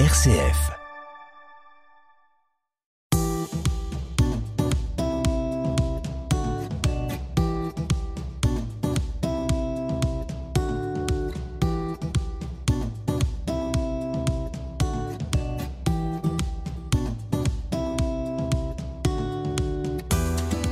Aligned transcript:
RCF. 0.00 0.72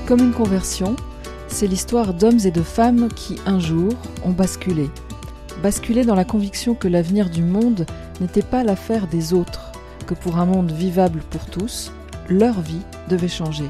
Comme 0.08 0.18
une 0.18 0.32
conversion, 0.32 0.96
c'est 1.46 1.68
l'histoire 1.68 2.12
d'hommes 2.12 2.40
et 2.44 2.50
de 2.50 2.60
femmes 2.60 3.08
qui, 3.14 3.36
un 3.46 3.60
jour, 3.60 3.92
ont 4.24 4.30
basculé. 4.30 4.90
Basculé 5.62 6.04
dans 6.04 6.16
la 6.16 6.24
conviction 6.24 6.74
que 6.74 6.88
l'avenir 6.88 7.30
du 7.30 7.44
monde 7.44 7.86
n'était 8.22 8.42
pas 8.42 8.62
l'affaire 8.62 9.08
des 9.08 9.32
autres, 9.32 9.72
que 10.06 10.14
pour 10.14 10.38
un 10.38 10.46
monde 10.46 10.70
vivable 10.70 11.20
pour 11.30 11.46
tous, 11.46 11.92
leur 12.28 12.60
vie 12.60 12.82
devait 13.08 13.28
changer. 13.28 13.68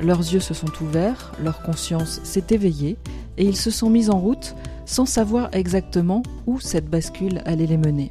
Leurs 0.00 0.20
yeux 0.20 0.40
se 0.40 0.54
sont 0.54 0.72
ouverts, 0.80 1.32
leur 1.42 1.62
conscience 1.62 2.20
s'est 2.24 2.46
éveillée, 2.50 2.96
et 3.36 3.44
ils 3.44 3.56
se 3.56 3.70
sont 3.70 3.90
mis 3.90 4.10
en 4.10 4.18
route 4.18 4.54
sans 4.86 5.06
savoir 5.06 5.48
exactement 5.52 6.22
où 6.46 6.60
cette 6.60 6.88
bascule 6.88 7.42
allait 7.44 7.66
les 7.66 7.76
mener. 7.76 8.10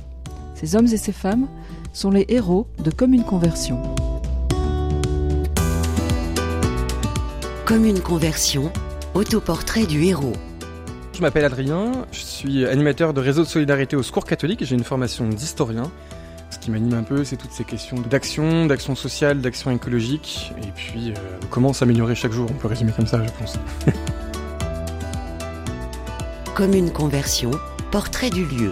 Ces 0.53 0.75
hommes 0.75 0.85
et 0.85 0.97
ces 0.97 1.11
femmes 1.11 1.47
sont 1.91 2.11
les 2.11 2.25
héros 2.29 2.67
de 2.83 2.91
Comme 2.91 3.13
une 3.13 3.23
conversion. 3.23 3.81
Comme 7.65 7.85
une 7.85 7.99
conversion, 7.99 8.71
autoportrait 9.13 9.85
du 9.85 10.03
héros. 10.03 10.33
Je 11.13 11.21
m'appelle 11.21 11.45
Adrien, 11.45 11.91
je 12.11 12.21
suis 12.21 12.65
animateur 12.65 13.13
de 13.13 13.21
réseau 13.21 13.43
de 13.43 13.47
solidarité 13.47 13.95
au 13.95 14.01
Secours 14.01 14.25
catholique 14.25 14.65
j'ai 14.65 14.75
une 14.75 14.83
formation 14.83 15.27
d'historien. 15.29 15.91
Ce 16.49 16.57
qui 16.57 16.71
m'anime 16.71 16.95
un 16.95 17.03
peu, 17.03 17.23
c'est 17.23 17.37
toutes 17.37 17.51
ces 17.51 17.63
questions 17.63 17.97
d'action, 17.99 18.65
d'action 18.65 18.95
sociale, 18.95 19.39
d'action 19.39 19.69
écologique, 19.69 20.53
et 20.63 20.71
puis 20.75 21.11
euh, 21.11 21.13
comment 21.51 21.71
s'améliorer 21.71 22.15
chaque 22.15 22.31
jour, 22.31 22.47
on 22.49 22.55
peut 22.55 22.67
résumer 22.67 22.91
comme 22.93 23.05
ça, 23.05 23.23
je 23.23 23.29
pense. 23.39 23.59
Comme 26.55 26.73
une 26.73 26.91
conversion, 26.91 27.49
portrait 27.91 28.29
du 28.29 28.45
lieu. 28.45 28.71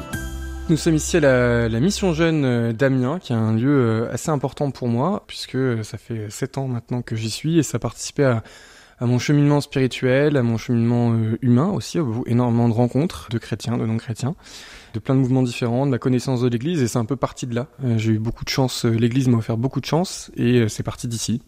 Nous 0.70 0.78
sommes 0.78 0.94
ici 0.94 1.18
à 1.18 1.20
la, 1.20 1.68
la 1.68 1.80
Mission 1.80 2.14
Jeune 2.14 2.46
euh, 2.46 2.74
d'Amiens, 2.74 3.18
qui 3.18 3.34
est 3.34 3.36
un 3.36 3.54
lieu 3.54 3.70
euh, 3.70 4.14
assez 4.14 4.30
important 4.30 4.70
pour 4.70 4.88
moi, 4.88 5.24
puisque 5.26 5.58
ça 5.84 5.98
fait 5.98 6.28
7 6.30 6.60
ans 6.60 6.68
maintenant 6.68 7.02
que 7.02 7.16
j'y 7.16 7.32
suis, 7.32 7.58
et 7.58 7.64
ça 7.64 7.78
a 7.78 7.80
participé 7.80 8.24
à, 8.24 8.44
à 9.02 9.08
mon 9.08 9.18
cheminement 9.18 9.62
spirituel, 9.62 10.38
à 10.38 10.44
mon 10.44 10.58
cheminement 10.58 11.12
euh, 11.12 11.38
humain 11.42 11.70
aussi, 11.72 11.98
à 11.98 12.06
énormément 12.28 12.70
de 12.70 12.74
rencontres 12.74 13.30
de 13.32 13.40
chrétiens, 13.40 13.78
de 13.78 13.86
non-chrétiens, 13.86 14.36
de 14.94 15.00
plein 15.00 15.16
de 15.16 15.20
mouvements 15.20 15.42
différents, 15.42 15.88
de 15.88 15.92
ma 15.92 15.98
connaissance 15.98 16.42
de 16.42 16.48
l'Église, 16.48 16.84
et 16.84 16.88
c'est 16.88 17.00
un 17.00 17.06
peu 17.06 17.16
parti 17.16 17.48
de 17.48 17.56
là. 17.56 17.66
Euh, 17.84 17.98
J'ai 17.98 18.12
eu 18.12 18.20
beaucoup 18.20 18.46
de 18.46 18.50
chance, 18.50 18.86
euh, 18.86 18.92
l'Église 18.92 19.28
m'a 19.28 19.38
offert 19.38 19.58
beaucoup 19.58 19.82
de 19.82 19.88
chance, 19.88 20.30
et 20.36 20.70
c'est 20.70 20.84
parti 20.84 21.08
d'ici. 21.08 21.42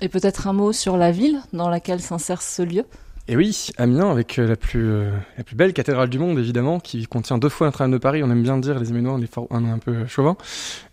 Et 0.00 0.08
peut-être 0.08 0.46
un 0.46 0.52
mot 0.52 0.72
sur 0.72 0.96
la 0.96 1.10
ville 1.10 1.40
dans 1.52 1.68
laquelle 1.68 2.00
s'insère 2.00 2.40
ce 2.40 2.62
lieu? 2.62 2.84
Et 3.28 3.36
oui, 3.36 3.70
Amiens, 3.76 4.08
avec 4.08 4.38
euh, 4.38 4.46
la 4.46 4.54
plus, 4.54 4.88
euh, 4.88 5.10
la 5.36 5.42
plus 5.42 5.56
belle 5.56 5.72
cathédrale 5.72 6.08
du 6.08 6.20
monde, 6.20 6.38
évidemment, 6.38 6.78
qui 6.78 7.04
contient 7.08 7.38
deux 7.38 7.48
fois 7.48 7.66
Notre-Dame 7.66 7.90
de 7.90 7.98
Paris, 7.98 8.22
on 8.22 8.30
aime 8.30 8.44
bien 8.44 8.56
dire, 8.56 8.78
les 8.78 8.90
Héménois, 8.90 9.14
on 9.14 9.20
est, 9.20 9.36
est 9.36 9.68
un 9.68 9.78
peu 9.78 10.06
chauvin, 10.06 10.36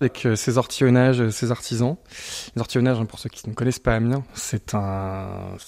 avec 0.01 0.25
euh, 0.25 0.35
ses 0.35 0.57
ortillonnages, 0.57 1.29
ses 1.29 1.51
artisans. 1.51 1.95
Les 2.55 2.59
ortillonnages, 2.59 2.99
hein, 2.99 3.05
pour 3.05 3.19
ceux 3.19 3.29
qui 3.29 3.47
ne 3.47 3.53
connaissent 3.53 3.77
pas 3.77 3.93
Amiens, 3.93 4.23
c'est 4.33 4.73
un, 4.73 5.27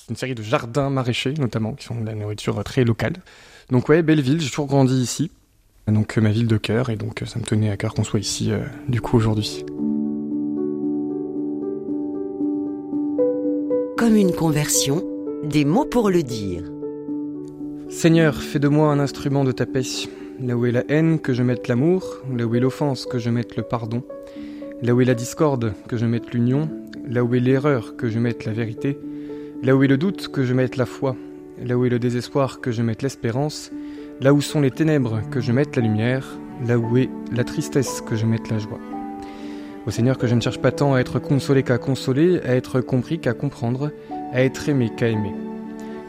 une 0.09 0.15
série 0.15 0.33
de 0.33 0.41
jardins 0.41 0.89
maraîchers, 0.89 1.35
notamment, 1.35 1.73
qui 1.73 1.85
sont 1.85 2.01
de 2.01 2.05
la 2.05 2.15
nourriture 2.15 2.63
très 2.63 2.83
locale. 2.83 3.13
Donc 3.69 3.87
ouais, 3.89 4.01
belle 4.01 4.21
ville, 4.21 4.41
j'ai 4.41 4.49
toujours 4.49 4.65
grandi 4.65 4.95
ici. 4.95 5.29
Donc 5.87 6.17
ma 6.17 6.31
ville 6.31 6.47
de 6.47 6.57
cœur, 6.57 6.89
et 6.89 6.95
donc 6.95 7.21
ça 7.27 7.37
me 7.37 7.43
tenait 7.45 7.69
à 7.69 7.77
cœur 7.77 7.93
qu'on 7.93 8.03
soit 8.03 8.19
ici, 8.19 8.51
du 8.87 9.01
coup, 9.01 9.17
aujourd'hui. 9.17 9.63
Comme 13.97 14.15
une 14.15 14.33
conversion, 14.33 15.03
des 15.45 15.63
mots 15.63 15.85
pour 15.85 16.09
le 16.09 16.23
dire. 16.23 16.63
Seigneur, 17.89 18.41
fais 18.41 18.59
de 18.59 18.67
moi 18.67 18.91
un 18.91 18.99
instrument 18.99 19.43
de 19.43 19.51
ta 19.51 19.65
paix. 19.65 19.83
Là 20.41 20.57
où 20.57 20.65
est 20.65 20.71
la 20.71 20.83
haine, 20.89 21.19
que 21.19 21.33
je 21.33 21.43
mette 21.43 21.67
l'amour. 21.67 22.21
Là 22.35 22.45
où 22.45 22.55
est 22.55 22.59
l'offense, 22.59 23.05
que 23.05 23.19
je 23.19 23.29
mette 23.29 23.55
le 23.55 23.63
pardon. 23.63 24.03
Là 24.81 24.93
où 24.93 25.01
est 25.01 25.05
la 25.05 25.13
discorde, 25.13 25.73
que 25.87 25.97
je 25.97 26.05
mette 26.05 26.33
l'union. 26.33 26.69
Là 27.07 27.23
où 27.23 27.35
est 27.35 27.39
l'erreur, 27.39 27.95
que 27.95 28.09
je 28.09 28.19
mette 28.19 28.45
la 28.45 28.53
vérité. 28.53 28.97
Là 29.61 29.75
où 29.75 29.83
est 29.83 29.87
le 29.87 29.97
doute, 29.97 30.29
que 30.29 30.43
je 30.43 30.53
mette 30.53 30.77
la 30.77 30.85
foi. 30.85 31.15
Là 31.63 31.77
où 31.77 31.85
est 31.85 31.89
le 31.89 31.99
désespoir, 31.99 32.59
que 32.59 32.71
je 32.71 32.81
mette 32.81 33.03
l'espérance. 33.03 33.71
Là 34.21 34.33
où 34.33 34.41
sont 34.41 34.61
les 34.61 34.71
ténèbres, 34.71 35.21
que 35.29 35.41
je 35.41 35.51
mette 35.51 35.75
la 35.75 35.83
lumière. 35.83 36.27
Là 36.67 36.79
où 36.79 36.97
est 36.97 37.09
la 37.31 37.43
tristesse, 37.43 38.01
que 38.01 38.15
je 38.15 38.25
mette 38.25 38.49
la 38.49 38.57
joie. 38.57 38.79
Au 39.85 39.91
Seigneur, 39.91 40.17
que 40.17 40.25
je 40.25 40.33
ne 40.33 40.41
cherche 40.41 40.59
pas 40.59 40.71
tant 40.71 40.95
à 40.95 40.99
être 40.99 41.19
consolé 41.19 41.61
qu'à 41.61 41.77
consoler, 41.77 42.39
à 42.39 42.55
être 42.55 42.81
compris 42.81 43.19
qu'à 43.19 43.33
comprendre, 43.33 43.91
à 44.33 44.43
être 44.43 44.69
aimé 44.69 44.91
qu'à 44.95 45.07
aimer. 45.07 45.33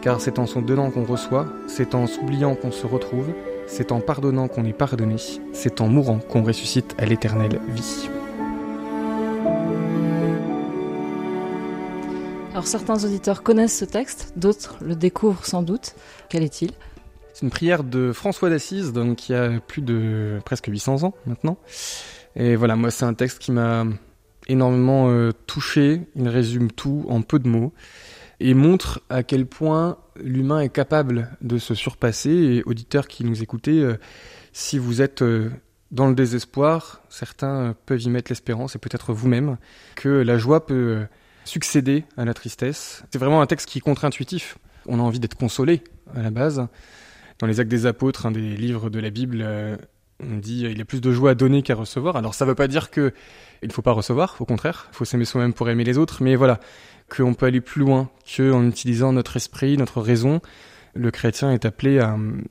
Car 0.03 0.21
c'est 0.21 0.38
en 0.38 0.47
s'en 0.47 0.62
donnant 0.62 0.91
qu'on 0.91 1.04
reçoit, 1.04 1.49
c'est 1.66 1.94
en 1.94 2.06
s'oubliant 2.06 2.54
qu'on 2.54 2.71
se 2.71 2.87
retrouve, 2.87 3.28
c'est 3.66 3.93
en 3.93 4.00
pardonnant 4.00 4.49
qu'on 4.49 4.65
est 4.65 4.72
pardonné, 4.72 5.16
c'est 5.53 5.81
en 5.81 5.88
mourant 5.88 6.19
qu'on 6.19 6.43
ressuscite 6.43 6.94
à 6.99 7.06
l'éternelle 7.06 7.60
vie. 7.69 8.09
Alors 12.53 12.66
certains 12.66 13.04
auditeurs 13.04 13.43
connaissent 13.43 13.78
ce 13.78 13.84
texte, 13.84 14.33
d'autres 14.37 14.77
le 14.81 14.94
découvrent 14.94 15.44
sans 15.44 15.62
doute. 15.62 15.94
Quel 16.31 16.43
est-il? 16.43 16.71
C'est 17.34 17.44
une 17.44 17.50
prière 17.50 17.84
de 17.84 18.12
François 18.12 18.48
d'Assise, 18.48 18.94
donc 18.94 19.16
qui 19.16 19.34
a 19.34 19.60
plus 19.60 19.83
de 19.83 20.38
presque 20.44 20.69
800 20.69 21.03
ans 21.03 21.12
maintenant. 21.27 21.59
Et 22.34 22.56
voilà, 22.56 22.77
moi 22.77 22.91
c'est 22.91 23.04
un 23.04 23.12
texte 23.12 23.41
qui 23.41 23.53
m'a 23.53 23.84
énormément 24.48 25.10
euh, 25.10 25.33
touché, 25.47 26.00
il 26.15 26.28
résume 26.28 26.71
tout 26.71 27.04
en 27.10 27.21
peu 27.21 27.38
de 27.38 27.48
mots 27.48 27.72
et 28.41 28.55
montre 28.55 29.01
à 29.09 29.23
quel 29.23 29.47
point 29.47 29.99
l'humain 30.17 30.61
est 30.61 30.69
capable 30.69 31.31
de 31.41 31.59
se 31.59 31.75
surpasser. 31.75 32.31
Et 32.31 32.63
auditeurs 32.65 33.09
qui 33.09 33.25
nous 33.25 33.43
écoutez, 33.43 33.81
euh, 33.81 33.97
si 34.53 34.79
vous 34.79 35.03
êtes 35.03 35.23
euh, 35.23 35.51
dans 35.91 36.09
le 36.09 36.15
désespoir, 36.15 37.01
certains 37.09 37.57
euh, 37.57 37.73
peuvent 37.87 38.03
y 38.03 38.11
mettre 38.11 38.31
l'espérance 38.31 38.77
et 38.77 38.79
peut-être 38.79 39.13
vous-même 39.13 39.57
que 39.95 40.09
la 40.09 40.39
joie 40.39 40.67
peut 40.67 41.07
succéder 41.45 42.05
à 42.17 42.25
la 42.25 42.35
tristesse. 42.35 43.05
C'est 43.11 43.19
vraiment 43.19 43.41
un 43.41 43.47
texte 43.47 43.69
qui 43.69 43.79
est 43.79 43.83
contre-intuitif. 43.83 44.59
On 44.87 44.99
a 44.99 45.03
envie 45.03 45.21
d'être 45.21 45.37
consolé 45.37 45.83
à 46.15 46.23
la 46.23 46.31
base. 46.31 46.67
Dans 47.39 47.47
les 47.47 47.61
Actes 47.61 47.71
des 47.71 47.87
Apôtres, 47.87 48.27
un 48.27 48.31
des 48.31 48.41
livres 48.41 48.91
de 48.91 48.99
la 48.99 49.11
Bible, 49.11 49.45
on 50.21 50.37
dit 50.39 50.63
il 50.63 50.79
y 50.79 50.81
a 50.81 50.85
plus 50.85 51.01
de 51.01 51.13
joie 51.13 51.31
à 51.31 51.35
donner 51.35 51.63
qu'à 51.63 51.75
recevoir. 51.75 52.17
Alors 52.17 52.35
ça 52.35 52.45
veut 52.45 52.55
pas 52.55 52.69
dire 52.69 52.91
que 52.91 53.13
il 53.63 53.69
ne 53.69 53.73
faut 53.73 53.83
pas 53.83 53.93
recevoir, 53.93 54.37
au 54.41 54.45
contraire, 54.45 54.89
il 54.93 54.97
faut 54.97 55.05
s'aimer 55.05 55.25
soi-même 55.25 55.53
pour 55.53 55.69
aimer 55.69 55.85
les 55.85 55.99
autres, 55.99 56.23
mais 56.23 56.37
voilà, 56.37 56.61
qu'on 57.09 57.34
peut 57.34 57.47
aller 57.47 57.61
plus 57.61 57.81
loin 57.81 58.11
que 58.27 58.53
en 58.53 58.67
utilisant 58.67 59.12
notre 59.12 59.37
esprit, 59.37 59.77
notre 59.77 60.00
raison. 60.00 60.41
Le 60.94 61.11
chrétien 61.11 61.53
est 61.53 61.65
appelé 61.65 61.99
à 62.00 62.15
hum, 62.15 62.43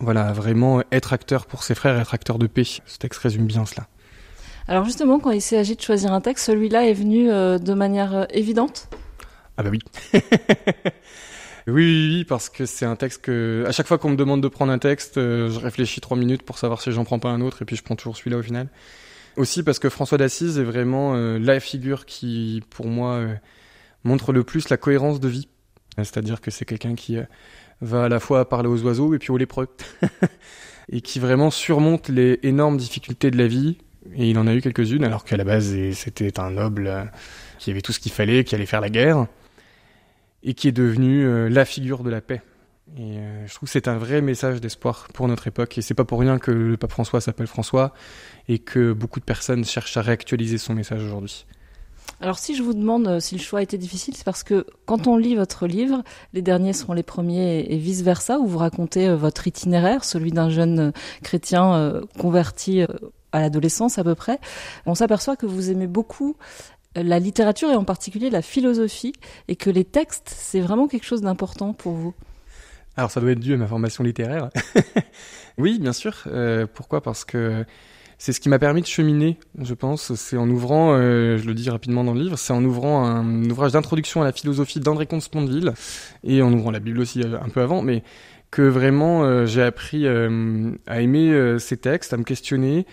voilà, 0.00 0.28
à 0.28 0.32
vraiment 0.32 0.82
être 0.90 1.12
acteur 1.12 1.46
pour 1.46 1.62
ses 1.62 1.74
frères, 1.74 1.98
être 1.98 2.14
acteur 2.14 2.38
de 2.38 2.46
paix. 2.46 2.64
Ce 2.64 2.98
texte 2.98 3.20
résume 3.20 3.46
bien 3.46 3.66
cela. 3.66 3.86
Alors 4.66 4.84
justement, 4.84 5.18
quand 5.18 5.30
il 5.30 5.42
s'agit 5.42 5.76
de 5.76 5.80
choisir 5.80 6.12
un 6.12 6.20
texte, 6.20 6.46
celui-là 6.46 6.86
est 6.86 6.92
venu 6.92 7.30
euh, 7.30 7.58
de 7.58 7.74
manière 7.74 8.14
euh, 8.14 8.24
évidente? 8.30 8.88
Ah 9.56 9.62
bah 9.62 9.70
oui. 9.70 9.80
oui, 10.14 10.20
oui, 11.66 12.08
oui, 12.14 12.24
parce 12.24 12.48
que 12.48 12.66
c'est 12.66 12.86
un 12.86 12.96
texte 12.96 13.22
que, 13.22 13.64
à 13.66 13.72
chaque 13.72 13.86
fois 13.86 13.98
qu'on 13.98 14.10
me 14.10 14.16
demande 14.16 14.42
de 14.42 14.48
prendre 14.48 14.72
un 14.72 14.78
texte, 14.78 15.18
euh, 15.18 15.50
je 15.50 15.58
réfléchis 15.58 16.00
trois 16.00 16.16
minutes 16.16 16.42
pour 16.42 16.56
savoir 16.58 16.80
si 16.80 16.92
j'en 16.92 17.04
prends 17.04 17.18
pas 17.18 17.30
un 17.30 17.40
autre, 17.40 17.62
et 17.62 17.64
puis 17.64 17.76
je 17.76 17.82
prends 17.82 17.96
toujours 17.96 18.16
celui-là 18.16 18.38
au 18.38 18.42
final. 18.42 18.68
Aussi 19.36 19.62
parce 19.62 19.78
que 19.78 19.88
François 19.88 20.18
d'Assise 20.18 20.58
est 20.58 20.64
vraiment 20.64 21.14
la 21.14 21.60
figure 21.60 22.04
qui, 22.04 22.62
pour 22.68 22.86
moi, 22.86 23.24
montre 24.04 24.32
le 24.32 24.44
plus 24.44 24.68
la 24.68 24.76
cohérence 24.76 25.20
de 25.20 25.28
vie. 25.28 25.48
C'est-à-dire 25.96 26.40
que 26.40 26.50
c'est 26.50 26.64
quelqu'un 26.64 26.94
qui 26.94 27.18
euh, 27.18 27.24
va 27.80 28.04
à 28.04 28.08
la 28.08 28.20
fois 28.20 28.48
parler 28.48 28.68
aux 28.68 28.82
oiseaux 28.82 29.14
et 29.14 29.18
puis 29.18 29.30
aux 29.30 29.36
lépreux. 29.36 29.68
et 30.90 31.00
qui 31.00 31.20
vraiment 31.20 31.50
surmonte 31.50 32.08
les 32.08 32.38
énormes 32.42 32.76
difficultés 32.76 33.30
de 33.30 33.38
la 33.38 33.46
vie. 33.46 33.78
Et 34.14 34.30
il 34.30 34.38
en 34.38 34.46
a 34.46 34.54
eu 34.54 34.60
quelques-unes, 34.60 35.04
alors 35.04 35.24
qu'à 35.24 35.36
la 35.36 35.44
base, 35.44 35.74
c'était 35.92 36.40
un 36.40 36.50
noble 36.50 36.86
euh, 36.86 37.04
qui 37.58 37.70
avait 37.70 37.82
tout 37.82 37.92
ce 37.92 38.00
qu'il 38.00 38.12
fallait, 38.12 38.44
qui 38.44 38.54
allait 38.54 38.66
faire 38.66 38.80
la 38.80 38.88
guerre, 38.88 39.26
et 40.42 40.54
qui 40.54 40.68
est 40.68 40.72
devenu 40.72 41.24
euh, 41.24 41.48
la 41.48 41.64
figure 41.64 42.02
de 42.02 42.10
la 42.10 42.20
paix. 42.20 42.42
Et 42.96 43.18
euh, 43.18 43.46
je 43.46 43.54
trouve 43.54 43.68
que 43.68 43.72
c'est 43.72 43.86
un 43.86 43.98
vrai 43.98 44.20
message 44.20 44.60
d'espoir 44.60 45.08
pour 45.14 45.28
notre 45.28 45.46
époque. 45.46 45.78
Et 45.78 45.82
c'est 45.82 45.94
pas 45.94 46.04
pour 46.04 46.18
rien 46.18 46.38
que 46.38 46.50
le 46.50 46.76
pape 46.76 46.90
François 46.90 47.20
s'appelle 47.20 47.46
François, 47.46 47.92
et 48.48 48.58
que 48.58 48.92
beaucoup 48.92 49.20
de 49.20 49.24
personnes 49.24 49.64
cherchent 49.64 49.96
à 49.96 50.02
réactualiser 50.02 50.58
son 50.58 50.74
message 50.74 51.04
aujourd'hui. 51.04 51.46
Alors 52.22 52.38
si 52.38 52.54
je 52.54 52.62
vous 52.62 52.74
demande 52.74 53.08
euh, 53.08 53.20
si 53.20 53.34
le 53.34 53.40
choix 53.40 53.62
était 53.62 53.78
difficile, 53.78 54.14
c'est 54.14 54.24
parce 54.24 54.42
que 54.42 54.66
quand 54.84 55.06
on 55.06 55.16
lit 55.16 55.36
votre 55.36 55.66
livre, 55.66 56.02
les 56.34 56.42
derniers 56.42 56.74
seront 56.74 56.92
les 56.92 57.02
premiers 57.02 57.60
et 57.60 57.78
vice-versa, 57.78 58.38
où 58.38 58.46
vous 58.46 58.58
racontez 58.58 59.08
euh, 59.08 59.16
votre 59.16 59.46
itinéraire, 59.46 60.04
celui 60.04 60.30
d'un 60.30 60.50
jeune 60.50 60.78
euh, 60.78 60.90
chrétien 61.22 62.02
converti 62.18 62.82
à 63.32 63.40
l'adolescence 63.40 63.98
à 63.98 64.04
peu 64.04 64.14
près. 64.14 64.38
On 64.86 64.94
s'aperçoit 64.94 65.36
que 65.36 65.46
vous 65.46 65.70
aimez 65.70 65.86
beaucoup 65.86 66.36
la 66.94 67.18
littérature 67.18 67.70
et 67.70 67.76
en 67.76 67.84
particulier 67.84 68.30
la 68.30 68.42
philosophie, 68.42 69.12
et 69.48 69.56
que 69.56 69.70
les 69.70 69.84
textes, 69.84 70.28
c'est 70.28 70.60
vraiment 70.60 70.88
quelque 70.88 71.06
chose 71.06 71.22
d'important 71.22 71.72
pour 71.72 71.92
vous. 71.92 72.14
Alors 72.96 73.10
ça 73.10 73.20
doit 73.20 73.30
être 73.30 73.40
dû 73.40 73.54
à 73.54 73.56
ma 73.56 73.66
formation 73.66 74.02
littéraire. 74.04 74.50
oui, 75.58 75.78
bien 75.78 75.92
sûr. 75.92 76.26
Pourquoi? 76.74 77.00
Parce 77.02 77.24
que 77.24 77.64
c'est 78.20 78.34
ce 78.34 78.40
qui 78.40 78.50
m'a 78.50 78.58
permis 78.58 78.82
de 78.82 78.86
cheminer, 78.86 79.38
je 79.62 79.72
pense. 79.72 80.14
C'est 80.14 80.36
en 80.36 80.48
ouvrant, 80.50 80.92
euh, 80.92 81.38
je 81.38 81.46
le 81.46 81.54
dis 81.54 81.70
rapidement 81.70 82.04
dans 82.04 82.12
le 82.12 82.20
livre, 82.20 82.36
c'est 82.38 82.52
en 82.52 82.62
ouvrant 82.62 83.06
un, 83.06 83.48
ouvrage 83.48 83.72
d'introduction 83.72 84.20
à 84.20 84.24
la 84.26 84.32
philosophie 84.32 84.78
d'André 84.78 85.06
Comte-Sponville 85.06 85.72
et 86.22 86.42
en 86.42 86.52
ouvrant 86.52 86.70
la 86.70 86.80
Bible 86.80 87.00
aussi 87.00 87.22
euh, 87.22 87.40
un 87.40 87.48
peu 87.48 87.62
avant, 87.62 87.80
mais 87.80 88.04
que 88.50 88.60
vraiment 88.60 89.24
euh, 89.24 89.46
j'ai 89.46 89.62
appris 89.62 90.06
à 90.06 91.00
aimer 91.00 91.58
ces 91.58 91.78
textes, 91.78 92.12
à 92.12 92.18
me 92.18 92.24
questionner. 92.24 92.86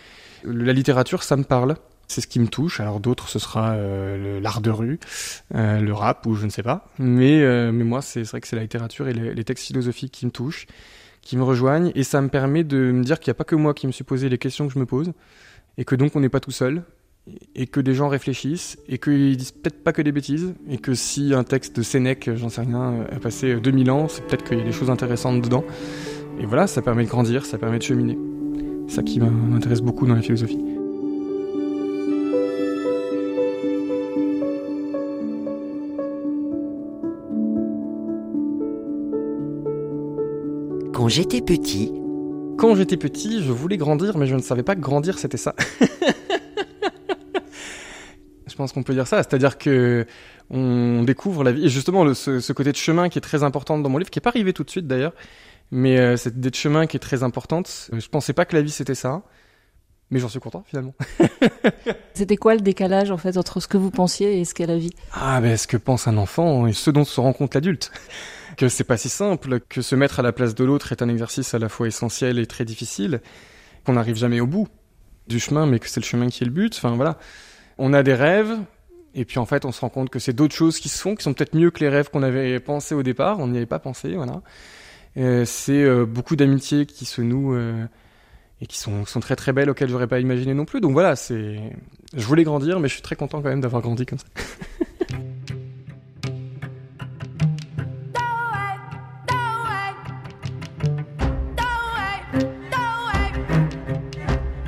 La 0.45 0.71
littérature, 0.71 1.23
ça 1.23 1.35
me 1.35 1.43
parle. 1.43 1.75
C'est 2.07 2.21
ce 2.21 2.27
qui 2.27 2.39
me 2.39 2.47
touche. 2.47 2.79
Alors 2.79 3.01
d'autres, 3.01 3.27
ce 3.27 3.37
sera 3.37 3.75
l'art 3.75 4.61
de 4.61 4.69
rue, 4.69 4.97
le 5.53 5.91
rap 5.91 6.25
ou 6.25 6.35
je 6.35 6.45
ne 6.45 6.49
sais 6.49 6.63
pas. 6.63 6.87
Mais, 6.99 7.41
mais 7.73 7.83
moi, 7.83 8.01
c'est 8.01 8.23
vrai 8.23 8.39
que 8.39 8.47
c'est 8.47 8.55
la 8.55 8.61
littérature 8.61 9.09
et 9.09 9.13
les 9.13 9.43
textes 9.43 9.65
philosophiques 9.65 10.13
qui 10.13 10.25
me 10.25 10.31
touchent 10.31 10.67
qui 11.27 11.35
me 11.35 11.43
rejoignent 11.43 11.91
et 11.93 12.03
ça 12.03 12.21
me 12.21 12.29
permet 12.29 12.63
de 12.63 12.77
me 12.77 13.03
dire 13.03 13.19
qu'il 13.19 13.29
n'y 13.29 13.35
a 13.35 13.39
pas 13.39 13.43
que 13.43 13.55
moi 13.55 13.73
qui 13.73 13.85
me 13.85 13.91
suis 13.91 14.05
posé 14.05 14.29
les 14.29 14.37
questions 14.37 14.65
que 14.65 14.73
je 14.73 14.79
me 14.79 14.85
pose 14.85 15.11
et 15.77 15.83
que 15.83 15.93
donc 15.93 16.15
on 16.15 16.21
n'est 16.21 16.29
pas 16.29 16.39
tout 16.39 16.51
seul 16.51 16.83
et 17.53 17.67
que 17.67 17.81
des 17.81 17.93
gens 17.93 18.07
réfléchissent 18.07 18.77
et 18.87 18.97
qu'ils 18.97 19.35
disent 19.35 19.51
peut-être 19.51 19.83
pas 19.83 19.91
que 19.91 20.01
des 20.01 20.13
bêtises 20.13 20.53
et 20.69 20.77
que 20.77 20.93
si 20.93 21.33
un 21.33 21.43
texte 21.43 21.75
de 21.75 21.81
Sénèque, 21.81 22.29
j'en 22.35 22.47
sais 22.47 22.61
rien, 22.61 23.05
a 23.11 23.19
passé 23.19 23.57
2000 23.57 23.91
ans, 23.91 24.07
c'est 24.07 24.25
peut-être 24.25 24.45
qu'il 24.45 24.57
y 24.57 24.61
a 24.61 24.63
des 24.63 24.71
choses 24.71 24.89
intéressantes 24.89 25.41
dedans. 25.41 25.65
Et 26.39 26.45
voilà, 26.45 26.65
ça 26.65 26.81
permet 26.81 27.03
de 27.03 27.09
grandir, 27.09 27.45
ça 27.45 27.57
permet 27.57 27.79
de 27.79 27.83
cheminer. 27.83 28.17
C'est 28.87 28.95
ça 28.95 29.03
qui 29.03 29.19
m'intéresse 29.19 29.81
beaucoup 29.81 30.07
dans 30.07 30.15
la 30.15 30.21
philosophie. 30.21 30.76
Quand 41.07 41.13
j'étais 41.13 41.39
petit. 41.39 41.93
Quand 42.57 42.75
j'étais 42.75 42.97
petit, 42.97 43.41
je 43.41 43.53
voulais 43.53 43.77
grandir, 43.77 44.17
mais 44.17 44.27
je 44.27 44.35
ne 44.35 44.41
savais 44.41 44.63
pas 44.63 44.75
que 44.75 44.81
grandir 44.81 45.17
c'était 45.17 45.37
ça. 45.37 45.55
je 48.45 48.55
pense 48.57 48.73
qu'on 48.73 48.83
peut 48.83 48.93
dire 48.93 49.07
ça, 49.07 49.23
c'est-à-dire 49.23 49.57
que 49.57 50.05
on 50.49 51.03
découvre 51.03 51.45
la 51.45 51.53
vie. 51.53 51.67
Et 51.67 51.69
justement, 51.69 52.13
ce, 52.13 52.51
côté 52.51 52.73
de 52.73 52.77
chemin 52.77 53.07
qui 53.07 53.19
est 53.19 53.21
très 53.21 53.43
important 53.43 53.77
dans 53.77 53.87
mon 53.87 53.99
livre, 53.99 54.09
qui 54.09 54.19
n'est 54.19 54.21
pas 54.21 54.31
arrivé 54.31 54.51
tout 54.51 54.65
de 54.65 54.69
suite 54.69 54.85
d'ailleurs, 54.85 55.13
mais 55.71 55.97
euh, 55.97 56.17
cette 56.17 56.35
idée 56.35 56.49
de 56.49 56.55
chemin 56.55 56.87
qui 56.87 56.97
est 56.97 56.99
très 56.99 57.23
importante. 57.23 57.89
Je 57.93 58.07
pensais 58.09 58.33
pas 58.33 58.43
que 58.43 58.57
la 58.57 58.61
vie 58.61 58.71
c'était 58.71 58.93
ça. 58.93 59.21
Mais 60.11 60.19
j'en 60.19 60.27
suis 60.27 60.41
content 60.41 60.65
finalement. 60.67 60.93
C'était 62.13 62.37
quoi 62.37 62.55
le 62.55 62.61
décalage 62.61 63.11
en 63.11 63.17
fait 63.17 63.37
entre 63.37 63.61
ce 63.61 63.67
que 63.67 63.77
vous 63.77 63.91
pensiez 63.91 64.39
et 64.39 64.45
ce 64.45 64.53
qu'est 64.53 64.65
la 64.65 64.77
vie? 64.77 64.93
Ah 65.13 65.39
ben 65.39 65.55
ce 65.57 65.67
que 65.67 65.77
pense 65.77 66.07
un 66.07 66.17
enfant 66.17 66.67
et 66.67 66.73
ce 66.73 66.91
dont 66.91 67.05
se 67.05 67.19
rend 67.21 67.31
compte 67.31 67.55
l'adulte 67.55 67.91
que 68.57 68.69
c'est 68.69 68.83
pas 68.83 68.97
si 68.97 69.07
simple, 69.07 69.59
que 69.69 69.81
se 69.81 69.95
mettre 69.95 70.19
à 70.19 70.23
la 70.23 70.33
place 70.33 70.55
de 70.55 70.63
l'autre 70.63 70.91
est 70.91 71.01
un 71.01 71.09
exercice 71.09 71.53
à 71.53 71.59
la 71.59 71.69
fois 71.69 71.87
essentiel 71.87 72.39
et 72.39 72.47
très 72.47 72.65
difficile, 72.65 73.21
qu'on 73.85 73.93
n'arrive 73.93 74.15
jamais 74.15 74.39
au 74.39 74.47
bout 74.47 74.67
du 75.27 75.39
chemin, 75.39 75.65
mais 75.65 75.79
que 75.79 75.87
c'est 75.87 75.99
le 75.99 76.05
chemin 76.05 76.27
qui 76.27 76.43
est 76.43 76.47
le 76.47 76.51
but. 76.51 76.75
Enfin 76.75 76.95
voilà, 76.95 77.17
on 77.77 77.93
a 77.93 78.03
des 78.03 78.15
rêves, 78.15 78.57
et 79.13 79.25
puis 79.25 79.39
en 79.39 79.45
fait 79.45 79.63
on 79.63 79.71
se 79.71 79.81
rend 79.81 79.89
compte 79.89 80.09
que 80.09 80.19
c'est 80.19 80.33
d'autres 80.33 80.55
choses 80.55 80.79
qui 80.79 80.89
se 80.89 80.99
font, 80.99 81.15
qui 81.15 81.23
sont 81.23 81.33
peut-être 81.33 81.55
mieux 81.55 81.71
que 81.71 81.79
les 81.79 81.89
rêves 81.89 82.09
qu'on 82.09 82.23
avait 82.23 82.59
pensé 82.59 82.95
au 82.95 83.03
départ. 83.03 83.39
On 83.39 83.47
n'y 83.47 83.57
avait 83.57 83.65
pas 83.65 83.79
pensé, 83.79 84.15
voilà. 84.15 84.41
C'est 85.45 85.83
euh, 85.83 86.05
beaucoup 86.05 86.35
d'amitiés 86.35 86.85
qui 86.85 87.05
se 87.05 87.21
nouent. 87.21 87.55
Euh, 87.55 87.85
et 88.59 88.65
qui 88.65 88.79
sont, 88.79 89.05
sont 89.05 89.19
très 89.19 89.35
très 89.35 89.53
belles 89.53 89.69
auxquelles 89.69 89.89
j'aurais 89.89 90.07
pas 90.07 90.19
imaginé 90.19 90.55
non 90.55 90.65
plus. 90.65 90.81
Donc 90.81 90.93
voilà, 90.93 91.15
c'est, 91.15 91.59
je 92.15 92.25
voulais 92.25 92.43
grandir, 92.43 92.79
mais 92.79 92.87
je 92.87 92.93
suis 92.93 93.03
très 93.03 93.15
content 93.15 93.41
quand 93.41 93.49
même 93.49 93.61
d'avoir 93.61 93.83
grandi 93.83 94.05
comme 94.07 94.17
ça. 94.17 94.25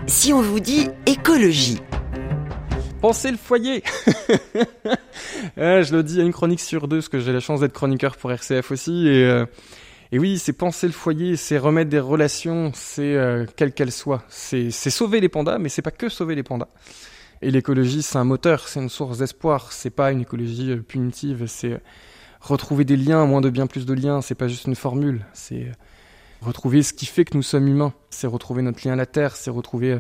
si 0.10 0.34
on 0.34 0.42
vous 0.42 0.60
dit 0.60 0.88
écologie 1.06 1.80
Pensez 3.02 3.32
le 3.32 3.38
foyer 3.38 3.84
Je 5.58 5.96
le 5.96 6.04
dis 6.04 6.20
à 6.20 6.24
une 6.24 6.34
chronique 6.34 6.60
sur 6.60 6.88
deux, 6.88 6.98
parce 6.98 7.10
que 7.10 7.20
j'ai 7.20 7.32
la 7.32 7.40
chance 7.40 7.62
d'être 7.62 7.74
chroniqueur 7.74 8.18
pour 8.18 8.32
RCF 8.32 8.72
aussi. 8.72 9.08
Et, 9.08 9.24
euh, 9.24 9.46
et 10.12 10.20
oui, 10.20 10.40
c'est 10.40 10.54
penser 10.54 10.88
le 10.88 10.94
foyer, 10.94 11.36
c'est 11.38 11.58
remettre 11.58 11.90
des 11.90 12.00
relations, 12.00 12.72
c'est 12.74 13.14
euh, 13.16 13.46
quelles 13.56 13.72
qu'elles 13.72 13.92
soient. 13.92 14.24
C'est 14.28 14.72
sauver 14.72 15.22
les 15.22 15.30
pandas, 15.30 15.60
mais 15.60 15.70
c'est 15.70 15.82
pas 15.82 15.92
que 15.92 16.10
sauver 16.10 16.36
les 16.36 16.44
pandas. 16.44 16.70
Et 17.42 17.52
l'écologie, 17.52 18.02
c'est 18.02 18.18
un 18.18 18.26
moteur, 18.26 18.68
c'est 18.68 18.82
une 18.82 18.90
source 18.90 19.20
d'espoir. 19.20 19.72
C'est 19.72 19.92
pas 19.92 20.12
une 20.12 20.22
écologie 20.22 20.72
euh, 20.72 20.82
punitive, 20.82 21.46
c'est 21.48 21.80
retrouver 22.42 22.84
des 22.84 22.98
liens, 22.98 23.26
moins 23.26 23.42
de 23.42 23.50
bien, 23.50 23.68
plus 23.68 23.86
de 23.86 23.94
liens. 23.94 24.22
C'est 24.22 24.36
pas 24.36 24.48
juste 24.48 24.66
une 24.66 24.76
formule, 24.76 25.26
retrouver 26.42 26.84
ce 26.84 26.94
qui 26.94 27.06
fait 27.06 27.26
que 27.26 27.36
nous 27.36 27.44
sommes 27.44 27.68
humains. 27.68 27.94
C'est 28.10 28.28
retrouver 28.28 28.62
notre 28.62 28.86
lien 28.86 28.94
à 28.94 28.96
la 28.96 29.06
terre, 29.06 29.36
c'est 29.36 29.50
retrouver 29.50 29.92
euh, 29.94 30.00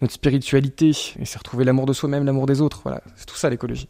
notre 0.00 0.14
spiritualité, 0.14 0.90
et 1.18 1.24
c'est 1.24 1.38
retrouver 1.38 1.64
l'amour 1.64 1.86
de 1.86 1.92
soi-même, 1.92 2.24
l'amour 2.24 2.46
des 2.46 2.60
autres. 2.60 2.80
Voilà, 2.82 3.02
c'est 3.16 3.26
tout 3.26 3.36
ça 3.36 3.50
l'écologie. 3.50 3.88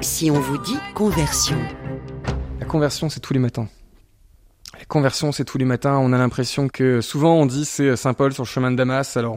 Si 0.00 0.30
on 0.30 0.40
vous 0.40 0.58
dit 0.58 0.76
conversion. 0.94 1.58
La 2.58 2.66
conversion, 2.66 3.08
c'est 3.08 3.20
tous 3.20 3.32
les 3.32 3.40
matins. 3.40 3.68
La 4.78 4.86
conversion, 4.86 5.30
c'est 5.30 5.44
tous 5.44 5.58
les 5.58 5.66
matins. 5.66 5.98
On 5.98 6.12
a 6.12 6.18
l'impression 6.18 6.68
que 6.68 7.00
souvent 7.02 7.34
on 7.34 7.44
dit 7.44 7.66
c'est 7.66 7.96
Saint 7.96 8.14
Paul 8.14 8.32
sur 8.32 8.44
le 8.44 8.48
chemin 8.48 8.70
de 8.70 8.76
Damas. 8.76 9.16
Alors 9.18 9.36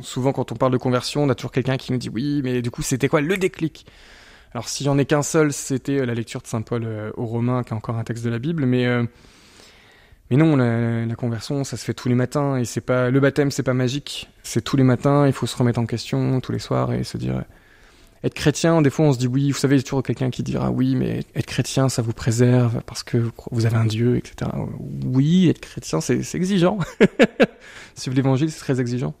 souvent 0.00 0.32
quand 0.32 0.50
on 0.50 0.56
parle 0.56 0.72
de 0.72 0.78
conversion, 0.78 1.22
on 1.22 1.28
a 1.28 1.34
toujours 1.34 1.52
quelqu'un 1.52 1.76
qui 1.76 1.92
nous 1.92 1.98
dit 1.98 2.08
oui, 2.08 2.40
mais 2.42 2.60
du 2.60 2.72
coup 2.72 2.82
c'était 2.82 3.08
quoi 3.08 3.20
le 3.20 3.36
déclic? 3.36 3.86
Alors 4.52 4.68
si 4.68 4.84
j'en 4.84 4.98
ai 4.98 5.04
qu'un 5.04 5.22
seul, 5.22 5.52
c'était 5.52 6.00
euh, 6.00 6.06
la 6.06 6.14
lecture 6.14 6.42
de 6.42 6.46
Saint 6.46 6.62
Paul 6.62 6.82
euh, 6.84 7.10
aux 7.16 7.26
Romains, 7.26 7.62
qui 7.62 7.70
est 7.70 7.76
encore 7.76 7.96
un 7.96 8.04
texte 8.04 8.24
de 8.24 8.30
la 8.30 8.38
Bible, 8.38 8.66
mais 8.66 8.86
euh, 8.86 9.04
mais 10.30 10.36
non, 10.36 10.56
la, 10.56 11.14
conversion, 11.16 11.64
ça 11.64 11.76
se 11.76 11.84
fait 11.84 11.94
tous 11.94 12.08
les 12.08 12.14
matins 12.14 12.56
et 12.56 12.64
c'est 12.64 12.80
pas 12.80 13.10
le 13.10 13.18
baptême, 13.18 13.50
c'est 13.50 13.64
pas 13.64 13.74
magique. 13.74 14.28
C'est 14.44 14.62
tous 14.62 14.76
les 14.76 14.84
matins, 14.84 15.26
il 15.26 15.32
faut 15.32 15.46
se 15.46 15.56
remettre 15.56 15.80
en 15.80 15.86
question 15.86 16.40
tous 16.40 16.52
les 16.52 16.60
soirs 16.60 16.92
et 16.92 17.02
se 17.02 17.18
dire 17.18 17.42
être 18.22 18.34
chrétien. 18.34 18.80
Des 18.80 18.90
fois, 18.90 19.06
on 19.06 19.12
se 19.12 19.18
dit 19.18 19.26
oui, 19.26 19.50
vous 19.50 19.58
savez, 19.58 19.74
il 19.74 19.78
y 19.78 19.80
a 19.80 19.82
toujours 19.82 20.04
quelqu'un 20.04 20.30
qui 20.30 20.44
dira 20.44 20.70
oui, 20.70 20.94
mais 20.94 21.24
être 21.34 21.46
chrétien, 21.46 21.88
ça 21.88 22.00
vous 22.02 22.12
préserve 22.12 22.80
parce 22.86 23.02
que 23.02 23.30
vous 23.50 23.66
avez 23.66 23.76
un 23.76 23.86
Dieu, 23.86 24.18
etc. 24.18 24.52
Oui, 25.04 25.48
être 25.48 25.60
chrétien, 25.60 26.00
c'est 26.00 26.22
exigeant. 26.34 26.78
Suivre 27.96 28.14
l'Évangile, 28.14 28.52
c'est 28.52 28.60
très 28.60 28.80
exigeant. 28.80 29.14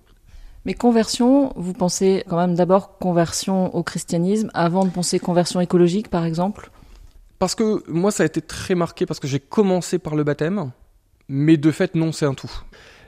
Mais 0.66 0.74
conversion, 0.74 1.52
vous 1.56 1.72
pensez 1.72 2.24
quand 2.28 2.36
même 2.36 2.54
d'abord 2.54 2.98
conversion 2.98 3.74
au 3.74 3.82
christianisme 3.82 4.50
avant 4.52 4.84
de 4.84 4.90
penser 4.90 5.18
conversion 5.18 5.60
écologique, 5.60 6.08
par 6.08 6.24
exemple? 6.24 6.70
Parce 7.38 7.54
que 7.54 7.82
moi, 7.90 8.10
ça 8.10 8.22
a 8.22 8.26
été 8.26 8.42
très 8.42 8.74
marqué 8.74 9.06
parce 9.06 9.18
que 9.18 9.26
j'ai 9.26 9.40
commencé 9.40 9.98
par 9.98 10.14
le 10.14 10.24
baptême, 10.24 10.72
mais 11.28 11.56
de 11.56 11.70
fait, 11.70 11.94
non, 11.94 12.12
c'est 12.12 12.26
un 12.26 12.34
tout. 12.34 12.50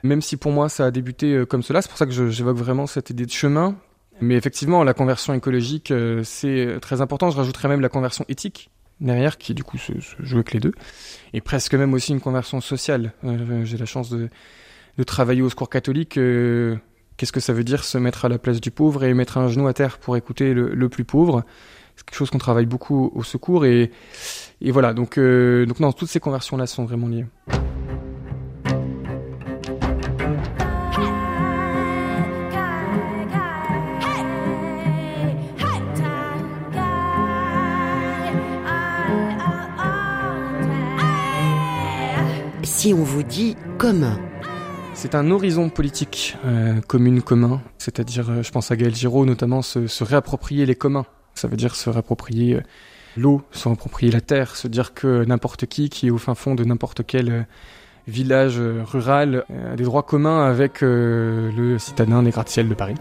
Même 0.01 0.21
si 0.21 0.37
pour 0.37 0.51
moi, 0.51 0.67
ça 0.67 0.85
a 0.85 0.91
débuté 0.91 1.33
euh, 1.33 1.45
comme 1.45 1.61
cela, 1.61 1.81
c'est 1.81 1.89
pour 1.89 1.97
ça 1.97 2.07
que 2.07 2.29
j'évoque 2.29 2.57
vraiment 2.57 2.87
cette 2.87 3.11
idée 3.11 3.25
de 3.25 3.31
chemin. 3.31 3.75
Mais 4.21 4.35
effectivement, 4.35 4.83
la 4.83 4.93
conversion 4.93 5.33
écologique, 5.33 5.91
euh, 5.91 6.23
c'est 6.23 6.79
très 6.81 7.01
important. 7.01 7.29
Je 7.29 7.37
rajouterais 7.37 7.67
même 7.67 7.81
la 7.81 7.89
conversion 7.89 8.25
éthique 8.27 8.71
derrière, 8.99 9.37
qui 9.37 9.53
du 9.53 9.63
coup 9.63 9.77
se, 9.77 9.93
joue 10.19 10.37
avec 10.37 10.53
les 10.53 10.59
deux. 10.59 10.73
Et 11.33 11.41
presque 11.41 11.75
même 11.75 11.93
aussi 11.93 12.11
une 12.11 12.21
conversion 12.21 12.61
sociale. 12.61 13.13
Euh, 13.23 13.65
j'ai 13.65 13.77
la 13.77 13.85
chance 13.85 14.09
de, 14.09 14.29
de, 14.97 15.03
travailler 15.03 15.41
au 15.41 15.49
secours 15.49 15.69
catholique 15.69 16.17
Qu'est-ce 17.17 17.31
que 17.31 17.39
ça 17.39 17.53
veut 17.53 17.63
dire 17.63 17.83
se 17.83 17.97
mettre 17.97 18.25
à 18.25 18.29
la 18.29 18.39
place 18.39 18.59
du 18.59 18.71
pauvre 18.71 19.03
et 19.03 19.13
mettre 19.13 19.37
un 19.37 19.47
genou 19.47 19.67
à 19.67 19.73
terre 19.73 19.99
pour 19.99 20.17
écouter 20.17 20.53
le, 20.53 20.89
plus 20.89 21.03
pauvre? 21.03 21.43
C'est 21.95 22.05
quelque 22.05 22.17
chose 22.17 22.31
qu'on 22.31 22.39
travaille 22.39 22.65
beaucoup 22.65 23.11
au 23.13 23.23
secours 23.23 23.65
et, 23.65 23.91
et 24.61 24.71
voilà. 24.71 24.93
Donc, 24.93 25.17
euh, 25.17 25.65
donc 25.65 25.79
non, 25.79 25.91
toutes 25.91 26.09
ces 26.09 26.19
conversions-là 26.19 26.65
sont 26.65 26.85
vraiment 26.85 27.07
liées. 27.07 27.25
Si 42.63 42.93
on 42.93 43.03
vous 43.03 43.23
dit 43.23 43.55
commun. 43.77 44.19
C'est 44.95 45.15
un 45.15 45.31
horizon 45.31 45.69
politique 45.69 46.37
euh, 46.45 46.79
commune 46.81 47.21
commun, 47.21 47.61
c'est-à-dire, 47.77 48.29
euh, 48.29 48.43
je 48.43 48.51
pense 48.51 48.71
à 48.71 48.75
Gaël 48.75 48.95
Giraud 48.95 49.25
notamment, 49.25 49.61
se, 49.61 50.03
réapproprier 50.03 50.65
les 50.65 50.75
communs. 50.75 51.05
Ça 51.33 51.47
veut 51.47 51.57
dire 51.57 51.75
se 51.75 51.89
réapproprier 51.89 52.55
euh, 52.55 52.61
l'eau, 53.17 53.41
se 53.51 53.67
réapproprier 53.67 54.11
la 54.11 54.21
terre, 54.21 54.55
se 54.55 54.67
dire 54.67 54.93
que 54.93 55.25
n'importe 55.25 55.65
qui 55.65 55.89
qui 55.89 56.07
est 56.07 56.11
au 56.11 56.19
fin 56.19 56.35
fond 56.35 56.53
de 56.53 56.63
n'importe 56.63 57.05
quel 57.05 57.47
village 58.07 58.59
rural 58.59 59.45
a 59.71 59.75
des 59.75 59.83
droits 59.83 60.03
communs 60.03 60.45
avec 60.45 60.81
le 60.81 61.77
citadin 61.79 62.21
des 62.21 62.31
gratte-ciel 62.31 62.67
de 62.67 62.73
Paris. 62.73 62.95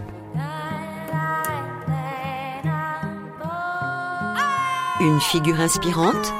Une 5.00 5.20
figure 5.20 5.60
inspirante 5.60 6.32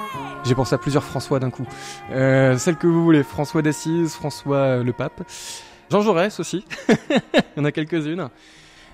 j'ai 0.44 0.54
pensé 0.56 0.75
à 0.75 0.78
plusieurs 0.78 1.04
François 1.04 1.38
d'un 1.38 1.50
coup. 1.50 1.66
Euh, 2.11 2.58
celle 2.58 2.76
que 2.76 2.87
vous 2.87 3.04
voulez, 3.04 3.22
François 3.22 3.62
d'Assise, 3.62 4.12
François 4.14 4.56
euh, 4.56 4.84
le 4.84 4.92
Pape. 4.92 5.22
Jean 5.90 6.00
Jaurès 6.00 6.40
aussi, 6.40 6.64
il 6.88 7.56
y 7.56 7.61
en 7.61 7.64
a 7.64 7.72
quelques-unes. 7.72 8.28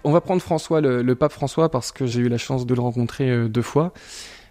On 0.05 0.13
va 0.13 0.21
prendre 0.21 0.43
François, 0.43 0.81
le, 0.81 1.15
pape 1.15 1.33
François, 1.33 1.71
parce 1.71 1.91
que 1.91 2.07
j'ai 2.07 2.21
eu 2.21 2.29
la 2.29 2.39
chance 2.39 2.67
de 2.67 2.75
le 2.75 2.81
rencontrer 2.81 3.31
euh, 3.31 3.49
deux 3.49 3.63
fois. 3.63 3.93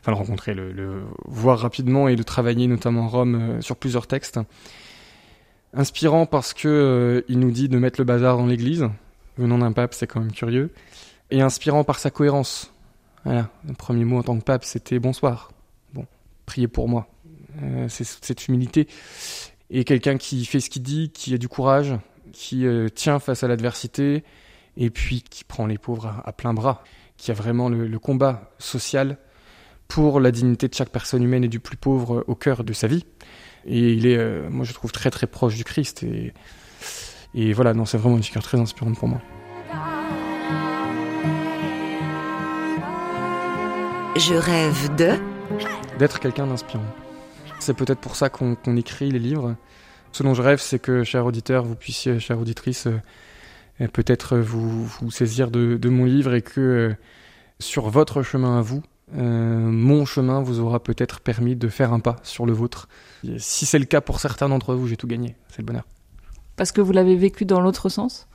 Enfin, 0.02 0.12
le 0.12 0.18
rencontrer, 0.18 0.54
le, 0.54 1.04
voir 1.26 1.60
rapidement 1.60 2.08
et 2.08 2.16
de 2.16 2.24
travailler 2.24 2.68
notamment 2.68 3.04
en 3.04 3.08
Rome 3.10 3.62
sur 3.62 3.76
plusieurs 3.76 4.08
textes. 4.08 4.40
Inspirant 5.74 6.26
parce 6.26 6.54
que 6.54 7.26
il 7.28 7.40
nous 7.40 7.52
dit 7.52 7.70
de 7.70 7.78
mettre 7.78 8.00
le 8.00 8.06
bazar 8.06 8.38
dans 8.38 8.46
l'église. 8.46 8.90
Venant 9.38 9.58
d'un 9.58 9.72
pape, 9.72 9.94
c'est 9.94 10.08
quand 10.08 10.22
même 10.22 10.32
curieux. 10.32 10.72
Et 11.30 11.42
inspirant 11.42 11.84
par 11.84 12.00
sa 12.00 12.10
cohérence. 12.10 12.74
Voilà, 13.26 13.50
le 13.68 13.74
premier 13.74 14.06
mot 14.06 14.18
en 14.18 14.24
tant 14.24 14.38
que 14.38 14.44
pape, 14.44 14.64
c'était 14.64 15.00
bonsoir. 15.00 15.50
Priez 16.48 16.68
pour 16.68 16.90
moi. 16.90 17.08
c'est 17.88 18.04
cette 18.04 18.48
humilité. 18.48 18.88
Et 19.70 19.84
quelqu'un 19.84 20.18
qui 20.18 20.46
fait 20.46 20.60
ce 20.60 20.72
qu'il 20.72 20.82
dit, 20.82 21.12
qui 21.12 21.36
a 21.36 21.38
du 21.38 21.48
courage, 21.48 21.94
qui 22.34 22.66
tient 22.96 23.20
face 23.20 23.44
à 23.44 23.48
l'adversité, 23.48 24.24
et 24.78 24.90
puis 24.90 25.22
qui 25.22 25.44
prend 25.44 25.66
les 25.66 25.78
pauvres 25.78 26.22
à, 26.24 26.32
plein 26.32 26.54
bras, 26.54 26.84
qui 27.18 27.32
a 27.32 27.34
vraiment 27.34 27.68
le, 27.70 28.00
combat 28.00 28.52
social 28.60 29.18
pour 29.88 30.20
la 30.20 30.32
dignité 30.32 30.68
de 30.68 30.74
chaque 30.74 30.90
personne 30.90 31.24
humaine 31.24 31.44
et 31.44 31.48
du 31.48 31.60
plus 31.60 31.78
pauvre 31.78 32.24
au 32.28 32.36
cœur 32.36 32.64
de 32.64 32.74
sa 32.74 32.88
vie. 32.88 33.06
Et 33.66 33.94
il 33.94 34.06
est, 34.06 34.18
euh, 34.18 34.50
moi 34.50 34.66
je 34.66 34.74
trouve, 34.74 34.92
très 34.92 35.10
très 35.10 35.28
proche 35.28 35.56
du 35.56 35.64
Christ. 35.64 36.04
Et, 36.04 36.34
et 37.34 37.54
voilà, 37.54 37.74
non, 37.74 37.86
c'est 37.86 37.98
vraiment 37.98 38.18
une 38.18 38.24
figure 38.24 38.44
très 38.44 38.60
inspirante 38.60 38.98
pour 38.98 39.08
moi. 39.08 39.22
Je 44.16 44.34
rêve 44.34 44.96
de... 44.96 45.37
D'être 46.00 46.20
quelqu'un 46.20 46.48
d'inspirant. 46.48 46.86
C'est 47.60 47.74
peut-être 47.74 48.00
pour 48.00 48.16
ça 48.16 48.30
qu'on 48.30 48.56
écrit 48.76 49.12
les 49.12 49.20
livres. 49.20 49.56
Ce 50.12 50.24
dont 50.24 50.34
je 50.34 50.42
rêve, 50.42 50.60
c'est 50.60 50.80
que, 50.80 51.04
cher 51.04 51.26
auditeur, 51.26 51.64
vous 51.66 51.76
puissiez, 51.76 52.20
chère 52.20 52.40
auditrice, 52.40 52.88
euh, 53.82 53.88
peut-être 53.88 54.38
vous, 54.38 54.86
vous 54.86 55.12
saisir 55.12 55.52
de, 55.52 55.90
mon 55.90 56.06
livre 56.06 56.34
et 56.34 56.42
que 56.42 56.62
euh, 56.62 56.96
sur 57.60 57.90
votre 57.90 58.24
chemin 58.24 58.58
à 58.60 58.62
vous, 58.62 58.82
euh, 59.16 59.60
mon 59.60 60.06
chemin 60.06 60.42
vous 60.42 60.60
aura 60.60 60.82
peut-être 60.82 61.22
permis 61.22 61.56
de 61.56 61.68
faire 61.68 61.94
un 61.94 62.00
pas 62.00 62.18
sur 62.24 62.46
le 62.46 62.54
vôtre. 62.54 62.88
si 63.38 63.66
c'est 63.66 63.80
le 63.80 63.86
cas 63.86 64.02
pour 64.02 64.20
certains 64.20 64.50
d'entre 64.50 64.76
vous, 64.76 64.88
j'ai 64.88 64.98
tout 64.98 65.08
gagné. 65.08 65.36
C'est 65.50 65.60
le 65.60 65.66
bonheur. 65.66 65.86
Parce 66.56 66.72
que 66.72 66.82
vous 66.82 66.92
l'avez 66.92 67.16
vécu 67.16 67.46
dans 67.46 67.62
l'autre 67.62 67.90
sens? 67.90 68.27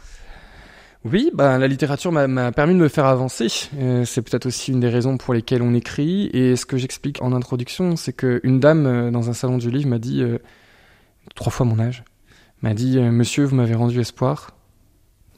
Oui, 1.05 1.31
bah, 1.35 1.59
la 1.59 1.69
littérature 1.69 2.13
m'a 2.13 2.53
permis 2.53 2.75
de 2.75 2.79
me 2.79 2.89
faire 2.89 3.07
avancer. 3.07 3.49
Euh, 3.79 4.05
c'est 4.05 4.23
peut-être 4.23 4.47
aussi 4.47 4.73
une 4.73 4.81
des 4.81 4.89
raisons 4.89 5.17
pour 5.17 5.35
lesquelles 5.35 5.63
on 5.63 5.75
écrit. 5.75 6.27
Et 6.33 6.57
ce 6.57 6.67
que 6.67 6.77
j'explique 6.77 7.21
en 7.23 7.33
introduction, 7.33 7.97
c'est 7.97 8.13
qu'une 8.13 8.61
dame 8.61 9.11
dans 9.11 9.31
un 9.31 9.33
salon 9.33 9.59
du 9.59 9.71
livre 9.71 9.89
m'a 9.89 9.99
dit, 9.99 10.23
trois 11.35 11.51
fois 11.51 11.67
mon 11.67 11.79
âge, 11.79 12.05
m'a 12.63 12.75
dit 12.75 12.99
Monsieur, 12.99 13.45
vous 13.45 13.57
m'avez 13.57 13.75
rendu 13.75 14.01
espoir. 14.01 14.53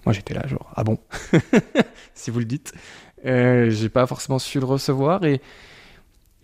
Moi, 0.07 0.13
j'étais 0.13 0.35
là, 0.35 0.47
genre, 0.47 0.71
ah 0.77 0.85
bon? 0.85 0.99
Si 2.15 2.31
vous 2.31 2.39
le 2.39 2.45
dites. 2.45 2.73
Euh, 3.27 3.71
j'ai 3.71 3.89
pas 3.89 4.07
forcément 4.07 4.39
su 4.39 4.61
le 4.61 4.67
recevoir 4.67 5.25
et, 5.25 5.41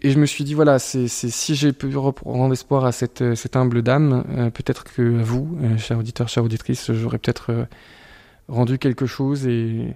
et 0.03 0.11
je 0.11 0.19
me 0.19 0.25
suis 0.25 0.45
dit, 0.45 0.55
voilà, 0.55 0.79
si 0.79 1.55
j'ai 1.55 1.73
pu 1.73 1.95
rendre 1.97 2.53
espoir 2.53 2.87
à 2.87 2.93
cette, 2.93 3.35
cette 3.35 3.55
humble 3.57 3.83
dame, 3.83 4.25
euh, 4.31 4.51
peut-être 4.51 4.85
que 4.85 5.03
vous, 5.03 5.59
euh, 5.63 5.77
chers 5.77 5.99
auditeurs, 5.99 6.29
chères 6.29 6.45
auditrices, 6.45 6.91
j'aurais 6.93 7.19
peut-être 7.19 7.53
euh, 7.53 7.65
rendu 8.51 8.79
quelque 8.79 9.07
chose 9.07 9.47
et, 9.47 9.95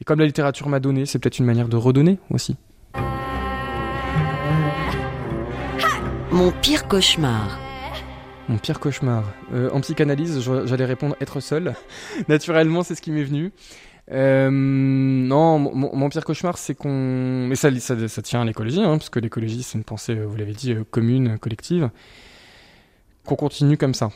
et 0.00 0.04
comme 0.04 0.20
la 0.20 0.26
littérature 0.26 0.68
m'a 0.68 0.80
donné, 0.80 1.06
c'est 1.06 1.18
peut-être 1.18 1.38
une 1.38 1.46
manière 1.46 1.68
de 1.68 1.76
redonner 1.76 2.18
aussi. 2.30 2.56
Mon 6.30 6.52
pire 6.52 6.86
cauchemar. 6.86 7.58
Mon 8.48 8.58
pire 8.58 8.78
cauchemar. 8.80 9.24
Euh, 9.52 9.70
en 9.72 9.80
psychanalyse, 9.80 10.40
j'allais 10.66 10.84
répondre 10.84 11.16
être 11.20 11.40
seul. 11.40 11.74
Naturellement, 12.28 12.82
c'est 12.82 12.94
ce 12.94 13.02
qui 13.02 13.10
m'est 13.10 13.24
venu. 13.24 13.52
Euh, 14.10 14.48
non, 14.50 15.58
mon, 15.58 16.08
pire 16.08 16.24
cauchemar, 16.24 16.56
c'est 16.56 16.74
qu'on. 16.74 17.46
Mais 17.48 17.56
ça, 17.56 17.74
ça, 17.80 18.08
ça 18.08 18.22
tient 18.22 18.40
à 18.40 18.44
l'écologie, 18.44 18.80
hein, 18.80 18.96
parce 18.98 19.10
que 19.10 19.18
l'écologie, 19.18 19.62
c'est 19.62 19.76
une 19.76 19.84
pensée, 19.84 20.14
vous 20.14 20.36
l'avez 20.36 20.52
dit, 20.52 20.72
euh, 20.72 20.84
commune, 20.90 21.38
collective. 21.38 21.90
Qu'on 23.24 23.36
continue 23.36 23.76
comme 23.76 23.94
ça. 23.94 24.10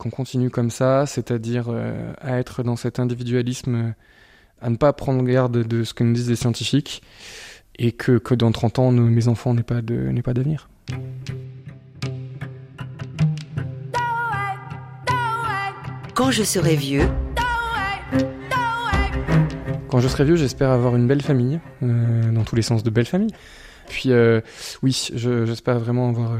Qu'on 0.00 0.08
continue 0.08 0.48
comme 0.48 0.70
ça, 0.70 1.04
c'est-à-dire 1.04 1.66
euh, 1.68 2.14
à 2.22 2.38
être 2.38 2.62
dans 2.62 2.76
cet 2.76 2.98
individualisme, 2.98 3.92
à 4.62 4.70
ne 4.70 4.76
pas 4.76 4.94
prendre 4.94 5.22
garde 5.24 5.58
de 5.58 5.84
ce 5.84 5.92
que 5.92 6.02
nous 6.02 6.14
disent 6.14 6.30
les 6.30 6.36
scientifiques, 6.36 7.02
et 7.78 7.92
que, 7.92 8.16
que 8.16 8.34
dans 8.34 8.50
30 8.50 8.78
ans, 8.78 8.92
nos, 8.92 9.02
mes 9.02 9.28
enfants 9.28 9.52
n'aient 9.52 9.62
pas 9.62 9.82
d'avenir. 9.82 10.70
Quand 16.14 16.30
je 16.30 16.44
serai 16.44 16.76
vieux. 16.76 17.06
Quand 19.88 20.00
je 20.00 20.08
serai 20.08 20.24
vieux, 20.24 20.36
j'espère 20.36 20.70
avoir 20.70 20.96
une 20.96 21.06
belle 21.06 21.20
famille, 21.20 21.60
euh, 21.82 22.32
dans 22.32 22.44
tous 22.44 22.56
les 22.56 22.62
sens 22.62 22.82
de 22.82 22.88
belle 22.88 23.04
famille. 23.04 23.34
Puis 23.86 24.12
euh, 24.12 24.40
oui, 24.82 25.10
j'espère 25.12 25.78
vraiment 25.78 26.08
avoir 26.08 26.32
euh, 26.32 26.38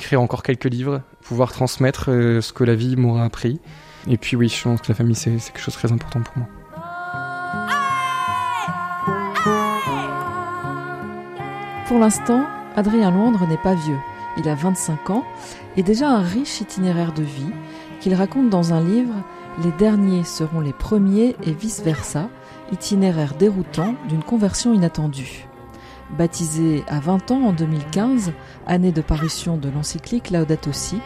écrire 0.00 0.22
encore 0.22 0.42
quelques 0.42 0.64
livres, 0.64 1.02
pouvoir 1.22 1.52
transmettre 1.52 2.06
ce 2.06 2.52
que 2.52 2.64
la 2.64 2.74
vie 2.74 2.96
m'aura 2.96 3.22
appris. 3.24 3.60
Et 4.08 4.16
puis 4.16 4.34
oui, 4.34 4.48
je 4.48 4.62
pense 4.62 4.80
que 4.80 4.88
la 4.88 4.94
famille 4.94 5.14
c'est 5.14 5.30
quelque 5.30 5.60
chose 5.60 5.74
de 5.74 5.78
très 5.78 5.92
important 5.92 6.22
pour 6.22 6.38
moi. 6.38 6.48
Pour 11.86 11.98
l'instant, 11.98 12.46
Adrien 12.76 13.10
Londres 13.10 13.46
n'est 13.46 13.58
pas 13.58 13.74
vieux. 13.74 13.98
Il 14.38 14.48
a 14.48 14.54
25 14.54 15.10
ans 15.10 15.24
et 15.76 15.82
déjà 15.82 16.08
un 16.08 16.22
riche 16.22 16.62
itinéraire 16.62 17.12
de 17.12 17.22
vie 17.22 17.52
qu'il 18.00 18.14
raconte 18.14 18.48
dans 18.48 18.72
un 18.72 18.80
livre 18.80 19.12
Les 19.62 19.72
derniers 19.72 20.24
seront 20.24 20.60
les 20.60 20.72
premiers 20.72 21.36
et 21.44 21.52
vice-versa, 21.52 22.30
itinéraire 22.72 23.34
déroutant 23.34 23.94
d'une 24.08 24.22
conversion 24.22 24.72
inattendue. 24.72 25.49
Baptisé 26.18 26.82
à 26.88 27.00
20 27.00 27.30
ans 27.30 27.42
en 27.46 27.52
2015, 27.52 28.32
année 28.66 28.92
de 28.92 29.00
parution 29.00 29.56
de 29.56 29.68
l'encyclique 29.68 30.30
Laudato 30.30 30.72
Si, 30.72 30.98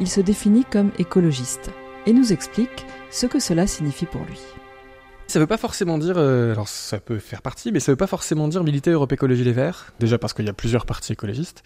il 0.00 0.08
se 0.08 0.20
définit 0.20 0.64
comme 0.64 0.90
écologiste 0.98 1.70
et 2.06 2.12
nous 2.12 2.32
explique 2.32 2.86
ce 3.10 3.26
que 3.26 3.38
cela 3.38 3.66
signifie 3.66 4.06
pour 4.06 4.22
lui. 4.22 4.40
Ça 5.28 5.38
veut 5.38 5.46
pas 5.46 5.58
forcément 5.58 5.98
dire, 5.98 6.14
euh, 6.16 6.52
alors 6.52 6.68
ça 6.68 7.00
peut 7.00 7.18
faire 7.18 7.42
partie, 7.42 7.70
mais 7.70 7.80
ça 7.80 7.92
veut 7.92 7.96
pas 7.96 8.06
forcément 8.06 8.48
dire 8.48 8.64
militer 8.64 8.90
Europe 8.92 9.12
Écologie 9.12 9.44
Les 9.44 9.52
Verts. 9.52 9.92
Déjà 10.00 10.16
parce 10.16 10.32
qu'il 10.32 10.46
y 10.46 10.48
a 10.48 10.54
plusieurs 10.54 10.86
partis 10.86 11.12
écologistes. 11.12 11.62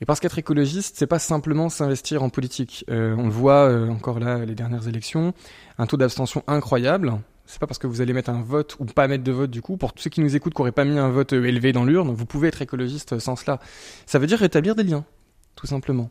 Et 0.00 0.06
parce 0.06 0.18
qu'être 0.18 0.38
écologiste, 0.38 0.96
c'est 0.98 1.06
pas 1.06 1.18
simplement 1.18 1.68
s'investir 1.68 2.22
en 2.22 2.30
politique. 2.30 2.86
Euh, 2.90 3.14
on 3.18 3.24
le 3.24 3.30
voit 3.30 3.68
euh, 3.68 3.90
encore 3.90 4.18
là, 4.18 4.46
les 4.46 4.54
dernières 4.54 4.88
élections, 4.88 5.34
un 5.76 5.86
taux 5.86 5.98
d'abstention 5.98 6.42
incroyable. 6.46 7.12
C'est 7.46 7.58
pas 7.58 7.66
parce 7.66 7.78
que 7.78 7.86
vous 7.86 8.00
allez 8.00 8.12
mettre 8.12 8.30
un 8.30 8.42
vote 8.42 8.76
ou 8.78 8.84
pas 8.84 9.08
mettre 9.08 9.24
de 9.24 9.32
vote 9.32 9.50
du 9.50 9.62
coup. 9.62 9.76
Pour 9.76 9.92
tous 9.92 10.04
ceux 10.04 10.10
qui 10.10 10.20
nous 10.20 10.36
écoutent, 10.36 10.54
qui 10.54 10.60
n'auraient 10.60 10.72
pas 10.72 10.84
mis 10.84 10.98
un 10.98 11.10
vote 11.10 11.32
élevé 11.32 11.72
dans 11.72 11.84
l'urne, 11.84 12.12
vous 12.12 12.26
pouvez 12.26 12.48
être 12.48 12.62
écologiste 12.62 13.18
sans 13.18 13.36
cela. 13.36 13.58
Ça 14.06 14.18
veut 14.18 14.26
dire 14.26 14.38
rétablir 14.38 14.74
des 14.74 14.84
liens, 14.84 15.04
tout 15.56 15.66
simplement. 15.66 16.10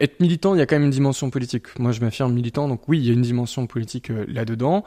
Être 0.00 0.18
militant, 0.18 0.54
il 0.54 0.58
y 0.58 0.60
a 0.60 0.66
quand 0.66 0.74
même 0.74 0.84
une 0.84 0.90
dimension 0.90 1.30
politique. 1.30 1.78
Moi, 1.78 1.92
je 1.92 2.00
m'affirme 2.00 2.32
militant, 2.32 2.66
donc 2.66 2.88
oui, 2.88 2.98
il 2.98 3.06
y 3.06 3.10
a 3.10 3.12
une 3.12 3.22
dimension 3.22 3.66
politique 3.68 4.10
là-dedans 4.26 4.84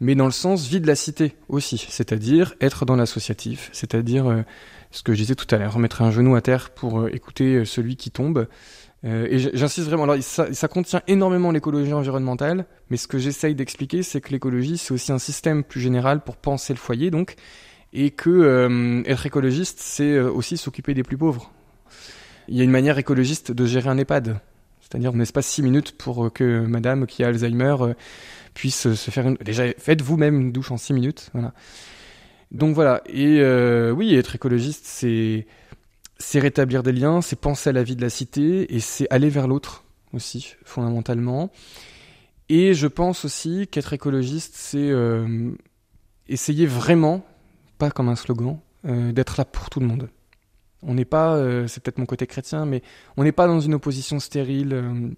mais 0.00 0.14
dans 0.14 0.26
le 0.26 0.32
sens 0.32 0.66
vie 0.66 0.80
de 0.80 0.86
la 0.86 0.94
cité 0.94 1.34
aussi, 1.48 1.84
c'est-à-dire 1.88 2.54
être 2.60 2.84
dans 2.84 2.96
l'associatif, 2.96 3.70
c'est-à-dire 3.72 4.26
euh, 4.26 4.42
ce 4.90 5.02
que 5.02 5.12
je 5.12 5.18
disais 5.18 5.34
tout 5.34 5.52
à 5.54 5.58
l'heure, 5.58 5.74
remettre 5.74 6.02
un 6.02 6.10
genou 6.10 6.36
à 6.36 6.42
terre 6.42 6.70
pour 6.70 7.00
euh, 7.00 7.14
écouter 7.14 7.56
euh, 7.56 7.64
celui 7.64 7.96
qui 7.96 8.10
tombe. 8.10 8.46
Et 9.04 9.38
j'insiste 9.38 9.88
vraiment, 9.88 10.04
alors 10.04 10.16
ça, 10.22 10.68
contient 10.68 11.02
énormément 11.06 11.52
l'écologie 11.52 11.92
environnementale, 11.92 12.66
mais 12.90 12.96
ce 12.96 13.06
que 13.06 13.18
j'essaye 13.18 13.54
d'expliquer, 13.54 14.02
c'est 14.02 14.20
que 14.20 14.30
l'écologie, 14.30 14.78
c'est 14.78 14.92
aussi 14.92 15.12
un 15.12 15.18
système 15.18 15.62
plus 15.62 15.80
général 15.80 16.22
pour 16.24 16.36
penser 16.36 16.72
le 16.72 16.78
foyer, 16.78 17.10
donc, 17.10 17.36
et 17.92 18.10
que 18.10 19.04
être 19.06 19.26
écologiste, 19.26 19.78
c'est 19.80 20.18
aussi 20.18 20.56
s'occuper 20.56 20.92
des 20.92 21.04
plus 21.04 21.16
pauvres. 21.16 21.52
Il 22.48 22.56
y 22.56 22.60
a 22.60 22.64
une 22.64 22.70
manière 22.70 22.98
écologiste 22.98 23.52
de 23.52 23.66
gérer 23.66 23.88
un 23.88 23.98
EHPAD, 23.98 24.40
c'est-à-dire 24.80 25.12
on 25.14 25.24
pas 25.24 25.42
six 25.42 25.62
minutes 25.62 25.96
pour 25.96 26.32
que 26.32 26.60
madame 26.60 27.06
qui 27.06 27.22
a 27.22 27.28
Alzheimer 27.28 27.76
puisse 28.56 28.94
se 28.94 29.10
faire 29.10 29.28
une... 29.28 29.36
Déjà, 29.36 29.64
faites 29.78 30.02
vous-même 30.02 30.40
une 30.40 30.50
douche 30.50 30.72
en 30.72 30.78
6 30.78 30.94
minutes. 30.94 31.30
Voilà. 31.32 31.52
Donc 32.50 32.74
voilà. 32.74 33.02
Et 33.06 33.38
euh, 33.40 33.92
oui, 33.92 34.16
être 34.16 34.34
écologiste, 34.34 34.86
c'est 34.86 35.46
c'est 36.18 36.38
rétablir 36.38 36.82
des 36.82 36.92
liens, 36.92 37.20
c'est 37.20 37.36
penser 37.36 37.70
à 37.70 37.72
la 37.72 37.82
vie 37.82 37.96
de 37.96 38.02
la 38.02 38.10
cité 38.10 38.74
et 38.74 38.80
c'est 38.80 39.06
aller 39.10 39.28
vers 39.28 39.48
l'autre 39.48 39.84
aussi, 40.12 40.54
fondamentalement. 40.64 41.50
Et 42.48 42.74
je 42.74 42.86
pense 42.86 43.24
aussi 43.24 43.66
qu'être 43.66 43.92
écologiste, 43.92 44.54
c'est 44.56 44.90
euh, 44.90 45.50
essayer 46.28 46.66
vraiment, 46.66 47.26
pas 47.78 47.90
comme 47.90 48.08
un 48.08 48.16
slogan, 48.16 48.58
euh, 48.86 49.12
d'être 49.12 49.36
là 49.36 49.44
pour 49.44 49.68
tout 49.68 49.80
le 49.80 49.86
monde. 49.86 50.08
On 50.82 50.94
n'est 50.94 51.04
pas, 51.04 51.36
c'est 51.66 51.82
peut-être 51.82 51.98
mon 51.98 52.06
côté 52.06 52.26
chrétien, 52.26 52.64
mais 52.64 52.82
on 53.16 53.24
n'est 53.24 53.32
pas 53.32 53.48
dans 53.48 53.58
une 53.58 53.74
opposition 53.74 54.20
stérile 54.20 55.16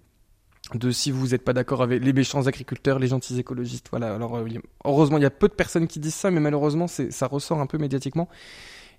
de 0.75 0.91
si 0.91 1.09
vous 1.11 1.29
n'êtes 1.29 1.43
pas 1.43 1.53
d'accord 1.53 1.81
avec 1.81 2.03
les 2.03 2.13
méchants 2.13 2.45
agriculteurs, 2.45 2.99
les 2.99 3.07
gentils 3.07 3.39
écologistes. 3.39 3.87
Voilà. 3.89 4.13
Alors 4.13 4.37
euh, 4.37 4.47
heureusement, 4.85 5.17
il 5.17 5.23
y 5.23 5.25
a 5.25 5.31
peu 5.31 5.47
de 5.47 5.53
personnes 5.53 5.87
qui 5.87 5.99
disent 5.99 6.15
ça, 6.15 6.31
mais 6.31 6.39
malheureusement, 6.39 6.87
ça 6.87 7.27
ressort 7.27 7.59
un 7.59 7.65
peu 7.65 7.77
médiatiquement. 7.77 8.29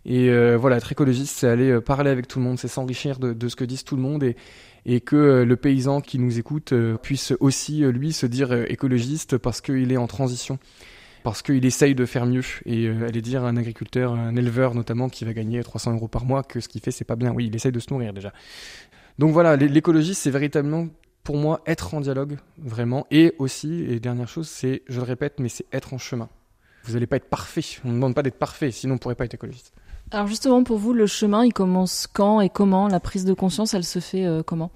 Et 0.04 0.30
euh, 0.30 0.56
voilà, 0.56 0.76
être 0.76 0.90
écologiste, 0.90 1.36
c'est 1.36 1.48
aller 1.48 1.70
euh, 1.70 1.80
parler 1.80 2.10
avec 2.10 2.26
tout 2.26 2.38
le 2.38 2.44
monde, 2.44 2.58
c'est 2.58 2.68
s'enrichir 2.68 3.18
de, 3.18 3.48
ce 3.48 3.56
que 3.56 3.64
disent 3.64 3.84
tout 3.84 3.96
le 3.96 4.02
monde 4.02 4.24
et, 4.24 5.00
que 5.00 5.42
le 5.42 5.56
paysan 5.56 6.00
qui 6.00 6.18
nous 6.18 6.38
écoute 6.38 6.72
puisse 7.02 7.34
aussi, 7.40 7.80
lui, 7.80 8.12
se 8.12 8.26
dire 8.26 8.52
écologiste 8.52 9.36
parce 9.36 9.60
qu'il 9.60 9.92
est 9.92 9.98
en 9.98 10.06
transition, 10.06 10.58
parce 11.22 11.42
qu'il 11.42 11.64
essaye 11.66 11.94
de 11.94 12.06
faire 12.06 12.24
mieux. 12.24 12.42
Et 12.64 12.88
aller 12.88 13.20
dire 13.20 13.44
à 13.44 13.48
un 13.48 13.56
agriculteur, 13.56 14.14
un 14.14 14.34
éleveur 14.36 14.74
notamment, 14.74 15.10
qui 15.10 15.26
va 15.26 15.34
gagner 15.34 15.62
300 15.62 15.94
euros 15.94 16.08
par 16.08 16.24
mois, 16.24 16.42
que 16.42 16.60
ce 16.60 16.68
qu'il 16.68 16.80
fait, 16.80 16.92
c'est 16.92 17.04
pas 17.04 17.16
bien. 17.16 17.32
Oui, 17.32 17.46
il 17.46 17.54
essaye 17.54 17.72
de 17.72 17.78
se 17.78 17.92
nourrir 17.92 18.14
déjà. 18.14 18.32
Donc 19.18 19.32
voilà, 19.32 19.54
l'écologie, 19.56 20.14
c'est 20.14 20.30
véritablement 20.30 20.88
pour 21.22 21.36
moi 21.36 21.60
être 21.66 21.94
en 21.94 22.00
dialogue 22.00 22.38
vraiment 22.58 23.06
et 23.10 23.34
aussi 23.38 23.84
et 23.84 24.00
dernière 24.00 24.28
chose 24.28 24.48
c'est 24.48 24.82
je 24.88 24.96
le 24.98 25.04
répète 25.04 25.38
mais 25.38 25.48
c'est 25.48 25.66
être 25.72 25.94
en 25.94 25.98
chemin. 25.98 26.28
Vous 26.84 26.94
n'allez 26.94 27.06
pas 27.06 27.16
être 27.16 27.28
parfait, 27.28 27.60
on 27.84 27.88
ne 27.88 27.94
demande 27.94 28.14
pas 28.14 28.22
d'être 28.22 28.38
parfait 28.38 28.70
sinon 28.70 28.92
on 28.92 28.96
ne 28.96 28.98
pourrait 28.98 29.14
pas 29.14 29.26
être 29.26 29.34
écologiste. 29.34 29.72
Alors 30.12 30.26
justement 30.26 30.64
pour 30.64 30.78
vous 30.78 30.92
le 30.92 31.06
chemin 31.06 31.44
il 31.44 31.52
commence 31.52 32.08
quand 32.12 32.40
et 32.40 32.48
comment 32.48 32.88
la 32.88 32.98
prise 32.98 33.24
de 33.24 33.32
conscience 33.32 33.74
elle 33.74 33.84
se 33.84 34.00
fait 34.00 34.24
euh, 34.24 34.42
comment? 34.42 34.70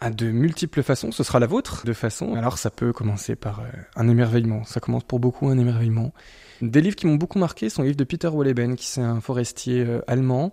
À 0.00 0.10
de 0.10 0.30
multiples 0.30 0.84
façons, 0.84 1.10
ce 1.10 1.24
sera 1.24 1.40
la 1.40 1.48
vôtre 1.48 1.84
de 1.84 1.92
façon. 1.92 2.34
Alors 2.34 2.56
ça 2.56 2.70
peut 2.70 2.92
commencer 2.92 3.34
par 3.34 3.60
euh, 3.60 3.64
un 3.96 4.08
émerveillement, 4.08 4.64
ça 4.64 4.80
commence 4.80 5.02
pour 5.04 5.18
beaucoup 5.18 5.48
un 5.48 5.58
émerveillement. 5.58 6.12
Des 6.62 6.80
livres 6.80 6.96
qui 6.96 7.06
m'ont 7.06 7.16
beaucoup 7.16 7.38
marqué 7.38 7.68
sont 7.68 7.82
les 7.82 7.88
livres 7.88 7.98
de 7.98 8.04
Peter 8.04 8.28
Wolleben, 8.28 8.76
qui 8.76 8.86
c'est 8.86 9.00
un 9.00 9.20
forestier 9.20 9.84
euh, 9.84 10.00
allemand, 10.06 10.52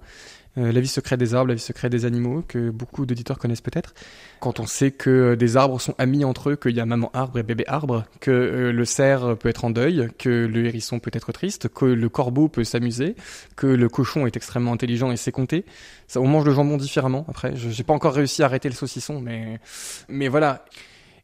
euh, 0.58 0.72
la 0.72 0.80
vie 0.80 0.88
secrète 0.88 1.20
des 1.20 1.34
arbres, 1.34 1.50
la 1.50 1.56
vie 1.56 1.62
secrète 1.62 1.92
des 1.92 2.06
animaux, 2.06 2.44
que 2.48 2.70
beaucoup 2.70 3.06
d'auditeurs 3.06 3.38
connaissent 3.38 3.62
peut-être. 3.62 3.94
Quand 4.40 4.60
on 4.60 4.66
sait 4.66 4.92
que 4.92 5.10
euh, 5.10 5.36
des 5.36 5.58
arbres 5.58 5.82
sont 5.82 5.96
amis 5.98 6.24
entre 6.24 6.52
eux, 6.52 6.56
qu'il 6.56 6.76
y 6.76 6.80
a 6.80 6.86
maman 6.86 7.10
arbre 7.14 7.40
et 7.40 7.44
bébé 7.44 7.66
arbre, 7.68 8.06
que 8.20 8.32
euh, 8.32 8.72
le 8.72 8.86
cerf 8.86 9.36
peut 9.38 9.50
être 9.50 9.66
en 9.66 9.70
deuil, 9.70 10.10
que 10.18 10.30
le 10.30 10.66
hérisson 10.66 11.00
peut 11.00 11.12
être 11.14 11.32
triste, 11.32 11.68
que 11.68 11.86
le 11.86 12.10
corbeau 12.10 12.48
peut 12.48 12.64
s'amuser, 12.64 13.16
que 13.56 13.68
le 13.68 13.90
cochon 13.90 14.26
est 14.28 14.38
extrêmement 14.38 14.74
intelligent 14.74 15.12
et 15.12 15.18
sait 15.18 15.32
compter. 15.32 15.66
Ça, 16.08 16.22
on 16.22 16.28
mange 16.28 16.46
le 16.46 16.54
jambon 16.54 16.78
différemment. 16.78 17.26
Après, 17.28 17.56
j'ai 17.56 17.84
pas 17.84 17.94
encore 17.94 18.14
réussi 18.14 18.44
à 18.44 18.46
arrêter 18.46 18.70
le 18.70 18.76
saucisson, 18.76 19.20
mais 19.20 19.60
mais 20.08 20.28
voilà. 20.28 20.66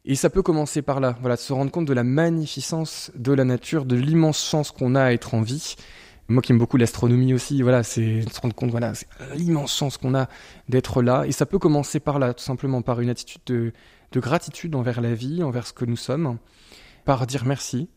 Et 0.04 0.16
ça 0.16 0.30
peut 0.30 0.42
commencer 0.42 0.82
par 0.82 0.98
là, 0.98 1.16
voilà, 1.20 1.36
de 1.36 1.40
se 1.40 1.52
rendre 1.52 1.70
compte 1.70 1.86
de 1.86 1.92
la 1.92 2.02
magnificence 2.02 3.12
de 3.14 3.32
la 3.32 3.44
nature, 3.44 3.84
de 3.84 3.94
l'immense 3.94 4.44
chance 4.44 4.72
qu'on 4.72 4.96
a 4.96 5.04
à 5.04 5.12
être 5.12 5.34
en 5.34 5.42
vie 5.42 5.76
moi 6.32 6.42
qui 6.42 6.52
aime 6.52 6.58
beaucoup 6.58 6.76
l'astronomie 6.76 7.34
aussi, 7.34 7.62
voilà, 7.62 7.82
c'est 7.82 8.22
se 8.22 8.40
rendre 8.40 8.54
compte, 8.54 8.70
voilà, 8.70 8.94
c'est 8.94 9.06
l'immense 9.34 9.76
chance 9.76 9.96
qu'on 9.96 10.14
a 10.14 10.28
d'être 10.68 11.02
là. 11.02 11.24
Et 11.26 11.32
ça 11.32 11.46
peut 11.46 11.58
commencer 11.58 12.00
par 12.00 12.18
là, 12.18 12.34
tout 12.34 12.44
simplement 12.44 12.82
par 12.82 13.00
une 13.00 13.10
attitude 13.10 13.42
de, 13.46 13.72
de 14.12 14.20
gratitude 14.20 14.74
envers 14.74 15.00
la 15.00 15.14
vie, 15.14 15.42
envers 15.42 15.66
ce 15.66 15.72
que 15.72 15.84
nous 15.84 15.96
sommes, 15.96 16.38
par 17.04 17.26
dire 17.26 17.44
merci 17.44 17.88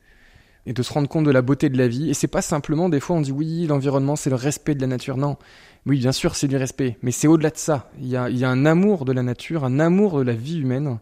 et 0.66 0.74
de 0.74 0.82
se 0.82 0.92
rendre 0.92 1.08
compte 1.08 1.26
de 1.26 1.32
la 1.32 1.42
beauté 1.42 1.70
de 1.70 1.78
la 1.78 1.88
vie. 1.88 2.10
Et 2.10 2.14
c'est 2.14 2.28
pas 2.28 2.42
simplement, 2.42 2.90
des 2.90 3.00
fois, 3.00 3.16
on 3.16 3.22
dit 3.22 3.32
oui, 3.32 3.68
l'environnement, 3.68 4.16
c'est 4.16 4.30
le 4.30 4.36
respect 4.36 4.76
de 4.76 4.82
la 4.82 4.88
nature. 4.88 5.18
Non. 5.18 5.38
Oui, 5.86 6.00
bien 6.00 6.12
sûr, 6.12 6.36
c'est 6.36 6.48
du 6.48 6.58
respect. 6.58 6.98
Mais 7.04 7.12
c'est 7.12 7.28
au-delà 7.28 7.52
de 7.52 7.58
ça. 7.58 7.92
Il 8.00 8.08
y, 8.08 8.18
a, 8.18 8.30
il 8.30 8.38
y 8.38 8.44
a 8.44 8.50
un 8.50 8.66
amour 8.66 9.06
de 9.06 9.12
la 9.12 9.22
nature, 9.22 9.64
un 9.64 9.80
amour 9.80 10.18
de 10.18 10.24
la 10.24 10.34
vie 10.34 10.60
humaine 10.60 11.00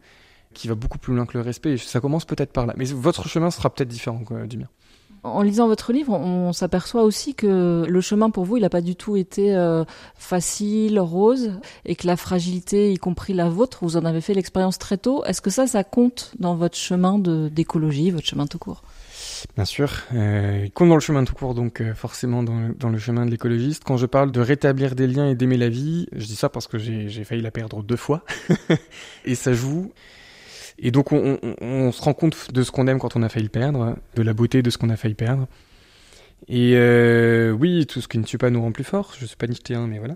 qui 0.54 0.68
va 0.68 0.76
beaucoup 0.76 0.98
plus 0.98 1.16
loin 1.16 1.26
que 1.26 1.38
le 1.38 1.44
respect. 1.44 1.74
Et 1.74 1.78
ça 1.78 2.02
commence 2.02 2.26
peut-être 2.26 2.52
par 2.52 2.66
là. 2.66 2.74
Mais 2.78 2.86
votre 2.86 3.28
chemin 3.28 3.52
sera 3.52 3.70
peut-être 3.70 3.88
différent 3.88 4.22
du 4.46 4.58
mien. 4.58 4.68
En 5.24 5.42
lisant 5.42 5.68
votre 5.68 5.94
livre, 5.94 6.12
on 6.12 6.52
s'aperçoit 6.52 7.04
aussi 7.04 7.34
que 7.34 7.86
le 7.88 8.02
chemin 8.02 8.30
pour 8.30 8.44
vous, 8.44 8.58
il 8.58 8.62
n'a 8.62 8.70
pas 8.70 8.82
du 8.82 8.98
tout 8.98 9.16
été 9.16 9.56
euh, 9.56 9.86
facile, 10.16 11.00
rose, 11.00 11.54
et 11.86 11.96
que 11.96 12.08
la 12.08 12.18
fragilité, 12.18 12.92
y 12.92 12.98
compris 12.98 13.34
la 13.34 13.48
vôtre, 13.48 13.80
vous 13.84 13.96
en 13.96 14.04
avez 14.04 14.20
fait 14.20 14.34
l'expérience 14.34 14.78
très 14.78 14.98
tôt. 14.98 15.24
Est-ce 15.24 15.42
que 15.42 15.50
ça, 15.50 15.66
ça 15.66 15.86
compte 15.86 16.34
dans 16.40 16.56
votre 16.56 16.76
chemin 16.76 17.20
d'écologie, 17.20 18.12
votre 18.12 18.28
chemin 18.28 18.48
tout 18.48 18.60
court? 18.60 18.84
Bien 19.56 19.66
sûr, 19.66 19.92
euh, 20.14 20.64
il 20.66 20.72
compte 20.72 20.90
dans 20.90 20.96
le 20.96 21.02
chemin 21.02 21.24
tout 21.24 21.36
court, 21.36 21.54
donc 21.54 21.80
euh, 21.80 21.94
forcément 21.94 22.44
dans, 22.44 22.70
dans, 22.78 22.90
le 22.90 22.98
chemin 22.98 23.26
de 23.26 23.32
l'écologiste. 23.32 23.84
Quand 23.86 23.98
je 23.98 24.06
parle 24.06 24.32
de 24.32 24.42
rétablir 24.42 24.94
des 24.94 25.08
liens 25.08 25.30
et 25.30 25.36
d'aimer 25.36 25.58
la 25.58 25.70
vie, 25.70 26.08
je 26.12 26.26
dis 26.26 26.36
ça 26.36 26.50
parce 26.50 26.68
que 26.68 26.78
j'ai 26.78 27.24
failli 27.24 27.42
la 27.42 27.52
perdre 27.52 27.82
deux 27.82 27.96
fois, 27.96 28.26
et 29.26 29.36
ça 29.36 29.54
joue 29.54 29.92
et 30.80 30.92
donc 30.92 31.12
on, 31.12 31.92
se 31.92 32.02
rend 32.02 32.14
compte 32.14 32.52
de 32.54 32.64
ce 32.64 32.72
qu'on 32.72 32.88
aime 32.88 33.00
quand 33.00 33.16
on 33.16 33.24
a 33.24 33.30
failli 33.30 33.46
le 33.46 33.50
perdre, 33.50 33.96
de 34.16 34.22
la 34.22 34.34
beauté 34.34 34.62
de 34.62 34.70
ce 34.70 34.78
qu'on 34.78 34.90
a 34.90 34.98
failli 34.98 35.14
perdre. 35.14 35.48
Et 36.48 36.74
euh, 36.76 37.52
oui, 37.52 37.86
tout 37.86 38.02
ce 38.02 38.08
qui 38.08 38.18
ne 38.18 38.24
tue 38.24 38.38
pas 38.38 38.50
nous 38.50 38.62
rend 38.62 38.72
plus 38.72 38.84
fort. 38.84 39.14
Je 39.18 39.26
suis 39.26 39.38
pas 39.38 39.48
un, 39.76 39.88
mais 39.88 40.00
voilà. 40.00 40.16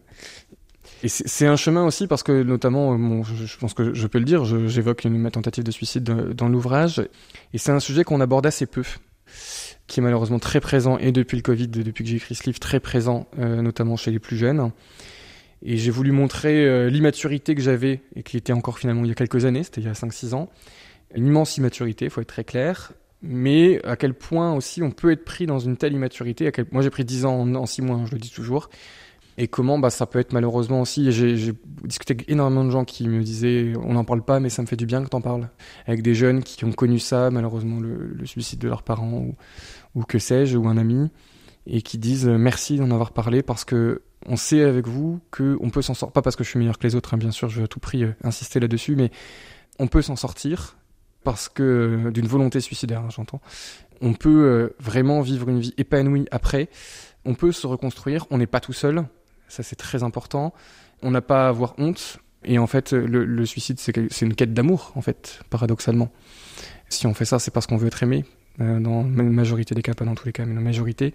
Et 1.03 1.09
c'est 1.09 1.45
un 1.45 1.55
chemin 1.55 1.85
aussi 1.85 2.07
parce 2.07 2.23
que 2.23 2.43
notamment, 2.43 2.97
bon, 2.97 3.23
je, 3.23 3.57
pense 3.57 3.73
que 3.73 3.93
je 3.93 4.07
peux 4.07 4.17
le 4.17 4.25
dire, 4.25 4.45
j'évoque 4.45 5.05
ma 5.05 5.29
tentative 5.29 5.63
de 5.63 5.71
suicide 5.71 6.03
dans, 6.03 6.33
dans 6.33 6.49
l'ouvrage, 6.49 7.03
et 7.53 7.57
c'est 7.59 7.71
un 7.71 7.79
sujet 7.79 8.03
qu'on 8.03 8.19
aborde 8.19 8.47
assez 8.47 8.65
peu, 8.65 8.83
qui 9.85 10.00
est 10.00 10.03
malheureusement 10.03 10.39
très 10.39 10.59
présent, 10.59 10.98
et 10.98 11.11
depuis 11.11 11.37
le 11.37 11.43
Covid, 11.43 11.67
depuis 11.67 12.03
que 12.03 12.09
j'ai 12.09 12.15
écrit 12.15 12.33
ce 12.33 12.43
livre, 12.46 12.59
très 12.59 12.79
présent, 12.79 13.27
euh, 13.37 13.61
notamment 13.61 13.96
chez 13.96 14.09
les 14.09 14.20
plus 14.20 14.37
jeunes. 14.37 14.72
Et 15.63 15.77
j'ai 15.77 15.91
voulu 15.91 16.11
montrer 16.11 16.65
euh, 16.65 16.89
l'immaturité 16.89 17.55
que 17.55 17.61
j'avais, 17.61 18.01
et 18.15 18.24
qui 18.24 18.37
était 18.37 18.53
encore 18.53 18.79
finalement 18.79 19.03
il 19.03 19.09
y 19.09 19.11
a 19.11 19.15
quelques 19.15 19.46
années, 19.46 19.63
c'était 19.63 19.81
il 19.81 19.87
y 19.87 19.89
a 19.89 19.93
5-6 19.93 20.33
ans. 20.33 20.50
Une 21.15 21.27
immense 21.27 21.57
immaturité, 21.57 22.05
il 22.05 22.11
faut 22.11 22.22
être 22.22 22.27
très 22.27 22.43
clair. 22.43 22.93
Mais 23.24 23.83
à 23.83 23.96
quel 23.96 24.13
point 24.13 24.53
aussi 24.53 24.83
on 24.83 24.91
peut 24.91 25.11
être 25.11 25.25
pris 25.25 25.48
dans 25.48 25.57
une 25.57 25.75
telle 25.75 25.93
immaturité. 25.93 26.51
Moi 26.72 26.83
j'ai 26.83 26.91
pris 26.91 27.03
10 27.03 27.25
ans 27.25 27.55
en, 27.55 27.65
6 27.65 27.81
mois, 27.81 27.96
hein, 27.96 28.05
je 28.05 28.11
le 28.11 28.20
dis 28.20 28.29
toujours. 28.29 28.70
Et 29.39 29.48
comment 29.48 29.77
bah, 29.77 29.89
ça 29.89 30.05
peut 30.05 30.20
être 30.20 30.33
malheureusement 30.33 30.81
aussi. 30.81 31.11
J'ai 31.11 31.53
discuté 31.83 32.13
avec 32.13 32.29
énormément 32.29 32.63
de 32.63 32.70
gens 32.70 32.85
qui 32.85 33.07
me 33.07 33.24
disaient 33.24 33.74
on 33.83 33.93
n'en 33.93 34.03
parle 34.03 34.24
pas, 34.24 34.39
mais 34.39 34.50
ça 34.50 34.61
me 34.61 34.67
fait 34.67 34.75
du 34.75 34.85
bien 34.85 35.03
que 35.03 35.09
t'en 35.09 35.22
parles. 35.22 35.50
Avec 35.87 36.03
des 36.03 36.13
jeunes 36.13 36.43
qui 36.43 36.63
ont 36.65 36.72
connu 36.72 37.00
ça, 37.00 37.31
malheureusement 37.31 37.79
le, 37.79 38.25
suicide 38.25 38.59
de 38.59 38.67
leurs 38.67 38.83
parents 38.83 39.13
ou, 39.13 39.35
ou 39.96 40.03
que 40.03 40.20
sais-je, 40.20 40.57
ou 40.57 40.67
un 40.67 40.77
ami, 40.77 41.09
et 41.65 41.81
qui 41.81 41.98
disent 41.98 42.27
merci 42.27 42.77
d'en 42.77 42.91
avoir 42.91 43.11
parlé 43.11 43.41
parce 43.41 43.65
que 43.65 44.01
on 44.27 44.35
sait 44.35 44.61
avec 44.61 44.87
vous 44.87 45.20
qu'on 45.31 45.70
peut 45.70 45.81
s'en 45.81 45.94
sortir, 45.94 46.13
pas 46.13 46.22
parce 46.22 46.35
que 46.35 46.44
je 46.44 46.50
suis 46.50 46.59
meilleur 46.59 46.77
que 46.77 46.85
les 46.85 46.96
autres, 46.96 47.13
hein, 47.13 47.18
bien 47.18 47.31
sûr, 47.31 47.50
je 47.50 47.59
veux 47.59 47.63
à 47.63 47.68
tout 47.68 47.79
prix 47.79 48.03
euh, 48.03 48.13
insister 48.24 48.59
là-dessus, 48.59 48.96
mais 48.96 49.09
on 49.79 49.87
peut 49.87 50.01
s'en 50.01 50.18
sortir 50.18 50.77
parce 51.24 51.48
que 51.50 51.63
euh, 52.07 52.11
d'une 52.11 52.27
volonté 52.27 52.59
suicidaire, 52.59 53.01
hein, 53.01 53.09
j'entends. 53.09 53.42
On 54.01 54.13
peut 54.13 54.46
euh, 54.46 54.75
vraiment 54.79 55.22
vivre 55.22 55.50
une 55.50 55.59
vie 55.59 55.74
épanouie 55.77 56.27
après. 56.29 56.70
On 57.25 57.33
peut 57.33 57.51
se 57.51 57.66
reconstruire. 57.66 58.25
On 58.29 58.37
n'est 58.37 58.48
pas 58.48 58.59
tout 58.59 58.74
seul. 58.74 59.05
Ça, 59.48 59.63
c'est 59.63 59.75
très 59.75 60.03
important. 60.03 60.53
On 61.01 61.09
n'a 61.09 61.22
pas 61.22 61.46
à 61.46 61.50
avoir 61.50 61.74
honte. 61.77 62.20
Et 62.44 62.59
en 62.59 62.68
fait, 62.68 62.92
le, 62.94 63.25
le 63.25 63.46
suicide, 63.46 63.79
c'est 63.79 64.22
une 64.22 64.35
quête 64.35 64.53
d'amour, 64.53 64.92
en 64.96 65.01
fait, 65.01 65.42
paradoxalement. 65.50 66.11
Si 66.90 67.07
on 67.07 67.13
fait 67.13 67.25
ça, 67.25 67.40
c'est 67.40 67.51
parce 67.51 67.66
qu'on 67.66 67.77
veut 67.77 67.87
être 67.87 68.03
aimé. 68.03 68.24
dans 68.59 69.03
la 69.03 69.24
majorité 69.24 69.74
des 69.74 69.81
cas, 69.81 69.94
pas 69.96 70.05
dans 70.05 70.16
tous 70.16 70.27
les 70.27 70.31
cas, 70.31 70.46
mais 70.46 70.53
dans 70.53 70.59
la 70.61 70.66
majorité. 70.66 71.13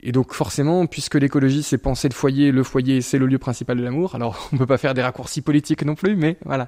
Et 0.00 0.12
donc 0.12 0.32
forcément, 0.32 0.86
puisque 0.86 1.16
l'écologie 1.16 1.62
c'est 1.62 1.78
penser 1.78 2.08
le 2.08 2.14
foyer, 2.14 2.52
le 2.52 2.62
foyer 2.62 3.00
c'est 3.00 3.18
le 3.18 3.26
lieu 3.26 3.38
principal 3.38 3.76
de 3.76 3.82
l'amour, 3.82 4.14
alors 4.14 4.48
on 4.52 4.56
peut 4.56 4.66
pas 4.66 4.78
faire 4.78 4.94
des 4.94 5.02
raccourcis 5.02 5.42
politiques 5.42 5.84
non 5.84 5.94
plus, 5.94 6.16
mais 6.16 6.38
voilà. 6.44 6.66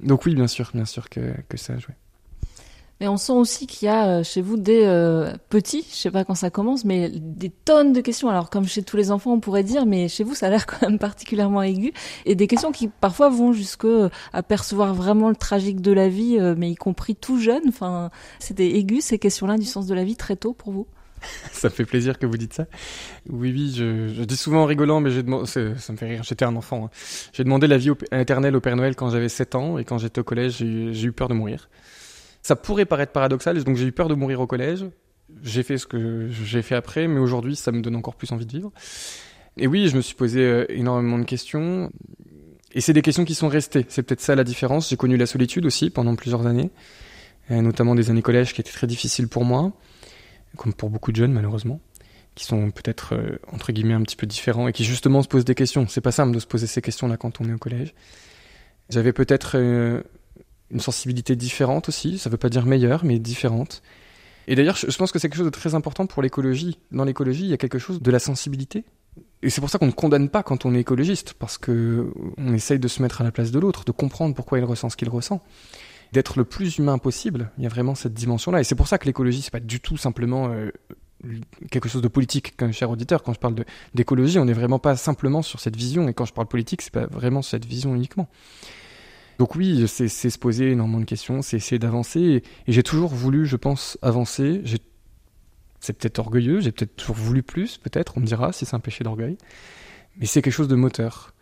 Donc 0.00 0.26
oui, 0.26 0.34
bien 0.34 0.46
sûr, 0.46 0.70
bien 0.74 0.84
sûr 0.84 1.08
que, 1.08 1.20
ça 1.54 1.74
a 1.74 1.78
joué. 1.78 1.94
Mais 3.00 3.08
on 3.08 3.18
sent 3.18 3.32
aussi 3.32 3.66
qu'il 3.66 3.86
y 3.86 3.88
a 3.90 4.08
euh, 4.08 4.22
chez 4.22 4.40
vous 4.40 4.56
des 4.56 4.82
euh, 4.84 5.34
petits, 5.50 5.86
je 5.90 5.96
sais 5.96 6.10
pas 6.10 6.24
quand 6.24 6.34
ça 6.34 6.48
commence, 6.48 6.86
mais 6.86 7.10
des 7.10 7.50
tonnes 7.50 7.92
de 7.92 8.00
questions. 8.00 8.30
Alors 8.30 8.48
comme 8.48 8.66
chez 8.66 8.82
tous 8.82 8.96
les 8.96 9.10
enfants, 9.10 9.32
on 9.32 9.40
pourrait 9.40 9.64
dire, 9.64 9.84
mais 9.84 10.08
chez 10.08 10.24
vous, 10.24 10.34
ça 10.34 10.46
a 10.46 10.50
l'air 10.50 10.66
quand 10.66 10.80
même 10.82 10.98
particulièrement 10.98 11.62
aigu. 11.62 11.92
Et 12.24 12.34
des 12.34 12.46
questions 12.46 12.72
qui 12.72 12.88
parfois 12.88 13.28
vont 13.28 13.52
jusque 13.52 13.84
euh, 13.84 14.08
à 14.32 14.42
percevoir 14.42 14.94
vraiment 14.94 15.28
le 15.28 15.36
tragique 15.36 15.82
de 15.82 15.92
la 15.92 16.08
vie, 16.08 16.38
mais 16.56 16.70
y 16.70 16.74
compris 16.74 17.14
tout 17.14 17.38
jeune. 17.38 17.64
Enfin, 17.68 18.10
c'était 18.38 18.70
aigu 18.70 19.02
ces 19.02 19.18
questions-là 19.18 19.56
du 19.56 19.66
sens 19.66 19.86
de 19.86 19.94
la 19.94 20.02
vie 20.02 20.16
très 20.16 20.36
tôt 20.36 20.54
pour 20.54 20.72
vous. 20.72 20.86
ça 21.52 21.68
me 21.68 21.72
fait 21.72 21.84
plaisir 21.84 22.18
que 22.18 22.26
vous 22.26 22.36
dites 22.36 22.54
ça. 22.54 22.66
Oui, 23.28 23.52
oui, 23.52 23.74
je, 23.76 24.22
dis 24.24 24.36
souvent 24.36 24.62
en 24.62 24.66
rigolant, 24.66 25.00
mais 25.00 25.10
ça 25.46 25.60
me 25.92 25.96
fait 25.96 26.06
rire, 26.06 26.22
j'étais 26.22 26.44
un 26.44 26.56
enfant. 26.56 26.86
Hein. 26.86 26.90
J'ai 27.32 27.44
demandé 27.44 27.66
la 27.66 27.78
vie 27.78 27.90
éternelle 28.12 28.56
au 28.56 28.60
Père 28.60 28.76
Noël 28.76 28.94
quand 28.96 29.10
j'avais 29.10 29.28
7 29.28 29.54
ans, 29.54 29.78
et 29.78 29.84
quand 29.84 29.98
j'étais 29.98 30.20
au 30.20 30.24
collège, 30.24 30.56
j'ai 30.58 31.04
eu 31.04 31.12
peur 31.12 31.28
de 31.28 31.34
mourir. 31.34 31.68
Ça 32.42 32.56
pourrait 32.56 32.84
paraître 32.84 33.12
paradoxal, 33.12 33.62
donc 33.64 33.76
j'ai 33.76 33.86
eu 33.86 33.92
peur 33.92 34.08
de 34.08 34.14
mourir 34.14 34.40
au 34.40 34.46
collège. 34.46 34.84
J'ai 35.42 35.62
fait 35.62 35.78
ce 35.78 35.86
que 35.86 36.28
j'ai 36.28 36.62
fait 36.62 36.76
après, 36.76 37.08
mais 37.08 37.18
aujourd'hui, 37.18 37.56
ça 37.56 37.72
me 37.72 37.80
donne 37.80 37.96
encore 37.96 38.14
plus 38.14 38.30
envie 38.30 38.46
de 38.46 38.52
vivre. 38.52 38.72
Et 39.56 39.66
oui, 39.66 39.88
je 39.88 39.96
me 39.96 40.00
suis 40.00 40.14
posé 40.14 40.40
euh, 40.40 40.64
énormément 40.68 41.18
de 41.18 41.24
questions. 41.24 41.90
Et 42.72 42.80
c'est 42.80 42.92
des 42.92 43.02
questions 43.02 43.24
qui 43.24 43.34
sont 43.34 43.48
restées. 43.48 43.86
C'est 43.88 44.02
peut-être 44.02 44.20
ça 44.20 44.34
la 44.34 44.44
différence. 44.44 44.90
J'ai 44.90 44.96
connu 44.96 45.16
la 45.16 45.26
solitude 45.26 45.66
aussi 45.66 45.90
pendant 45.90 46.14
plusieurs 46.14 46.46
années, 46.46 46.70
notamment 47.48 47.94
des 47.94 48.10
années 48.10 48.22
collège 48.22 48.52
qui 48.52 48.60
étaient 48.60 48.72
très 48.72 48.86
difficiles 48.86 49.28
pour 49.28 49.44
moi 49.44 49.72
comme 50.56 50.74
pour 50.74 50.90
beaucoup 50.90 51.12
de 51.12 51.16
jeunes 51.16 51.32
malheureusement, 51.32 51.80
qui 52.34 52.44
sont 52.44 52.70
peut-être 52.70 53.14
euh, 53.14 53.38
entre 53.52 53.72
guillemets 53.72 53.94
un 53.94 54.02
petit 54.02 54.16
peu 54.16 54.26
différents 54.26 54.68
et 54.68 54.72
qui 54.72 54.84
justement 54.84 55.22
se 55.22 55.28
posent 55.28 55.44
des 55.44 55.54
questions. 55.54 55.86
C'est 55.88 56.00
pas 56.00 56.12
simple 56.12 56.34
de 56.34 56.40
se 56.40 56.46
poser 56.46 56.66
ces 56.66 56.82
questions-là 56.82 57.16
quand 57.16 57.40
on 57.40 57.48
est 57.48 57.52
au 57.52 57.58
collège. 57.58 57.94
J'avais 58.90 59.12
peut-être 59.12 59.56
euh, 59.56 60.02
une 60.70 60.80
sensibilité 60.80 61.36
différente 61.36 61.88
aussi, 61.88 62.18
ça 62.18 62.30
veut 62.30 62.36
pas 62.36 62.48
dire 62.48 62.66
meilleure, 62.66 63.04
mais 63.04 63.18
différente. 63.18 63.82
Et 64.48 64.54
d'ailleurs, 64.54 64.76
je 64.76 64.96
pense 64.96 65.10
que 65.10 65.18
c'est 65.18 65.28
quelque 65.28 65.38
chose 65.38 65.46
de 65.46 65.50
très 65.50 65.74
important 65.74 66.06
pour 66.06 66.22
l'écologie. 66.22 66.78
Dans 66.92 67.04
l'écologie, 67.04 67.42
il 67.42 67.48
y 67.48 67.52
a 67.52 67.56
quelque 67.56 67.80
chose 67.80 68.00
de 68.00 68.10
la 68.12 68.20
sensibilité. 68.20 68.84
Et 69.42 69.50
c'est 69.50 69.60
pour 69.60 69.70
ça 69.70 69.78
qu'on 69.78 69.86
ne 69.86 69.92
condamne 69.92 70.28
pas 70.28 70.42
quand 70.42 70.64
on 70.66 70.74
est 70.74 70.80
écologiste, 70.80 71.34
parce 71.34 71.58
que 71.58 72.12
on 72.36 72.54
essaye 72.54 72.78
de 72.78 72.88
se 72.88 73.02
mettre 73.02 73.20
à 73.20 73.24
la 73.24 73.32
place 73.32 73.50
de 73.50 73.58
l'autre, 73.58 73.84
de 73.84 73.92
comprendre 73.92 74.34
pourquoi 74.34 74.58
il 74.58 74.64
ressent 74.64 74.88
ce 74.88 74.96
qu'il 74.96 75.08
ressent 75.08 75.42
d'être 76.12 76.38
le 76.38 76.44
plus 76.44 76.78
humain 76.78 76.98
possible. 76.98 77.50
Il 77.58 77.64
y 77.64 77.66
a 77.66 77.70
vraiment 77.70 77.94
cette 77.94 78.14
dimension-là. 78.14 78.60
Et 78.60 78.64
c'est 78.64 78.74
pour 78.74 78.88
ça 78.88 78.98
que 78.98 79.06
l'écologie, 79.06 79.42
c'est 79.42 79.50
pas 79.50 79.60
du 79.60 79.80
tout 79.80 79.96
simplement 79.96 80.48
euh, 80.48 80.70
quelque 81.70 81.88
chose 81.88 82.02
de 82.02 82.08
politique, 82.08 82.54
cher 82.72 82.90
auditeur. 82.90 83.22
Quand 83.22 83.32
je 83.32 83.38
parle 83.38 83.54
d'écologie, 83.94 84.38
on 84.38 84.44
n'est 84.44 84.52
vraiment 84.52 84.78
pas 84.78 84.96
simplement 84.96 85.42
sur 85.42 85.60
cette 85.60 85.76
vision. 85.76 86.08
Et 86.08 86.14
quand 86.14 86.24
je 86.24 86.32
parle 86.32 86.48
politique, 86.48 86.82
c'est 86.82 86.92
pas 86.92 87.06
vraiment 87.06 87.42
cette 87.42 87.64
vision 87.64 87.94
uniquement. 87.94 88.28
Donc 89.38 89.54
oui, 89.54 89.86
c'est 89.86 90.08
se 90.08 90.38
poser 90.38 90.72
énormément 90.72 91.00
de 91.00 91.04
questions, 91.04 91.42
c'est 91.42 91.58
essayer 91.58 91.78
d'avancer. 91.78 92.20
Et, 92.20 92.36
et 92.36 92.72
j'ai 92.72 92.82
toujours 92.82 93.14
voulu, 93.14 93.46
je 93.46 93.56
pense, 93.56 93.98
avancer. 94.00 94.62
C'est 95.80 95.92
peut-être 95.92 96.18
orgueilleux, 96.18 96.60
j'ai 96.60 96.72
peut-être 96.72 96.96
toujours 96.96 97.16
voulu 97.16 97.42
plus, 97.42 97.76
peut-être, 97.76 98.14
on 98.16 98.20
me 98.20 98.26
dira 98.26 98.52
si 98.52 98.64
c'est 98.64 98.74
un 98.74 98.80
péché 98.80 99.04
d'orgueil. 99.04 99.36
Mais 100.18 100.26
c'est 100.26 100.40
quelque 100.40 100.54
chose 100.54 100.68
de 100.68 100.74
moteur 100.74 101.34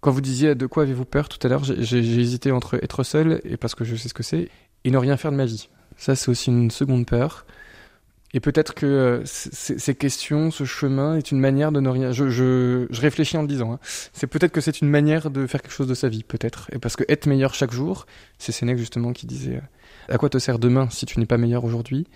Quand 0.00 0.10
vous 0.10 0.20
disiez 0.20 0.54
de 0.54 0.66
quoi 0.66 0.84
avez-vous 0.84 1.04
peur 1.04 1.28
tout 1.28 1.44
à 1.46 1.50
l'heure, 1.50 1.64
j'ai 1.64 1.98
hésité 1.98 2.52
entre 2.52 2.82
être 2.82 3.02
seul 3.02 3.40
et 3.44 3.56
parce 3.56 3.74
que 3.74 3.84
je 3.84 3.96
sais 3.96 4.08
ce 4.08 4.14
que 4.14 4.22
c'est 4.22 4.48
et 4.84 4.90
ne 4.90 4.96
rien 4.96 5.16
faire 5.16 5.30
de 5.30 5.36
ma 5.36 5.44
vie. 5.44 5.68
Ça, 5.96 6.16
c'est 6.16 6.30
aussi 6.30 6.50
une 6.50 6.70
seconde 6.70 7.04
peur. 7.04 7.44
Et 8.32 8.40
peut-être 8.40 8.74
que 8.74 8.86
euh, 8.86 9.22
ces 9.24 9.94
questions, 9.96 10.52
ce 10.52 10.64
chemin 10.64 11.16
est 11.16 11.32
une 11.32 11.40
manière 11.40 11.72
de 11.72 11.80
ne 11.80 11.88
rien. 11.88 12.12
Je, 12.12 12.30
je, 12.30 12.86
réfléchis 12.92 13.36
en 13.36 13.42
le 13.42 13.48
disant. 13.48 13.72
Hein. 13.72 13.78
C'est 13.82 14.28
peut-être 14.28 14.52
que 14.52 14.60
c'est 14.60 14.80
une 14.80 14.88
manière 14.88 15.30
de 15.30 15.46
faire 15.46 15.60
quelque 15.60 15.72
chose 15.72 15.88
de 15.88 15.94
sa 15.94 16.08
vie, 16.08 16.22
peut-être. 16.22 16.70
Et 16.72 16.78
parce 16.78 16.94
que 16.94 17.04
être 17.08 17.26
meilleur 17.26 17.54
chaque 17.54 17.72
jour, 17.72 18.06
c'est 18.38 18.52
Sénèque 18.52 18.78
justement 18.78 19.12
qui 19.12 19.26
disait 19.26 19.56
euh, 19.56 20.14
à 20.14 20.16
quoi 20.16 20.28
te 20.28 20.38
sert 20.38 20.60
demain 20.60 20.88
si 20.90 21.06
tu 21.06 21.18
n'es 21.18 21.26
pas 21.26 21.38
meilleur 21.38 21.64
aujourd'hui? 21.64 22.06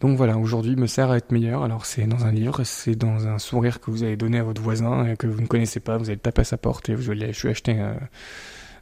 Donc 0.00 0.16
voilà, 0.16 0.38
aujourd'hui 0.38 0.76
me 0.76 0.86
sert 0.86 1.10
à 1.10 1.16
être 1.16 1.32
meilleur. 1.32 1.64
Alors 1.64 1.84
c'est 1.84 2.06
dans 2.06 2.24
un 2.24 2.30
livre, 2.30 2.62
c'est 2.64 2.94
dans 2.94 3.26
un 3.26 3.38
sourire 3.38 3.80
que 3.80 3.90
vous 3.90 4.04
avez 4.04 4.16
donné 4.16 4.38
à 4.38 4.44
votre 4.44 4.62
voisin 4.62 5.06
et 5.06 5.16
que 5.16 5.26
vous 5.26 5.40
ne 5.40 5.46
connaissez 5.46 5.80
pas. 5.80 5.96
Vous 5.96 6.08
allez 6.08 6.18
taper 6.18 6.42
à 6.42 6.44
sa 6.44 6.56
porte 6.56 6.88
et 6.88 6.94
vous 6.94 7.10
allez, 7.10 7.32
je 7.32 7.38
suis 7.38 7.48
acheté 7.48 7.80
euh, 7.80 7.94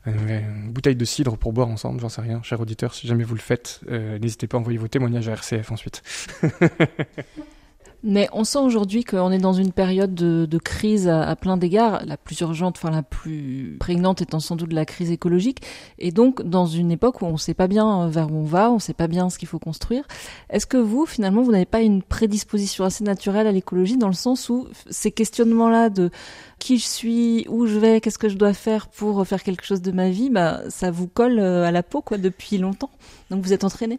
une 0.07 0.71
bouteille 0.71 0.97
de 0.97 1.05
cidre 1.05 1.37
pour 1.39 1.53
boire 1.53 1.69
ensemble, 1.69 2.01
j'en 2.01 2.11
sais 2.11 2.21
rien. 2.21 2.43
Cher 2.43 2.61
auditeur, 2.61 2.95
si 2.95 3.07
jamais 3.07 3.25
vous 3.25 3.35
le 3.35 3.41
faites, 3.41 3.81
euh, 3.91 4.19
n'hésitez 4.19 4.47
pas 4.47 4.59
à 4.59 4.61
envoyer 4.61 4.79
vos 4.79 4.89
témoignages 4.89 5.29
à 5.29 5.33
RCF 5.33 5.73
ensuite. 5.73 6.03
Mais 8.03 8.29
on 8.33 8.45
sent 8.45 8.59
aujourd'hui 8.59 9.05
qu'on 9.05 9.33
est 9.33 9.39
dans 9.39 9.53
une 9.53 9.73
période 9.73 10.15
de, 10.15 10.59
crise 10.59 11.09
à, 11.09 11.35
plein 11.37 11.57
d'égards, 11.57 12.05
la 12.07 12.17
plus 12.17 12.39
urgente, 12.41 12.77
enfin 12.79 12.91
la 12.91 13.03
plus 13.03 13.77
prégnante 13.81 14.23
étant 14.23 14.41
sans 14.41 14.57
doute 14.57 14.73
la 14.73 14.85
crise 14.85 15.11
écologique, 15.11 15.63
et 15.99 16.13
donc 16.13 16.43
dans 16.43 16.67
une 16.67 16.93
époque 16.93 17.23
où 17.23 17.27
on 17.27 17.33
ne 17.33 17.37
sait 17.37 17.55
pas 17.55 17.67
bien 17.67 18.09
vers 18.09 18.31
où 18.33 18.37
on 18.37 18.45
va, 18.45 18.71
on 18.71 18.77
ne 18.77 18.81
sait 18.81 18.95
pas 18.95 19.09
bien 19.09 19.29
ce 19.29 19.39
qu'il 19.39 19.49
faut 19.49 19.59
construire. 19.59 20.05
Est-ce 20.51 20.67
que 20.67 20.77
vous, 20.77 21.07
finalement, 21.07 21.43
vous 21.43 21.53
n'avez 21.53 21.67
pas 21.67 21.81
une 21.81 22.03
prédisposition 22.03 22.85
assez 22.85 23.05
naturelle 23.05 23.47
à 23.47 23.53
l'écologie 23.53 23.97
dans 23.97 24.09
le 24.09 24.15
sens 24.15 24.49
où 24.49 24.69
ces 24.89 25.11
questionnements-là 25.11 25.91
de 25.91 26.11
qui 26.59 26.79
je 26.79 26.87
suis, 26.87 27.47
où 27.49 27.67
je 27.67 27.79
vais, 27.79 28.01
qu'est-ce 28.01 28.19
que 28.19 28.29
je 28.29 28.37
dois 28.37 28.53
faire 28.53 28.89
pour 28.89 29.27
faire 29.27 29.43
quelque 29.43 29.65
chose 29.65 29.83
de 29.83 29.93
ma 29.93 30.11
vie, 30.11 30.31
bah 30.31 30.61
ça 30.69 30.91
vous 30.91 31.07
colle 31.07 31.39
euh, 31.39 31.65
à 31.65 31.71
la 31.71 31.83
peau 31.83 32.03
quoi 32.03 32.19
depuis 32.19 32.59
longtemps? 32.59 32.91
Donc 33.31 33.43
vous 33.43 33.53
êtes 33.53 33.65
entraîné? 33.65 33.99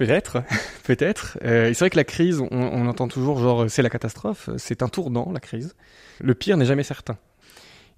Peut-être, 0.00 0.42
peut-être. 0.84 1.36
Euh, 1.44 1.74
c'est 1.74 1.80
vrai 1.80 1.90
que 1.90 1.96
la 1.98 2.04
crise, 2.04 2.40
on, 2.50 2.86
entend 2.88 3.06
toujours 3.06 3.38
genre 3.38 3.66
c'est 3.68 3.82
la 3.82 3.90
catastrophe, 3.90 4.48
c'est 4.56 4.82
un 4.82 4.88
tournant 4.88 5.30
la 5.30 5.40
crise. 5.40 5.76
Le 6.20 6.32
pire 6.32 6.56
n'est 6.56 6.64
jamais 6.64 6.84
certain. 6.84 7.18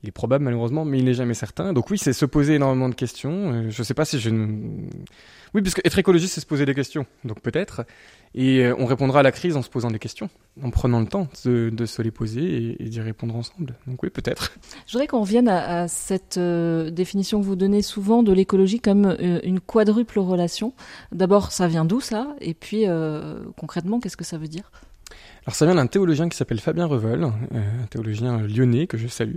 Il 0.02 0.08
est 0.08 0.12
probable 0.12 0.44
malheureusement, 0.44 0.84
mais 0.84 0.98
il 0.98 1.04
n'est 1.04 1.14
jamais 1.14 1.34
certain. 1.34 1.72
Donc 1.72 1.90
oui, 1.90 1.98
c'est 1.98 2.12
se 2.12 2.26
poser 2.26 2.54
énormément 2.54 2.88
de 2.88 2.94
questions. 2.94 3.52
Euh, 3.52 3.70
je 3.70 3.80
ne 3.80 3.84
sais 3.84 3.94
pas 3.94 4.04
si 4.04 4.18
je 4.18 4.30
oui, 5.54 5.60
parce 5.60 5.74
être 5.84 5.98
écologiste, 5.98 6.34
c'est 6.34 6.40
se 6.40 6.46
poser 6.46 6.64
des 6.64 6.74
questions. 6.74 7.04
Donc 7.24 7.40
peut-être. 7.40 7.84
Et 8.34 8.64
euh, 8.64 8.74
on 8.78 8.86
répondra 8.86 9.20
à 9.20 9.22
la 9.22 9.32
crise 9.32 9.54
en 9.54 9.60
se 9.60 9.68
posant 9.68 9.90
des 9.90 9.98
questions, 9.98 10.30
en 10.62 10.70
prenant 10.70 10.98
le 10.98 11.06
temps 11.06 11.28
de, 11.44 11.84
se 11.84 12.00
les 12.00 12.10
poser 12.10 12.76
et, 12.80 12.88
d'y 12.88 13.00
répondre 13.02 13.36
ensemble. 13.36 13.76
Donc 13.86 14.02
oui, 14.02 14.08
peut-être. 14.08 14.52
Je 14.86 14.92
voudrais 14.92 15.06
qu'on 15.06 15.20
revienne 15.20 15.48
à, 15.48 15.88
cette 15.88 16.38
euh, 16.38 16.90
définition 16.90 17.38
que 17.40 17.44
vous 17.44 17.54
donnez 17.54 17.82
souvent 17.82 18.22
de 18.22 18.32
l'écologie 18.32 18.80
comme 18.80 19.14
une 19.20 19.60
quadruple 19.60 20.18
relation. 20.18 20.72
D'abord, 21.12 21.52
ça 21.52 21.68
vient 21.68 21.84
d'où 21.84 22.00
ça? 22.00 22.34
Et 22.40 22.54
puis, 22.54 22.86
concrètement, 23.58 24.00
qu'est-ce 24.00 24.16
que 24.16 24.24
ça 24.24 24.38
veut 24.38 24.48
dire? 24.48 24.70
Alors 25.44 25.54
ça 25.54 25.66
vient 25.66 25.74
d'un 25.74 25.86
théologien 25.86 26.28
qui 26.28 26.36
s'appelle 26.36 26.60
Fabien 26.60 26.86
Revel, 26.86 27.24
un 27.24 27.86
théologien 27.90 28.42
lyonnais 28.42 28.86
que 28.86 28.96
je 28.96 29.08
salue, 29.08 29.36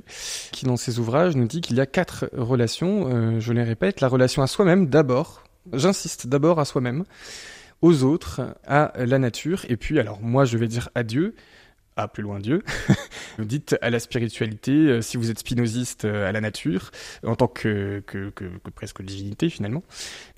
qui 0.52 0.66
dans 0.66 0.78
ses 0.78 1.00
ouvrages 1.00 1.36
nous 1.36 1.48
dit 1.48 1.62
qu'il 1.62 1.78
y 1.78 1.82
a 1.82 1.86
quatre 1.86 2.30
relations, 2.34 3.40
je 3.40 3.54
les 3.54 3.64
répète, 3.64 4.02
la 4.02 4.08
relation 4.08 4.44
à 4.44 4.48
soi-même 4.48 4.88
d'abord, 4.88 5.46
J'insiste 5.74 6.28
d'abord 6.28 6.60
à 6.60 6.66
soi-même, 6.66 7.06
aux 7.82 8.04
autres, 8.04 8.56
à 8.68 8.94
la 8.98 9.18
nature, 9.18 9.66
et 9.68 9.78
puis 9.78 10.00
alors 10.00 10.22
moi 10.22 10.46
je 10.46 10.58
vais 10.58 10.68
dire 10.68 10.90
à 10.94 11.04
Dieu, 11.04 11.36
à 11.96 12.08
plus 12.08 12.24
loin 12.24 12.40
Dieu. 12.40 12.64
Vous 13.38 13.46
dites 13.46 13.76
à 13.82 13.90
la 13.90 14.00
spiritualité, 14.00 14.72
euh, 14.72 15.02
si 15.02 15.18
vous 15.18 15.32
êtes 15.32 15.40
spinoziste, 15.40 16.06
euh, 16.06 16.28
à 16.28 16.32
la 16.32 16.42
nature, 16.42 16.92
en 17.26 17.36
tant 17.36 17.48
que, 17.48 18.04
que, 18.06 18.30
que, 18.30 18.46
presque 18.76 19.02
divinité 19.02 19.50
finalement. 19.50 19.84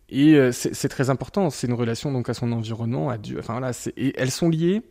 Et 0.10 0.36
euh, 0.36 0.52
c'est 0.54 0.88
très 0.88 1.10
important, 1.10 1.50
c'est 1.50 1.68
une 1.68 1.74
relation 1.74 2.12
donc 2.14 2.30
à 2.30 2.34
son 2.34 2.54
environnement, 2.54 3.10
à 3.10 3.18
Dieu. 3.18 3.40
Enfin 3.40 3.60
voilà, 3.60 3.72
et 3.98 4.14
elles 4.18 4.32
sont 4.32 4.50
liées 4.50 4.82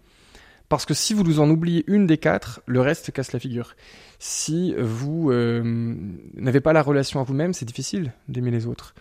parce 0.69 0.85
que 0.85 0.95
si 0.95 1.15
vous 1.15 1.23
nous 1.23 1.41
en 1.41 1.49
oubliez 1.49 1.85
une 1.87 2.07
des 2.07 2.19
quatre, 2.19 2.61
le 2.67 2.81
reste 2.81 3.13
casse 3.13 3.33
la 3.33 3.39
figure. 3.39 3.77
Si 4.19 4.75
vous 4.79 5.33
n'avez 5.33 6.61
pas 6.61 6.73
la 6.73 6.83
relation 6.83 7.21
à 7.21 7.23
vous-même, 7.23 7.53
c'est 7.53 7.67
difficile 7.67 8.13
d'aimer 8.29 8.51
les 8.51 8.67
autres. 8.67 8.95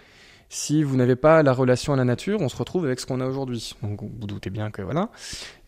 Si 0.50 0.84
vous 0.84 0.96
n'avez 0.96 1.16
pas 1.16 1.42
la 1.42 1.54
relation 1.54 1.94
à 1.94 1.96
la 1.96 2.06
nature, 2.06 2.40
on 2.42 2.50
se 2.50 2.56
retrouve 2.56 2.86
avec 2.86 3.00
ce 3.00 3.06
qu'on 3.06 3.20
a 3.20 3.26
aujourd'hui. 3.26 3.76
Donc 3.82 4.02
vous 4.02 4.28
doutez 4.28 4.50
bien 4.50 4.70
que 4.72 4.82
voilà. 4.82 5.10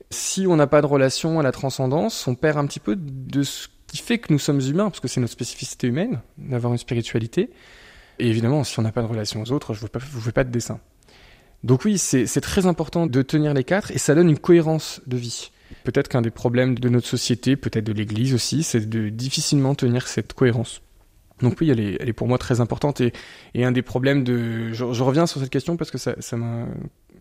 Si 0.10 0.46
on 0.48 0.56
n'a 0.56 0.68
pas 0.68 0.82
de 0.82 0.86
relation 0.86 1.40
à 1.40 1.44
la 1.44 1.52
transcendance, 1.52 2.28
on 2.28 2.36
perd 2.36 2.58
un 2.58 2.66
petit 2.68 2.80
peu 2.80 2.96
de 2.96 3.44
ce 3.44 3.68
qui 3.88 3.98
fait 3.98 4.20
que 4.20 4.32
nous 4.32 4.40
sommes 4.40 4.62
humains, 4.62 4.90
parce 4.90 5.00
que 5.00 5.08
c'est 5.08 5.20
notre 5.20 5.34
spécificité 5.34 5.88
humaine, 5.88 6.22
d'avoir 6.38 6.74
une 6.74 6.80
spiritualité. 6.80 7.50
Et 8.20 8.28
évidemment, 8.28 8.64
si 8.64 8.80
on 8.80 8.84
n'a 8.84 8.92
pas 8.92 9.02
de 9.02 9.08
relation 9.08 9.42
aux 9.42 9.52
autres, 9.52 9.74
je 9.74 9.84
ne 9.84 9.90
vous 10.12 10.22
fais 10.22 10.32
pas 10.32 10.44
de 10.44 10.52
dessin. 10.52 10.80
Donc 11.64 11.86
oui, 11.86 11.98
c'est 11.98 12.42
très 12.42 12.66
important 12.68 13.08
de 13.08 13.22
tenir 13.22 13.54
les 13.54 13.64
quatre, 13.64 13.92
et 13.92 13.98
ça 13.98 14.14
donne 14.14 14.30
une 14.30 14.40
cohérence 14.40 15.02
de 15.08 15.18
vie. 15.18 15.52
Peut-être 15.84 16.08
qu'un 16.08 16.22
des 16.22 16.32
problèmes 16.32 16.78
de 16.78 16.90
notre 16.90 17.08
société, 17.08 17.56
peut-être 17.56 17.86
de 17.86 17.94
l'Église 17.94 18.34
aussi, 18.34 18.64
c'est 18.64 18.88
de 18.88 19.10
difficilement 19.10 19.76
tenir 19.76 20.08
cette 20.08 20.34
cohérence. 20.34 20.82
Donc 21.42 21.58
oui, 21.62 21.70
elle 21.70 21.80
est, 21.80 22.14
pour 22.14 22.28
moi 22.28 22.38
très 22.38 22.62
importante 22.62 23.00
et, 23.00 23.14
et 23.54 23.64
un 23.64 23.72
des 23.72 23.84
problèmes 23.84 24.24
de... 24.24 24.74
Je, 24.74 25.04
reviens 25.04 25.28
sur 25.28 25.40
cette 25.40 25.52
question 25.52 25.78
parce 25.78 25.92
que 25.92 25.98
ça, 25.98 26.16
ça, 26.20 26.38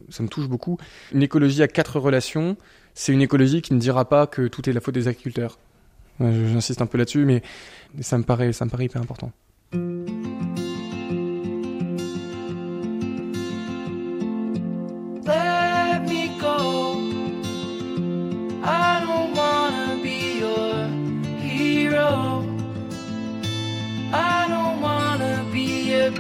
ça 0.08 0.22
me 0.22 0.28
touche 0.28 0.48
beaucoup. 0.48 0.78
Une 1.12 1.22
écologie 1.22 1.62
à 1.62 1.68
quatre 1.68 2.00
relations, 2.00 2.56
c'est 2.94 3.12
une 3.12 3.20
écologie 3.20 3.60
qui 3.60 3.74
ne 3.74 3.78
dira 3.78 4.08
pas 4.08 4.26
que 4.26 4.48
tout 4.48 4.68
est 4.68 4.72
la 4.72 4.80
faute 4.80 4.94
des 4.94 5.08
agriculteurs. 5.08 5.58
J'insiste 6.18 6.80
un 6.80 6.86
peu 6.86 6.96
là-dessus, 6.96 7.26
mais 7.26 7.42
ça 8.00 8.16
me 8.16 8.22
paraît, 8.22 8.52
ça 8.52 8.64
me 8.64 8.70
paraît 8.70 8.86
hyper 8.86 9.02
important. 9.02 9.32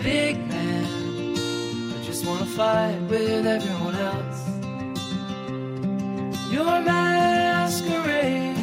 Big 0.06 0.36
man. 0.48 0.84
I 1.94 2.04
just 2.04 2.24
wanna 2.26 2.46
fight 2.46 3.00
with 3.10 3.46
everyone 3.46 3.96
else. 3.96 4.40
Your 6.50 6.80
masquerade. 6.90 8.56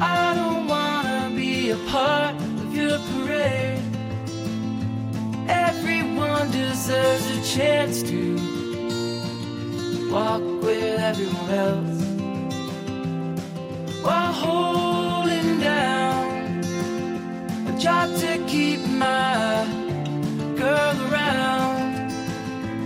I 0.00 0.34
don't 0.38 0.66
wanna 0.74 1.30
be 1.34 1.70
a 1.70 1.78
part 1.94 2.34
of 2.62 2.74
your 2.74 2.98
parade. 3.10 3.82
Everyone 5.48 6.50
deserves 6.50 7.26
a 7.38 7.40
chance 7.56 8.02
to 8.10 8.20
walk 10.12 10.42
with 10.62 10.98
everyone 11.10 11.50
else 11.66 11.98
while 14.04 14.32
holding 14.44 15.60
down 15.60 16.17
job 17.78 18.12
to 18.16 18.44
keep 18.48 18.80
my 18.88 19.64
girl 20.56 20.96
around. 21.12 22.10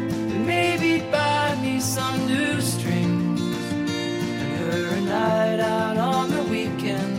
And 0.04 0.46
maybe 0.46 1.00
buy 1.10 1.56
me 1.62 1.80
some 1.80 2.26
new 2.26 2.60
strings 2.60 3.40
and 3.72 4.58
her 4.58 4.96
a 4.96 5.00
night 5.00 5.60
out 5.60 5.96
on 5.96 6.30
the 6.30 6.42
weekend. 6.42 7.16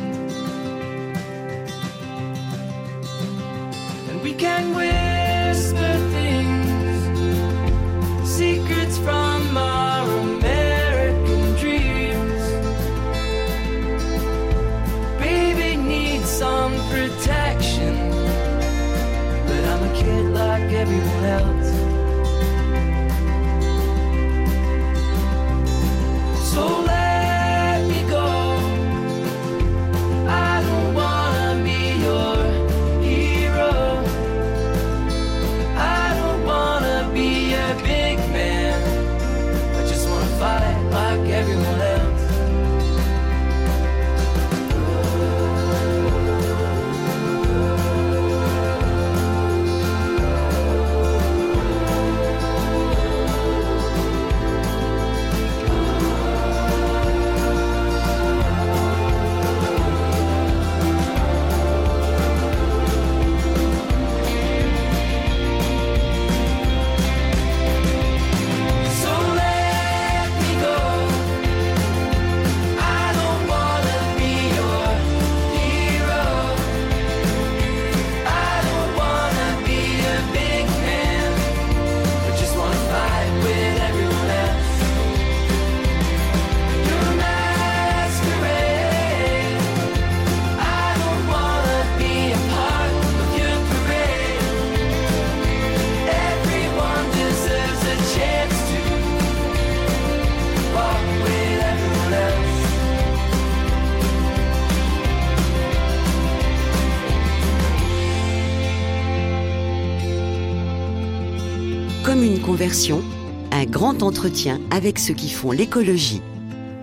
And 4.10 4.22
we 4.22 4.34
can 4.36 4.76
whisper 4.76 5.03
Un 113.52 113.66
grand 113.66 114.02
entretien 114.02 114.60
avec 114.72 114.98
ceux 114.98 115.14
qui 115.14 115.30
font 115.30 115.52
l'écologie. 115.52 116.24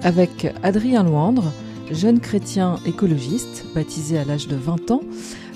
Avec 0.03 0.47
Adrien 0.63 1.03
Loindre, 1.03 1.53
jeune 1.91 2.21
chrétien 2.21 2.77
écologiste, 2.87 3.65
baptisé 3.75 4.17
à 4.17 4.25
l'âge 4.25 4.47
de 4.47 4.55
20 4.55 4.93
ans, 4.93 5.01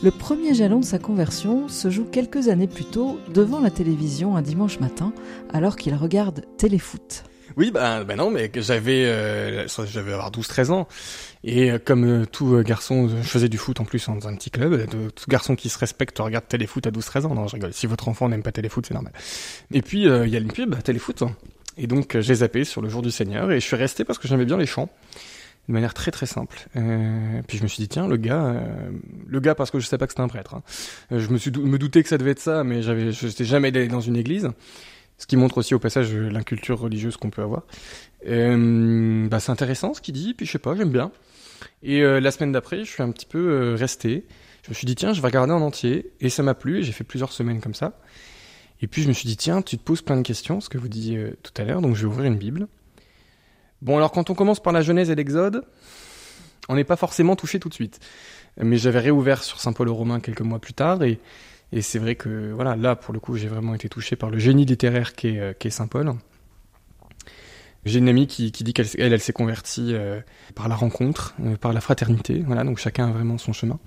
le 0.03 0.11
premier 0.11 0.53
jalon 0.53 0.81
de 0.81 0.85
sa 0.85 0.99
conversion 0.99 1.68
se 1.68 1.88
joue 1.88 2.05
quelques 2.05 2.49
années 2.49 2.66
plus 2.66 2.85
tôt 2.85 3.20
devant 3.33 3.61
la 3.61 3.70
télévision 3.70 4.37
un 4.37 4.42
dimanche 4.42 4.81
matin, 4.81 5.12
alors 5.53 5.77
qu'il 5.77 5.94
regarde 5.94 6.44
Téléfoot. 6.59 7.23
Oui, 7.57 7.70
bah, 7.70 8.04
bah 8.04 8.16
non, 8.16 8.30
mais 8.30 8.50
j'avais, 8.57 9.04
euh, 9.07 9.66
j'avais 9.87 10.12
avoir 10.12 10.30
12-13 10.30 10.70
ans. 10.70 10.88
Et 11.42 11.70
euh, 11.70 11.78
comme 11.83 12.04
euh, 12.04 12.26
tout 12.26 12.62
garçon, 12.62 13.09
je 13.09 13.28
faisais 13.28 13.48
du 13.48 13.59
foot 13.59 13.80
en 13.80 13.85
plus 13.85 14.07
dans 14.07 14.28
un 14.28 14.35
petit 14.35 14.50
club. 14.50 14.87
tout 14.88 15.24
garçon 15.28 15.57
qui 15.57 15.68
se 15.68 15.78
respecte 15.78 16.18
regarde 16.18 16.46
téléfoot 16.48 16.87
à 16.87 16.90
12-13 16.90 17.26
ans. 17.26 17.35
Non, 17.35 17.46
je 17.48 17.54
rigole. 17.54 17.72
Si 17.72 17.87
votre 17.87 18.09
enfant 18.09 18.28
n'aime 18.28 18.42
pas 18.42 18.52
téléfoot, 18.52 18.85
c'est 18.87 18.94
normal. 18.94 19.12
Et 19.72 19.83
puis, 19.83 20.02
il 20.04 20.28
y 20.28 20.37
a 20.37 20.40
une 20.40 20.52
pub, 20.52 20.80
téléfoot. 20.83 21.22
Et 21.76 21.87
donc, 21.87 22.18
j'ai 22.20 22.37
zappé 22.37 22.64
sur 22.64 22.83
le 22.83 22.88
jour 22.88 23.02
du 23.02 23.11
Seigneur 23.11 23.50
et 23.50 23.61
je 23.61 23.64
suis 23.64 23.76
resté 23.76 24.04
parce 24.04 24.18
que 24.18 24.28
j'aimais 24.28 24.44
bien 24.44 24.57
les 24.57 24.66
chants 24.66 24.88
de 25.68 25.72
manière 25.72 25.94
très 25.94 26.11
très 26.11 26.26
simple. 26.26 26.66
Euh, 26.76 27.40
puis 27.46 27.59
je 27.59 27.62
me 27.62 27.68
suis 27.68 27.83
dit 27.83 27.88
tiens 27.88 28.07
le 28.07 28.16
gars, 28.16 28.44
euh, 28.44 28.90
le 29.26 29.40
gars 29.40 29.54
parce 29.54 29.70
que 29.70 29.78
je 29.78 29.87
sais 29.87 29.98
pas 29.98 30.07
que 30.07 30.12
c'était 30.12 30.22
un 30.22 30.28
prêtre. 30.28 30.54
Hein. 30.54 30.62
Euh, 31.12 31.20
je 31.20 31.28
me 31.30 31.38
suis 31.38 31.50
me 31.50 31.78
doutais 31.78 32.02
que 32.02 32.09
ça 32.09 32.18
devait 32.18 32.33
être 32.33 32.40
ça, 32.40 32.64
mais 32.64 32.83
j'avais 32.83 33.12
je 33.12 33.26
n'étais 33.26 33.44
jamais 33.44 33.68
allé 33.68 33.88
dans 33.88 34.00
une 34.00 34.16
église. 34.16 34.50
Ce 35.18 35.27
qui 35.27 35.37
montre 35.37 35.59
aussi 35.59 35.74
au 35.74 35.79
passage 35.79 36.12
l'inculture 36.14 36.79
religieuse 36.81 37.16
qu'on 37.16 37.31
peut 37.31 37.42
avoir. 37.42 37.62
bah 38.24 39.40
c'est 39.40 39.53
intéressant 39.53 39.94
ce 39.94 40.00
qu'il 40.00 40.14
dit, 40.14 40.35
puis 40.35 40.46
je 40.46 40.53
sais 40.53 40.59
pas, 40.59 40.74
j'aime 40.74 40.90
bien. 40.90 41.12
Et 41.83 42.03
la 42.03 42.31
semaine 42.31 42.53
d'après, 42.53 42.85
je 42.85 42.90
suis 42.90 43.03
un 43.03 43.11
petit 43.11 43.27
peu 43.27 43.74
resté. 43.74 44.27
Je 44.64 44.70
me 44.70 44.74
suis 44.74 44.87
dit 44.87 44.96
tiens, 44.96 45.12
je 45.12 45.20
vais 45.20 45.29
regarder 45.29 45.53
en 45.53 45.61
entier, 45.61 46.11
et 46.20 46.31
ça 46.31 46.42
m'a 46.42 46.55
plu. 46.55 46.83
J'ai 46.83 46.92
fait 46.92 47.05
plusieurs 47.05 47.33
semaines 47.33 47.61
comme 47.61 47.74
ça. 47.74 47.98
Et 48.81 48.87
puis 48.87 49.03
je 49.03 49.09
me 49.09 49.12
suis 49.12 49.29
dit 49.29 49.37
tiens, 49.37 49.62
tu 49.62 49.79
te 49.79 49.83
poses 49.83 50.03
plein 50.03 50.16
de 50.16 50.22
questions, 50.22 50.61
ce 50.61 50.68
que 50.68 50.79
vous 50.79 50.88
disiez 50.88 51.33
tout 51.42 51.53
à 51.57 51.64
l'heure, 51.64 51.81
donc 51.81 51.94
je 51.94 52.03
vais 52.03 52.12
ouvrir 52.12 52.27
une 52.27 52.37
Bible. 52.37 52.66
Bon, 53.83 53.96
alors 53.96 54.12
quand 54.12 54.31
on 54.31 54.35
commence 54.35 54.61
par 54.61 54.72
la 54.72 54.83
Genèse 54.83 55.11
et 55.11 55.14
l'Exode, 55.14 55.64
on 56.68 56.74
n'est 56.74 56.85
pas 56.85 56.96
forcément 56.96 57.37
touché 57.37 57.61
tout 57.61 57.68
de 57.68 57.74
suite. 57.74 58.00
Mais 58.57 58.77
j'avais 58.77 59.00
réouvert 59.00 59.42
sur 59.42 59.61
Saint 59.61 59.72
Paul 59.72 59.88
aux 59.88 59.94
Romains 59.94 60.20
quelques 60.20 60.40
mois 60.40 60.59
plus 60.59 60.74
tard 60.74 61.03
et, 61.03 61.20
et 61.72 61.83
c'est 61.83 61.98
vrai 61.98 62.14
que 62.14 62.53
voilà, 62.53 62.77
là 62.77 62.96
pour 62.96 63.12
le 63.12 63.20
coup, 63.20 63.37
j'ai 63.37 63.48
vraiment 63.48 63.74
été 63.74 63.88
touché 63.88 64.16
par 64.16 64.31
le 64.31 64.38
génie 64.38 64.64
littéraire 64.64 65.14
qu'est 65.14 65.38
euh, 65.38 65.70
Saint 65.70 65.87
Paul. 65.87 66.12
J'ai 67.85 67.98
une 67.98 68.09
amie 68.09 68.27
qui, 68.27 68.50
qui 68.50 68.64
dit 68.64 68.72
qu'elle 68.72 68.87
elle, 68.98 69.20
s'est 69.20 69.33
convertie 69.33 69.94
euh, 69.94 70.20
par 70.55 70.68
la 70.68 70.74
rencontre, 70.74 71.35
euh, 71.44 71.57
par 71.57 71.72
la 71.72 71.81
fraternité. 71.81 72.42
Voilà, 72.46 72.64
donc 72.64 72.79
chacun 72.79 73.09
a 73.09 73.12
vraiment 73.12 73.37
son 73.38 73.53
chemin. 73.53 73.79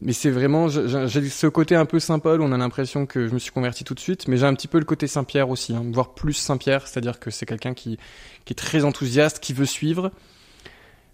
Mais 0.00 0.12
c'est 0.12 0.30
vraiment, 0.30 0.68
j'ai 0.68 1.28
ce 1.28 1.46
côté 1.48 1.74
un 1.74 1.84
peu 1.84 1.98
Saint-Paul, 1.98 2.40
on 2.40 2.52
a 2.52 2.56
l'impression 2.56 3.04
que 3.04 3.26
je 3.26 3.34
me 3.34 3.40
suis 3.40 3.50
converti 3.50 3.82
tout 3.82 3.94
de 3.94 4.00
suite, 4.00 4.28
mais 4.28 4.36
j'ai 4.36 4.46
un 4.46 4.54
petit 4.54 4.68
peu 4.68 4.78
le 4.78 4.84
côté 4.84 5.08
Saint-Pierre 5.08 5.50
aussi, 5.50 5.74
hein, 5.74 5.84
voire 5.92 6.14
plus 6.14 6.34
Saint-Pierre, 6.34 6.86
c'est-à-dire 6.86 7.18
que 7.18 7.32
c'est 7.32 7.46
quelqu'un 7.46 7.74
qui, 7.74 7.98
qui 8.44 8.52
est 8.52 8.56
très 8.56 8.84
enthousiaste, 8.84 9.40
qui 9.40 9.52
veut 9.52 9.66
suivre. 9.66 10.12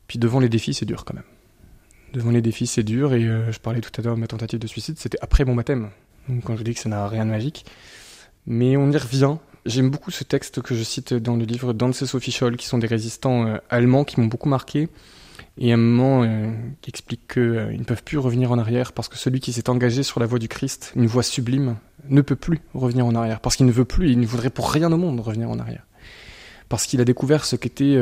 Puis 0.06 0.18
devant 0.18 0.38
les 0.38 0.50
défis, 0.50 0.74
c'est 0.74 0.84
dur 0.84 1.06
quand 1.06 1.14
même. 1.14 1.24
Devant 2.14 2.30
les 2.30 2.42
défis, 2.42 2.68
c'est 2.68 2.84
dur, 2.84 3.12
et 3.12 3.24
euh, 3.24 3.50
je 3.50 3.58
parlais 3.58 3.80
tout 3.80 3.90
à 3.98 4.02
l'heure 4.02 4.14
de 4.14 4.20
ma 4.20 4.28
tentative 4.28 4.60
de 4.60 4.68
suicide, 4.68 4.96
c'était 4.98 5.18
après 5.20 5.44
mon 5.44 5.56
baptême. 5.56 5.90
Donc 6.28 6.44
quand 6.44 6.56
je 6.56 6.62
dis 6.62 6.72
que 6.72 6.78
ça 6.78 6.88
n'a 6.88 7.08
rien 7.08 7.26
de 7.26 7.30
magique. 7.30 7.66
Mais 8.46 8.76
on 8.76 8.88
y 8.92 8.96
revient. 8.96 9.34
J'aime 9.66 9.90
beaucoup 9.90 10.12
ce 10.12 10.22
texte 10.22 10.62
que 10.62 10.76
je 10.76 10.84
cite 10.84 11.12
dans 11.12 11.34
le 11.34 11.44
livre 11.44 11.72
d'Anse 11.72 12.04
Sophie 12.04 12.30
Scholl, 12.30 12.56
qui 12.56 12.66
sont 12.66 12.78
des 12.78 12.86
résistants 12.86 13.48
euh, 13.48 13.56
allemands 13.68 14.04
qui 14.04 14.20
m'ont 14.20 14.28
beaucoup 14.28 14.48
marqué 14.48 14.88
et 15.58 15.72
un 15.72 15.76
moment 15.76 16.22
euh, 16.22 16.52
qui 16.82 16.90
explique 16.90 17.32
qu'ils 17.32 17.78
ne 17.78 17.84
peuvent 17.84 18.04
plus 18.04 18.18
revenir 18.18 18.52
en 18.52 18.58
arrière 18.58 18.92
parce 18.92 19.08
que 19.08 19.16
celui 19.16 19.40
qui 19.40 19.52
s'est 19.52 19.68
engagé 19.68 20.04
sur 20.04 20.20
la 20.20 20.26
voie 20.26 20.38
du 20.38 20.46
Christ, 20.46 20.92
une 20.94 21.06
voie 21.06 21.24
sublime, 21.24 21.78
ne 22.08 22.20
peut 22.20 22.36
plus 22.36 22.60
revenir 22.74 23.06
en 23.06 23.14
arrière 23.16 23.40
parce 23.40 23.56
qu'il 23.56 23.66
ne 23.66 23.72
veut 23.72 23.84
plus, 23.84 24.12
il 24.12 24.20
ne 24.20 24.26
voudrait 24.26 24.50
pour 24.50 24.70
rien 24.70 24.92
au 24.92 24.96
monde 24.96 25.18
revenir 25.18 25.50
en 25.50 25.58
arrière. 25.58 25.84
Parce 26.68 26.86
qu'il 26.86 27.00
a 27.00 27.04
découvert 27.04 27.44
ce 27.44 27.56
qu'était 27.56 27.98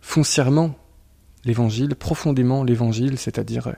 foncièrement 0.00 0.76
l'évangile, 1.46 1.94
profondément 1.94 2.64
l'évangile, 2.64 3.18
c'est-à-dire 3.18 3.72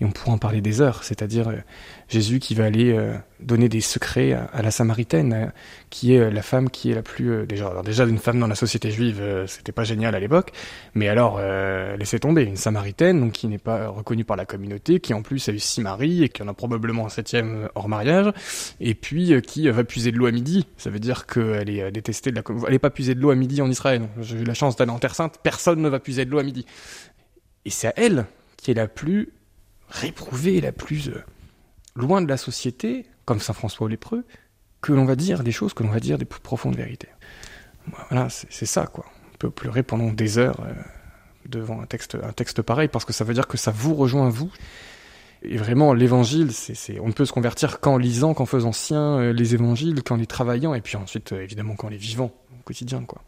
et 0.00 0.04
on 0.04 0.10
pourra 0.10 0.32
en 0.32 0.38
parler 0.38 0.60
des 0.60 0.80
heures, 0.80 1.04
c'est-à-dire 1.04 1.48
euh, 1.48 1.56
Jésus 2.08 2.38
qui 2.38 2.54
va 2.54 2.64
aller 2.64 2.92
euh, 2.92 3.14
donner 3.40 3.68
des 3.68 3.80
secrets 3.80 4.32
à, 4.32 4.62
la 4.62 4.70
Samaritaine, 4.70 5.32
euh, 5.32 5.46
qui 5.90 6.14
est 6.14 6.30
la 6.30 6.42
femme 6.42 6.70
qui 6.70 6.90
est 6.90 6.94
la 6.94 7.02
plus 7.02 7.46
déjà 7.46 7.68
alors 7.68 7.82
déjà 7.82 8.04
une 8.04 8.18
femme 8.18 8.40
dans 8.40 8.46
la 8.46 8.54
société 8.54 8.90
juive, 8.90 9.22
c'était 9.46 9.72
pas 9.72 9.84
génial 9.84 10.14
à 10.14 10.20
l'époque, 10.20 10.52
mais 10.94 11.08
alors 11.08 11.40
laissez 11.96 12.18
tomber 12.18 12.42
une 12.42 12.56
Samaritaine 12.56 13.20
donc 13.20 13.32
qui 13.32 13.46
n'est 13.46 13.58
pas 13.58 13.88
reconnue 13.88 14.24
par 14.24 14.36
la 14.36 14.44
communauté, 14.44 15.00
qui 15.00 15.14
en 15.14 15.22
plus 15.22 15.48
a 15.48 15.52
eu 15.52 15.58
six 15.58 15.80
maris 15.80 16.24
et 16.24 16.28
qui 16.28 16.42
en 16.42 16.48
a 16.48 16.54
probablement 16.54 17.06
un 17.06 17.08
septième 17.08 17.68
hors 17.74 17.88
mariage, 17.88 18.32
et 18.80 18.94
puis 18.94 19.40
qui 19.42 19.68
va 19.68 19.84
puiser 19.84 20.10
de 20.10 20.18
l'eau 20.18 20.26
à 20.26 20.32
midi, 20.32 20.66
ça 20.76 20.90
veut 20.90 20.98
dire 20.98 21.26
qu'elle 21.26 21.70
est 21.70 21.90
détestée 21.92 22.30
de 22.30 22.36
la, 22.36 22.42
elle 22.66 22.74
est 22.74 22.78
pas 22.78 22.90
puiser 22.90 23.14
de 23.14 23.20
l'eau 23.20 23.30
à 23.30 23.36
midi 23.36 23.62
en 23.62 23.70
Israël. 23.70 24.02
J'ai 24.20 24.38
eu 24.38 24.44
la 24.44 24.54
chance 24.54 24.76
d'aller 24.76 24.90
en 24.90 24.98
Terre 24.98 25.14
Sainte, 25.14 25.38
personne 25.42 25.80
ne 25.80 25.88
va 25.88 26.00
puiser 26.00 26.24
de 26.24 26.30
l'eau 26.30 26.38
à 26.38 26.42
midi, 26.42 26.66
et 27.64 27.70
c'est 27.70 27.88
à 27.88 27.92
elle 27.96 28.26
qui 28.56 28.70
est 28.70 28.74
la 28.74 28.88
plus 28.88 29.28
réprouvée, 29.94 30.60
la 30.60 30.72
plus 30.72 31.08
euh, 31.08 31.22
loin 31.94 32.20
de 32.20 32.28
la 32.28 32.36
société, 32.36 33.06
comme 33.24 33.40
Saint 33.40 33.52
François 33.52 33.88
lépreux, 33.88 34.24
que 34.80 34.92
l'on 34.92 35.04
va 35.04 35.16
dire 35.16 35.42
des 35.42 35.52
choses, 35.52 35.72
que 35.72 35.82
l'on 35.82 35.90
va 35.90 36.00
dire 36.00 36.18
des 36.18 36.24
plus 36.24 36.40
profondes 36.40 36.76
vérités. 36.76 37.08
Voilà, 38.10 38.28
c'est 38.28 38.66
ça, 38.66 38.86
quoi. 38.86 39.06
On 39.34 39.36
peut 39.38 39.50
pleurer 39.50 39.82
pendant 39.82 40.12
des 40.12 40.38
heures 40.38 40.60
euh, 40.60 40.72
devant 41.48 41.80
un 41.80 41.86
texte, 41.86 42.16
un 42.22 42.32
texte 42.32 42.62
pareil, 42.62 42.88
parce 42.88 43.04
que 43.04 43.12
ça 43.12 43.24
veut 43.24 43.34
dire 43.34 43.46
que 43.46 43.56
ça 43.56 43.70
vous 43.70 43.94
rejoint, 43.94 44.28
vous. 44.28 44.50
Et 45.42 45.58
vraiment, 45.58 45.92
l'évangile, 45.92 46.52
c'est, 46.52 46.98
on 47.00 47.08
ne 47.08 47.12
peut 47.12 47.26
se 47.26 47.32
convertir 47.32 47.80
qu'en 47.80 47.98
lisant, 47.98 48.34
qu'en 48.34 48.46
faisant 48.46 48.72
sien 48.72 49.18
euh, 49.18 49.32
les 49.32 49.54
évangiles, 49.54 50.02
qu'en 50.02 50.16
les 50.16 50.26
travaillant, 50.26 50.74
et 50.74 50.80
puis 50.80 50.96
ensuite, 50.96 51.32
évidemment, 51.32 51.76
qu'en 51.76 51.88
les 51.88 51.98
vivant 51.98 52.32
au 52.58 52.62
quotidien, 52.64 53.04
quoi. 53.04 53.22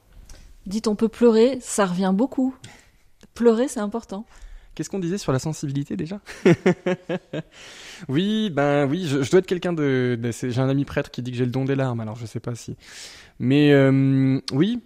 Dites, 0.66 0.88
on 0.88 0.96
peut 0.96 1.08
pleurer, 1.08 1.58
ça 1.60 1.86
revient 1.86 2.12
beaucoup. 2.12 2.54
Pleurer, 3.34 3.68
c'est 3.68 3.80
important. 3.80 4.26
Qu'est-ce 4.76 4.90
qu'on 4.90 4.98
disait 4.98 5.16
sur 5.16 5.32
la 5.32 5.40
sensibilité 5.40 5.96
déjà? 5.96 6.20
Oui, 8.10 8.50
ben 8.50 8.86
oui, 8.86 9.06
je, 9.06 9.30
dois 9.30 9.38
être 9.38 9.46
quelqu'un 9.46 9.72
de. 9.72 10.20
j'ai 10.30 10.60
un 10.60 10.68
ami 10.68 10.84
prêtre 10.84 11.10
qui 11.10 11.22
dit 11.22 11.30
que 11.30 11.36
j'ai 11.38 11.46
le 11.46 11.50
don 11.50 11.64
des 11.64 11.74
larmes, 11.74 12.00
alors 12.00 12.16
je 12.16 12.26
sais 12.26 12.40
pas 12.40 12.54
si. 12.54 12.76
Mais 13.38 13.72
euh, 13.72 14.38
oui, 14.52 14.82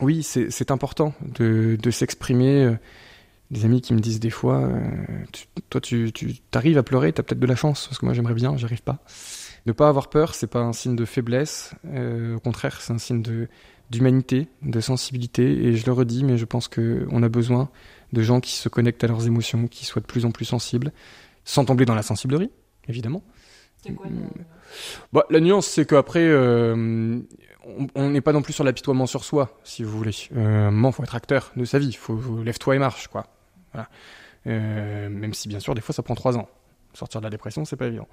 oui, 0.00 0.22
c'est 0.22 0.70
important 0.70 1.12
de, 1.34 1.78
s'exprimer. 1.90 2.64
Euh, 2.64 2.74
des 3.50 3.66
amis 3.66 3.82
qui 3.82 3.92
me 3.92 3.98
disent 3.98 4.20
des 4.20 4.30
fois, 4.30 4.60
euh, 4.60 4.78
toi 5.68 5.80
tu, 5.82 6.10
tu 6.12 6.36
arrives 6.54 6.78
à 6.78 6.84
pleurer, 6.84 7.12
tu 7.12 7.20
as 7.20 7.24
peut-être 7.24 7.40
de 7.40 7.46
la 7.46 7.56
chance, 7.56 7.86
parce 7.88 7.98
que 7.98 8.06
moi 8.06 8.14
j'aimerais 8.14 8.32
bien, 8.32 8.56
j'arrive 8.56 8.82
pas. 8.82 9.04
Ne 9.66 9.72
pas 9.72 9.88
avoir 9.88 10.08
peur, 10.08 10.34
c'est 10.34 10.46
pas 10.46 10.60
un 10.60 10.72
signe 10.72 10.96
de 10.96 11.04
faiblesse, 11.04 11.74
au 11.84 12.38
contraire, 12.38 12.80
c'est 12.80 12.92
un 12.92 12.98
signe 12.98 13.24
d'humanité, 13.90 14.46
de 14.62 14.80
sensibilité, 14.80 15.66
et 15.66 15.76
je 15.76 15.84
le 15.84 15.92
redis, 15.92 16.22
mais 16.22 16.38
je 16.38 16.44
pense 16.44 16.68
qu'on 16.68 17.22
a 17.22 17.28
besoin 17.28 17.70
de 18.12 18.22
gens 18.22 18.40
qui 18.40 18.52
se 18.52 18.68
connectent 18.68 19.04
à 19.04 19.06
leurs 19.06 19.26
émotions, 19.26 19.66
qui 19.66 19.84
soient 19.84 20.02
de 20.02 20.06
plus 20.06 20.24
en 20.24 20.30
plus 20.30 20.44
sensibles, 20.44 20.92
sans 21.44 21.64
tomber 21.64 21.84
dans 21.84 21.94
la 21.94 22.02
sensiblerie, 22.02 22.50
évidemment. 22.88 23.22
C'est 23.82 23.92
quoi 23.94 24.06
bah, 25.12 25.24
La 25.30 25.40
nuance, 25.40 25.66
c'est 25.66 25.86
qu'après, 25.86 26.26
euh, 26.26 27.20
on 27.94 28.10
n'est 28.10 28.20
pas 28.20 28.32
non 28.32 28.42
plus 28.42 28.52
sur 28.52 28.64
l'apitoiement 28.64 29.06
sur 29.06 29.24
soi, 29.24 29.58
si 29.64 29.82
vous 29.82 29.96
voulez. 29.96 30.14
Euh, 30.36 30.70
moment, 30.70 30.92
faut 30.92 31.02
être 31.02 31.14
acteur 31.14 31.52
de 31.56 31.64
sa 31.64 31.78
vie. 31.78 31.92
Faut, 31.92 32.16
faut 32.16 32.42
lève-toi 32.42 32.76
et 32.76 32.78
marche, 32.78 33.08
quoi. 33.08 33.26
Voilà. 33.72 33.88
Euh, 34.46 35.08
même 35.08 35.34
si, 35.34 35.48
bien 35.48 35.60
sûr, 35.60 35.74
des 35.74 35.80
fois, 35.80 35.94
ça 35.94 36.02
prend 36.02 36.14
trois 36.14 36.36
ans. 36.36 36.48
Sortir 36.94 37.20
de 37.20 37.26
la 37.26 37.30
dépression, 37.30 37.64
c'est 37.64 37.76
pas 37.76 37.86
évident. 37.86 38.08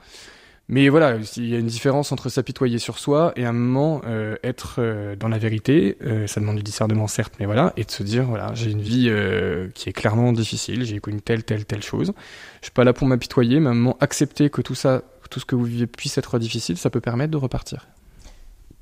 Mais 0.69 0.89
voilà, 0.89 1.17
il 1.37 1.47
y 1.47 1.55
a 1.55 1.59
une 1.59 1.67
différence 1.67 2.11
entre 2.11 2.27
s'apitoyer 2.27 2.77
sur 2.77 2.99
soi 2.99 3.31
et 3.37 3.45
à 3.45 3.49
un 3.49 3.53
moment 3.53 4.01
euh, 4.05 4.35
être 4.43 4.75
euh, 4.79 5.15
dans 5.15 5.29
la 5.29 5.37
vérité. 5.37 5.97
Euh, 6.01 6.27
ça 6.27 6.41
demande 6.41 6.57
du 6.57 6.63
discernement 6.63 7.07
certes, 7.07 7.35
mais 7.39 7.45
voilà, 7.45 7.71
et 7.77 7.85
de 7.85 7.91
se 7.91 8.03
dire 8.03 8.25
voilà, 8.25 8.53
j'ai 8.53 8.71
une 8.71 8.81
vie 8.81 9.09
qui 9.73 9.89
est 9.89 9.93
clairement 9.93 10.33
difficile, 10.33 10.83
j'ai 10.83 10.99
connu 10.99 11.21
telle 11.21 11.43
telle 11.43 11.65
telle 11.65 11.83
chose. 11.83 12.11
Je 12.59 12.65
suis 12.65 12.73
pas 12.73 12.83
là 12.83 12.91
pour 12.91 13.07
m'apitoyer, 13.07 13.61
mais 13.61 13.67
à 13.67 13.71
un 13.71 13.75
moment 13.75 13.97
accepter 14.01 14.49
que 14.49 14.61
tout 14.61 14.75
ça, 14.75 15.03
tout 15.29 15.39
ce 15.39 15.45
que 15.45 15.55
vous 15.55 15.63
vivez 15.63 15.87
puisse 15.87 16.17
être 16.17 16.37
difficile, 16.37 16.77
ça 16.77 16.89
peut 16.89 17.01
permettre 17.01 17.31
de 17.31 17.37
repartir. 17.37 17.87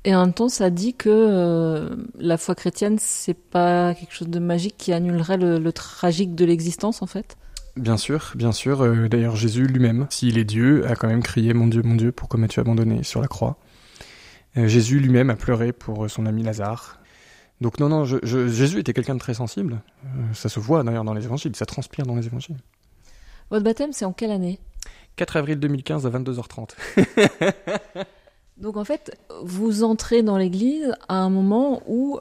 Et 0.04 0.14
en 0.14 0.24
même 0.24 0.34
temps, 0.34 0.48
ça 0.48 0.70
dit 0.70 0.94
que 0.94 1.96
la 2.18 2.36
foi 2.36 2.54
chrétienne, 2.54 2.96
c'est 3.00 3.34
pas 3.34 3.94
quelque 3.94 4.14
chose 4.14 4.28
de 4.28 4.38
magique 4.38 4.76
qui 4.76 4.92
annulerait 4.92 5.36
le 5.36 5.72
tragique 5.72 6.34
de 6.34 6.44
l'existence, 6.44 7.02
en 7.02 7.06
fait? 7.06 7.36
Bien 7.76 7.98
sûr, 7.98 8.32
bien 8.34 8.52
sûr. 8.52 8.82
Euh, 8.82 9.08
d'ailleurs, 9.08 9.36
Jésus 9.36 9.66
lui-même, 9.66 10.06
s'il 10.08 10.38
est 10.38 10.44
Dieu, 10.44 10.86
a 10.86 10.96
quand 10.96 11.08
même 11.08 11.22
crié 11.22 11.52
Mon 11.52 11.66
Dieu, 11.66 11.82
mon 11.82 11.94
Dieu, 11.94 12.10
pourquoi 12.10 12.40
m'as-tu 12.40 12.58
abandonné 12.58 13.02
sur 13.02 13.20
la 13.20 13.28
croix? 13.28 13.58
Euh, 14.56 14.66
Jésus 14.66 14.98
lui-même 14.98 15.28
a 15.28 15.36
pleuré 15.36 15.72
pour 15.74 16.08
son 16.08 16.24
ami 16.24 16.42
Lazare. 16.42 16.98
Donc 17.60 17.78
non, 17.78 17.88
non, 17.88 18.04
Jésus 18.04 18.80
était 18.80 18.94
quelqu'un 18.94 19.14
de 19.14 19.20
très 19.20 19.34
sensible. 19.34 19.82
Euh, 20.04 20.08
ça 20.32 20.48
se 20.48 20.58
voit 20.58 20.82
d'ailleurs 20.82 21.04
dans 21.04 21.14
les 21.14 21.24
évangiles, 21.24 21.54
ça 21.54 21.66
transpire 21.66 22.06
dans 22.06 22.16
les 22.16 22.26
évangiles. 22.26 22.56
Votre 23.50 23.64
baptême, 23.64 23.92
c'est 23.92 24.04
en 24.06 24.12
quelle 24.12 24.30
année? 24.30 24.58
4 25.16 25.36
avril 25.36 25.58
2015 25.58 26.06
à 26.06 26.10
22h30. 26.10 26.70
Donc 28.56 28.78
en 28.78 28.84
fait, 28.84 29.18
vous 29.42 29.84
entrez 29.84 30.22
dans 30.22 30.38
l'Église 30.38 30.94
à 31.08 31.16
un 31.16 31.30
moment 31.30 31.82
où 31.86 32.18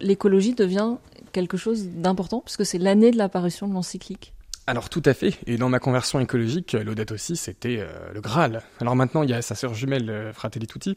l'écologie 0.00 0.54
devient 0.54 0.96
quelque 1.32 1.56
chose 1.56 1.88
d'important, 1.88 2.40
puisque 2.40 2.64
c'est 2.64 2.78
l'année 2.78 3.10
de 3.10 3.18
l'apparition 3.18 3.68
de 3.68 3.74
l'encyclique. 3.74 4.33
Alors 4.66 4.88
tout 4.88 5.02
à 5.04 5.12
fait, 5.12 5.38
et 5.46 5.56
dans 5.58 5.68
ma 5.68 5.78
conversion 5.78 6.20
écologique, 6.20 6.72
l'Odette 6.72 7.12
aussi, 7.12 7.36
c'était 7.36 7.78
euh, 7.80 8.12
le 8.12 8.20
Graal. 8.20 8.62
Alors 8.80 8.96
maintenant, 8.96 9.22
il 9.22 9.30
y 9.30 9.34
a 9.34 9.42
sa 9.42 9.54
sœur 9.54 9.74
jumelle, 9.74 10.08
euh, 10.08 10.32
Fratelli 10.32 10.66
Tutti, 10.66 10.96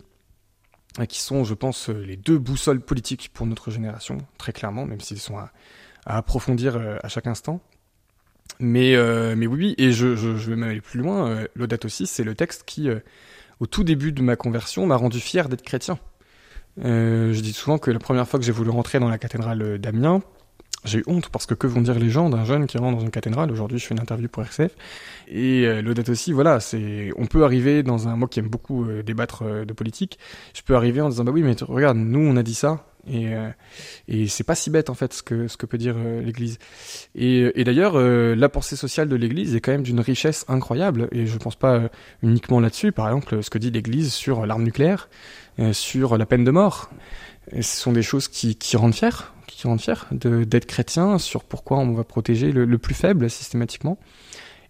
qui 1.10 1.20
sont, 1.20 1.44
je 1.44 1.54
pense, 1.54 1.90
les 1.90 2.16
deux 2.16 2.40
boussoles 2.40 2.80
politiques 2.80 3.30
pour 3.34 3.46
notre 3.46 3.70
génération, 3.70 4.18
très 4.38 4.54
clairement, 4.54 4.86
même 4.86 5.02
s'ils 5.02 5.20
sont 5.20 5.38
à, 5.38 5.52
approfondir 6.06 6.78
à 7.04 7.08
chaque 7.08 7.28
instant. 7.28 7.60
Mais, 8.60 8.96
mais 9.36 9.46
oui, 9.46 9.76
et 9.78 9.92
je, 9.92 10.08
vais 10.08 10.56
même 10.56 10.70
aller 10.70 10.82
plus 10.82 11.00
loin. 11.00 11.46
L'audate 11.54 11.86
aussi, 11.86 12.08
c'est 12.08 12.24
le 12.24 12.34
texte 12.34 12.64
qui, 12.66 12.90
au 13.60 13.68
tout 13.68 13.84
début 13.84 14.12
de 14.12 14.24
ma 14.24 14.36
conversion, 14.36 14.88
m'a 14.88 14.96
rendu 14.96 15.20
fier 15.20 15.50
d'être 15.50 15.62
chrétien. 15.62 16.00
Euh, 16.84 17.34
je 17.34 17.42
dis 17.42 17.54
souvent 17.54 17.78
que 17.78 17.90
la 17.90 18.00
première 18.00 18.28
fois 18.28 18.40
que 18.40 18.46
j'ai 18.46 18.52
voulu 18.52 18.70
rentrer 18.70 19.00
dans 19.00 19.10
la 19.10 19.18
cathédrale 19.18 19.80
d'Amiens, 19.80 20.22
j'ai 20.88 21.04
honte 21.08 21.30
parce 21.30 21.46
que 21.46 21.54
que 21.54 21.68
vont 21.68 21.82
dire 21.82 22.00
les 22.00 22.10
gens 22.10 22.30
d'un 22.30 22.46
jeune 22.46 22.68
qui 22.68 22.78
rentre 22.78 22.98
dans 22.98 23.04
une 23.04 23.12
cathédrale? 23.12 23.52
Aujourd'hui, 23.52 23.80
je 23.80 23.86
fais 23.86 23.94
une 23.94 24.00
interview 24.00 24.28
pour 24.28 24.44
RCF. 24.44 24.76
Et 25.28 25.66
euh, 25.66 25.82
l'audate 25.82 26.10
aussi, 26.10 26.32
voilà, 26.32 26.60
c'est, 26.60 27.12
on 27.18 27.26
peut 27.26 27.44
arriver 27.44 27.84
dans 27.84 28.08
un, 28.08 28.16
moi 28.16 28.28
qui 28.28 28.40
aime 28.40 28.48
beaucoup 28.48 28.86
euh, 28.86 29.04
débattre 29.04 29.44
euh, 29.44 29.66
de 29.66 29.74
politique, 29.74 30.18
je 30.54 30.62
peux 30.62 30.76
arriver 30.76 31.02
en 31.02 31.10
disant, 31.10 31.24
bah 31.24 31.32
oui, 31.34 31.44
mais 31.44 31.56
regarde, 31.62 31.98
nous, 31.98 32.20
on 32.20 32.38
a 32.38 32.44
dit 32.44 32.54
ça, 32.54 32.86
et, 33.10 33.34
euh, 33.34 33.50
et 34.08 34.28
c'est 34.28 34.44
pas 34.44 34.56
si 34.56 34.70
bête 34.70 34.90
en 34.90 34.94
fait 34.94 35.14
ce 35.14 35.24
que, 35.24 35.48
ce 35.48 35.58
que 35.58 35.66
peut 35.66 35.78
dire 35.78 35.96
l'Église. 35.98 36.58
Et, 37.16 37.64
d'ailleurs, 37.64 37.98
la 37.98 38.50
pensée 38.50 38.76
sociale 38.76 39.08
de 39.08 39.16
l'Église 39.16 39.56
est 39.56 39.62
quand 39.62 39.72
même 39.72 39.84
d'une 39.84 40.02
richesse 40.02 40.44
incroyable. 40.50 41.08
Et 41.14 41.26
je 41.26 41.38
pense 41.38 41.56
pas 41.56 41.84
uniquement 42.22 42.60
là-dessus. 42.60 42.92
Par 42.92 43.08
exemple, 43.08 43.42
ce 43.42 43.50
que 43.50 43.58
dit 43.58 43.72
l'Église 43.72 44.12
sur 44.12 44.46
l'arme 44.46 44.64
nucléaire, 44.64 45.08
sur 45.72 46.18
la 46.18 46.26
peine 46.26 46.44
de 46.44 46.52
mort. 46.52 46.90
Ce 47.54 47.78
sont 47.78 47.94
des 47.94 48.02
choses 48.02 48.28
qui, 48.28 48.58
qui 48.58 48.76
rendent 48.76 48.94
fiers, 48.94 49.10
qui 49.58 49.66
rendent 49.66 49.82
fiers 49.82 49.96
d'être 50.12 50.68
chrétien, 50.68 51.18
sur 51.18 51.44
pourquoi 51.44 51.80
on 51.80 51.92
va 51.94 52.04
protéger 52.04 52.52
le, 52.52 52.64
le 52.66 52.78
plus 52.78 52.94
faible 52.94 53.28
systématiquement. 53.28 53.98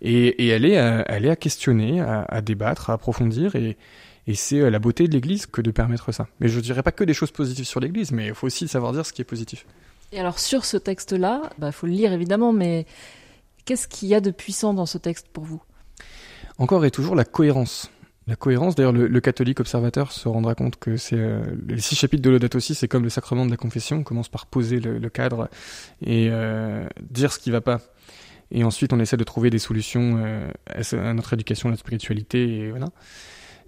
Et, 0.01 0.45
et, 0.45 0.47
elle, 0.47 0.63
est 0.63 0.77
à, 0.77 1.03
elle 1.09 1.25
est 1.25 1.29
à 1.29 1.35
questionner, 1.35 1.99
à, 1.99 2.23
à 2.29 2.39
débattre, 2.39 2.89
à 2.89 2.93
approfondir. 2.93 3.57
Et, 3.57 3.75
et 4.27 4.35
c'est 4.35 4.61
euh, 4.61 4.69
la 4.69 4.79
beauté 4.79 5.09
de 5.09 5.13
l'Église 5.13 5.45
que 5.45 5.59
de 5.59 5.71
permettre 5.71 6.13
ça. 6.13 6.27
Mais 6.39 6.47
je 6.47 6.57
dirais 6.61 6.83
pas 6.83 6.93
que 6.93 7.03
des 7.03 7.13
choses 7.13 7.31
positives 7.31 7.65
sur 7.65 7.81
l'Église, 7.81 8.13
mais 8.13 8.27
il 8.27 8.33
faut 8.33 8.47
aussi 8.47 8.69
savoir 8.69 8.93
dire 8.93 9.05
ce 9.05 9.11
qui 9.11 9.21
est 9.21 9.25
positif. 9.25 9.65
Et 10.13 10.21
alors 10.21 10.39
sur 10.39 10.63
ce 10.63 10.77
texte-là, 10.77 11.41
il 11.57 11.59
bah, 11.59 11.73
faut 11.73 11.85
le 11.85 11.91
lire 11.91 12.13
évidemment, 12.13 12.53
mais 12.53 12.85
qu'est-ce 13.65 13.89
qu'il 13.89 14.07
y 14.07 14.15
a 14.15 14.21
de 14.21 14.31
puissant 14.31 14.73
dans 14.73 14.85
ce 14.85 14.97
texte 14.97 15.27
pour 15.33 15.43
vous? 15.43 15.61
Encore 16.59 16.85
et 16.85 16.91
toujours 16.91 17.15
la 17.15 17.25
cohérence. 17.25 17.91
La 18.27 18.35
cohérence, 18.35 18.75
d'ailleurs, 18.75 18.91
le, 18.91 19.07
le, 19.07 19.21
catholique 19.21 19.59
observateur 19.61 20.11
se 20.11 20.27
rendra 20.27 20.53
compte 20.53 20.77
que 20.77 20.97
c'est 20.97 21.15
euh, 21.17 21.41
les 21.67 21.79
six 21.79 21.95
chapitres 21.95 22.21
de 22.21 22.29
l'Audate 22.29 22.55
aussi, 22.55 22.75
c'est 22.75 22.89
comme 22.89 23.03
le 23.03 23.09
sacrement 23.09 23.45
de 23.45 23.51
la 23.51 23.57
confession. 23.57 23.97
On 23.97 24.03
commence 24.03 24.27
par 24.27 24.47
poser 24.47 24.79
le, 24.81 24.97
le 24.97 25.09
cadre 25.09 25.49
et 26.05 26.27
euh, 26.29 26.85
dire 27.09 27.31
ce 27.31 27.39
qui 27.39 27.51
va 27.51 27.61
pas. 27.61 27.79
Et 28.51 28.63
ensuite, 28.63 28.91
on 28.91 28.99
essaie 28.99 29.17
de 29.17 29.23
trouver 29.23 29.49
des 29.49 29.59
solutions 29.59 30.21
euh, 30.23 30.49
à 30.67 31.13
notre 31.13 31.33
éducation, 31.33 31.69
à 31.69 31.71
notre 31.71 31.81
spiritualité, 31.81 32.59
et 32.59 32.69
voilà 32.69 32.87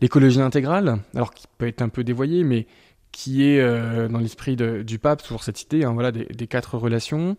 l'écologie 0.01 0.41
intégrale, 0.41 0.99
alors 1.15 1.33
qui 1.33 1.45
peut 1.57 1.67
être 1.67 1.81
un 1.81 1.89
peu 1.89 2.03
dévoyée, 2.03 2.43
mais 2.43 2.67
qui 3.11 3.43
est 3.43 3.59
euh, 3.59 4.07
dans 4.07 4.19
l'esprit 4.19 4.55
du 4.55 4.99
pape, 4.99 5.23
toujours 5.23 5.43
cette 5.43 5.61
idée 5.61 5.83
hein, 5.83 5.93
voilà, 5.93 6.11
des, 6.11 6.25
des, 6.25 6.47
quatre 6.47 6.77
relations. 6.77 7.37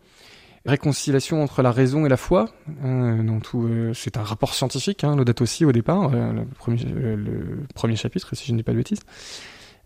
Réconciliation 0.67 1.43
entre 1.43 1.63
la 1.63 1.73
raison 1.73 2.05
et 2.05 2.11
la 2.11 2.19
foi. 2.19 2.51
Hein, 2.85 3.25
euh, 3.55 3.95
c'est 3.95 4.19
un 4.19 4.23
rapport 4.23 4.53
scientifique, 4.53 5.05
hein, 5.05 5.17
aussi 5.41 5.65
au 5.65 5.73
départ, 5.73 6.11
euh, 6.13 6.33
le, 6.33 6.45
premier, 6.45 6.85
euh, 6.85 7.17
le 7.17 7.67
premier 7.75 7.97
chapitre, 7.97 8.35
si 8.37 8.47
je 8.47 8.53
ne 8.53 8.59
dis 8.59 8.63
pas 8.63 8.73
de 8.73 8.77
bêtises. 8.77 9.01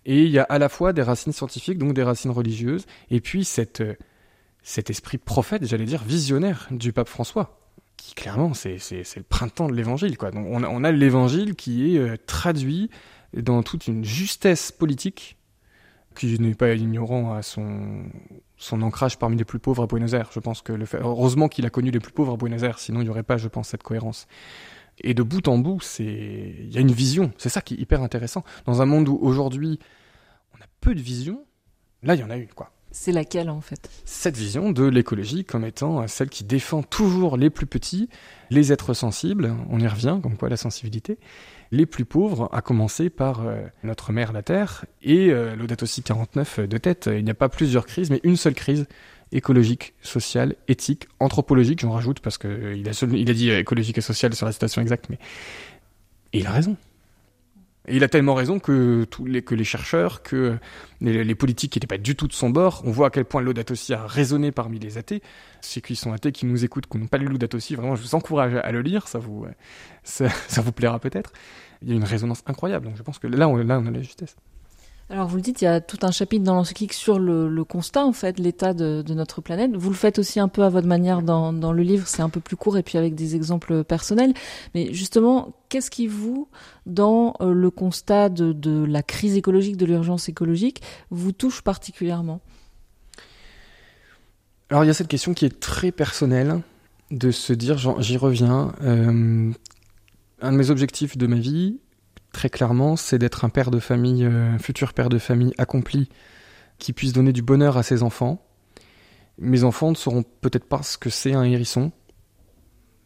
Et 0.05 0.25
il 0.25 0.31
y 0.31 0.39
a 0.41 0.43
à 0.43 0.59
la 0.59 0.69
fois 0.69 0.93
des 0.93 1.03
racines 1.03 1.33
scientifiques, 1.33 1.79
donc 1.79 1.95
des 1.95 2.03
racines 2.03 2.33
religieuses, 2.33 2.87
et 3.11 3.21
puis 3.21 3.45
cette, 3.45 3.83
euh, 3.83 3.95
cet 4.65 4.91
esprit 4.91 5.19
prophète, 5.19 5.65
j'allais 5.65 5.85
dire 5.85 6.03
visionnaire 6.03 6.67
du 6.73 6.93
pape 6.93 7.09
François, 7.09 7.61
qui 7.97 8.15
clairement 8.15 8.53
c'est 8.53 8.79
le 9.17 9.23
printemps 9.23 9.69
de 9.69 9.75
l'évangile 9.75 10.17
on 10.21 10.65
a, 10.65 10.69
on 10.69 10.83
a 10.83 10.91
l'évangile 10.91 11.55
qui 11.55 11.97
est 11.97 12.27
traduit 12.27 12.91
dans 13.33 13.63
toute 13.63 13.87
une 13.87 14.05
justesse 14.05 14.73
politique 14.73 15.39
qui 16.17 16.39
n'est 16.41 16.55
pas 16.55 16.75
ignorant 16.75 17.33
à 17.33 17.43
son 17.43 18.05
son 18.65 18.81
ancrage 18.83 19.19
parmi 19.19 19.37
les 19.37 19.45
plus 19.45 19.59
pauvres 19.59 19.83
à 19.83 19.87
Buenos 19.87 20.15
Aires. 20.15 20.31
Je 20.33 20.41
pense 20.41 20.63
que 20.63 20.73
le 20.73 20.87
fait, 20.87 20.99
heureusement 20.99 21.49
qu'il 21.49 21.67
a 21.67 21.71
connu 21.71 21.91
les 21.91 22.01
plus 22.01 22.13
pauvres 22.13 22.33
à 22.33 22.37
Buenos 22.37 22.63
Aires, 22.63 22.79
sinon 22.79 23.01
il 23.01 23.05
n'y 23.05 23.11
aurait 23.11 23.23
pas, 23.23 23.37
je 23.37 23.49
pense, 23.49 23.69
cette 23.69 23.83
cohérence. 23.83 24.27
Et 25.03 25.13
de 25.13 25.23
bout 25.23 25.47
en 25.49 25.59
bout, 25.59 25.81
c'est 25.81 26.05
il 26.05 26.73
y 26.73 26.79
a 26.79 26.81
une 26.81 26.93
vision. 26.93 27.33
C'est 27.37 27.51
ça 27.51 27.61
qui 27.61 27.75
est 27.75 27.79
hyper 27.79 28.03
intéressant 28.03 28.43
dans 28.65 28.81
un 28.81 28.87
monde 28.87 29.09
où 29.09 29.19
aujourd'hui 29.21 29.79
on 30.55 30.63
a 30.63 30.67
peu 30.81 30.95
de 30.95 31.01
vision. 31.01 31.45
Là, 32.03 32.15
il 32.15 32.21
y 32.21 32.25
en 32.25 32.31
a 32.31 32.37
une 32.37 32.49
quoi. 32.49 32.71
C'est 32.91 33.13
laquelle 33.13 33.51
en 33.51 33.61
fait? 33.61 33.91
Cette 34.05 34.37
vision 34.37 34.71
de 34.71 34.85
l'écologie 34.85 35.45
comme 35.45 35.65
étant 35.65 36.07
celle 36.07 36.31
qui 36.31 36.45
défend 36.45 36.83
toujours 36.83 37.37
les 37.37 37.51
plus 37.51 37.67
petits, 37.67 38.09
les 38.51 38.73
êtres 38.73 38.95
sensibles, 38.95 39.53
on 39.69 39.81
y 39.81 39.89
revient, 39.89 40.21
comme 40.23 40.37
quoi 40.37 40.49
la 40.49 40.57
sensibilité, 40.57 41.19
les 41.75 41.87
plus 41.87 42.05
pauvres, 42.05 42.49
à 42.53 42.63
commencer 42.63 43.11
par 43.11 43.47
euh, 43.47 43.63
notre 43.83 44.13
mère 44.13 44.33
la 44.33 44.43
Terre, 44.43 44.85
et 45.03 45.31
euh, 45.31 45.57
l'audate 45.57 45.83
aussi 45.83 46.03
49 46.03 46.61
de 46.61 46.79
tête, 46.79 47.11
il 47.13 47.25
n'y 47.25 47.31
a 47.31 47.35
pas 47.35 47.49
plusieurs 47.49 47.87
crises, 47.87 48.11
mais 48.11 48.21
une 48.23 48.37
seule 48.37 48.55
crise 48.55 48.87
écologique, 49.33 49.95
sociale, 50.01 50.55
éthique, 50.69 51.09
anthropologique, 51.19 51.81
j'en 51.81 51.91
rajoute 51.91 52.21
parce 52.21 52.39
qu'il 52.39 52.51
euh, 52.51 52.83
a, 52.87 53.07
il 53.17 53.31
a 53.31 53.35
dit 53.35 53.51
écologique 53.51 53.99
et 53.99 54.03
sociale 54.03 54.35
sur 54.35 54.47
la 54.47 54.53
citation 54.53 54.81
exacte, 54.81 55.07
mais 55.11 55.19
et 56.33 56.39
il 56.39 56.47
a 56.47 56.53
raison. 56.53 56.77
Et 57.87 57.97
il 57.97 58.05
a 58.05 58.09
tellement 58.09 58.35
raison 58.35 58.59
que 58.59 59.07
les, 59.27 59.65
chercheurs, 59.65 60.23
que 60.23 60.57
les, 61.01 61.35
politiques 61.35 61.73
qui 61.73 61.79
n'étaient 61.79 61.87
pas 61.87 61.99
du 61.99 62.17
tout 62.17 62.27
de 62.27 62.33
son 62.33 62.49
bord, 62.49 62.83
on 62.87 62.91
voit 62.91 63.09
à 63.09 63.11
quel 63.11 63.27
point 63.27 63.43
Laudato 63.43 63.73
aussi 63.73 63.93
a 63.93 64.07
résonné 64.07 64.53
parmi 64.53 64.79
les 64.79 64.97
athées. 64.97 65.23
Ceux 65.61 65.83
qui 65.83 65.95
sont 65.95 66.13
athées, 66.13 66.33
qui 66.33 66.47
nous 66.47 66.65
écoutent, 66.65 66.87
qui 66.87 66.97
n'ont 66.97 67.07
pas 67.07 67.19
lu 67.19 67.27
Laudato 67.27 67.59
aussi, 67.59 67.75
vraiment, 67.75 67.95
je 67.95 68.03
vous 68.03 68.15
encourage 68.15 68.55
à 68.55 68.73
le 68.73 68.81
lire, 68.81 69.07
ça 69.07 69.19
vous, 69.19 69.47
ça, 70.03 70.29
ça 70.49 70.63
vous 70.63 70.73
plaira 70.73 70.99
peut-être. 70.99 71.33
Il 71.83 71.91
y 71.91 71.93
a 71.93 71.95
une 71.97 72.05
résonance 72.05 72.43
incroyable, 72.47 72.87
donc 72.87 72.97
je 72.97 73.03
pense 73.03 73.19
que 73.19 73.27
là, 73.27 73.49
on, 73.49 73.57
là, 73.57 73.79
on 73.79 73.87
a 73.87 73.91
la 73.91 74.01
justesse. 74.01 74.37
Alors 75.11 75.29
vous 75.29 75.37
le 75.37 75.43
dites, 75.43 75.61
il 75.61 75.65
y 75.65 75.69
a 75.69 75.81
tout 75.81 75.99
un 76.03 76.11
chapitre 76.11 76.45
dans 76.45 76.55
l'encyclique 76.55 76.95
sur 76.95 77.19
le, 77.19 77.65
constat, 77.65 78.07
en 78.07 78.13
fait, 78.13 78.39
l'état 78.39 78.73
de, 78.73 79.05
notre 79.13 79.43
planète. 79.43 79.77
Vous 79.77 79.91
le 79.91 79.97
faites 79.97 80.19
aussi 80.19 80.41
un 80.41 80.49
peu 80.49 80.63
à 80.63 80.71
votre 80.71 80.87
manière 80.87 81.23
dans, 81.23 81.53
le 81.73 81.83
livre, 81.83 82.07
c'est 82.07 82.23
un 82.23 82.31
peu 82.31 82.41
plus 82.41 82.57
court 82.57 82.79
et 82.79 82.83
puis 82.83 82.97
avec 82.97 83.15
des 83.15 83.37
exemples 83.37 83.85
personnels. 83.85 84.33
Mais 84.75 84.95
justement, 84.95 85.55
qu'est-ce 85.69 85.91
qui 85.91 86.07
vous, 86.07 86.49
dans 86.87 87.35
euh, 87.41 87.53
le 87.53 87.71
constat 87.71 88.31
de, 88.31 88.53
de 88.53 88.85
la 88.85 89.03
crise 89.03 89.37
écologique, 89.37 89.77
de 89.77 89.87
l'urgence 89.87 90.29
écologique, 90.29 90.81
vous 91.11 91.33
touche 91.33 91.61
particulièrement? 91.61 92.41
Alors 94.71 94.85
il 94.85 94.87
y 94.87 94.91
a 94.91 94.95
cette 94.95 95.09
question 95.09 95.35
qui 95.35 95.45
est 95.45 95.61
très 95.61 95.93
personnelle, 95.93 96.63
de 97.11 97.31
se 97.31 97.53
dire, 97.53 97.79
j'y 98.01 98.17
reviens, 98.17 98.73
euh, 98.83 99.53
un 100.41 100.53
de 100.53 100.57
mes 100.57 100.71
objectifs 100.71 101.17
de 101.17 101.27
ma 101.27 101.37
vie, 101.37 101.79
très 102.35 102.51
clairement, 102.51 102.97
c'est 102.97 103.19
d'être 103.19 103.47
un 103.47 103.49
père 103.49 103.71
de 103.71 103.79
famille, 103.79 104.25
euh, 104.25 104.53
un 104.53 104.59
futur 104.59 104.93
père 104.93 105.09
de 105.09 105.19
famille 105.19 105.55
accompli, 105.57 106.11
qui 106.79 106.93
puisse 106.93 107.15
donner 107.15 107.33
du 107.33 107.41
bonheur 107.41 107.79
à 107.79 107.83
ses 107.83 108.03
enfants. 108.03 108.45
Mes 109.39 109.65
enfants 109.65 109.91
ne 109.91 109.97
sauront 109.97 110.25
peut-être 110.43 110.67
pas 110.67 110.83
ce 110.83 110.99
que 110.99 111.09
c'est 111.09 111.33
un 111.33 111.45
hérisson. 111.45 111.93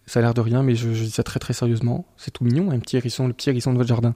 Ça 0.06 0.18
a 0.18 0.22
l'air 0.22 0.34
de 0.34 0.40
rien, 0.40 0.62
mais 0.62 0.74
je, 0.74 0.88
dis 0.88 1.10
ça 1.10 1.22
très 1.22 1.38
très 1.38 1.52
sérieusement. 1.52 2.06
C'est 2.16 2.32
tout 2.32 2.42
mignon, 2.42 2.70
un 2.70 2.78
petit 2.80 2.96
hérisson, 2.96 3.28
le 3.28 3.34
petit 3.34 3.50
hérisson 3.50 3.72
de 3.72 3.78
votre 3.78 3.88
jardin. 3.88 4.14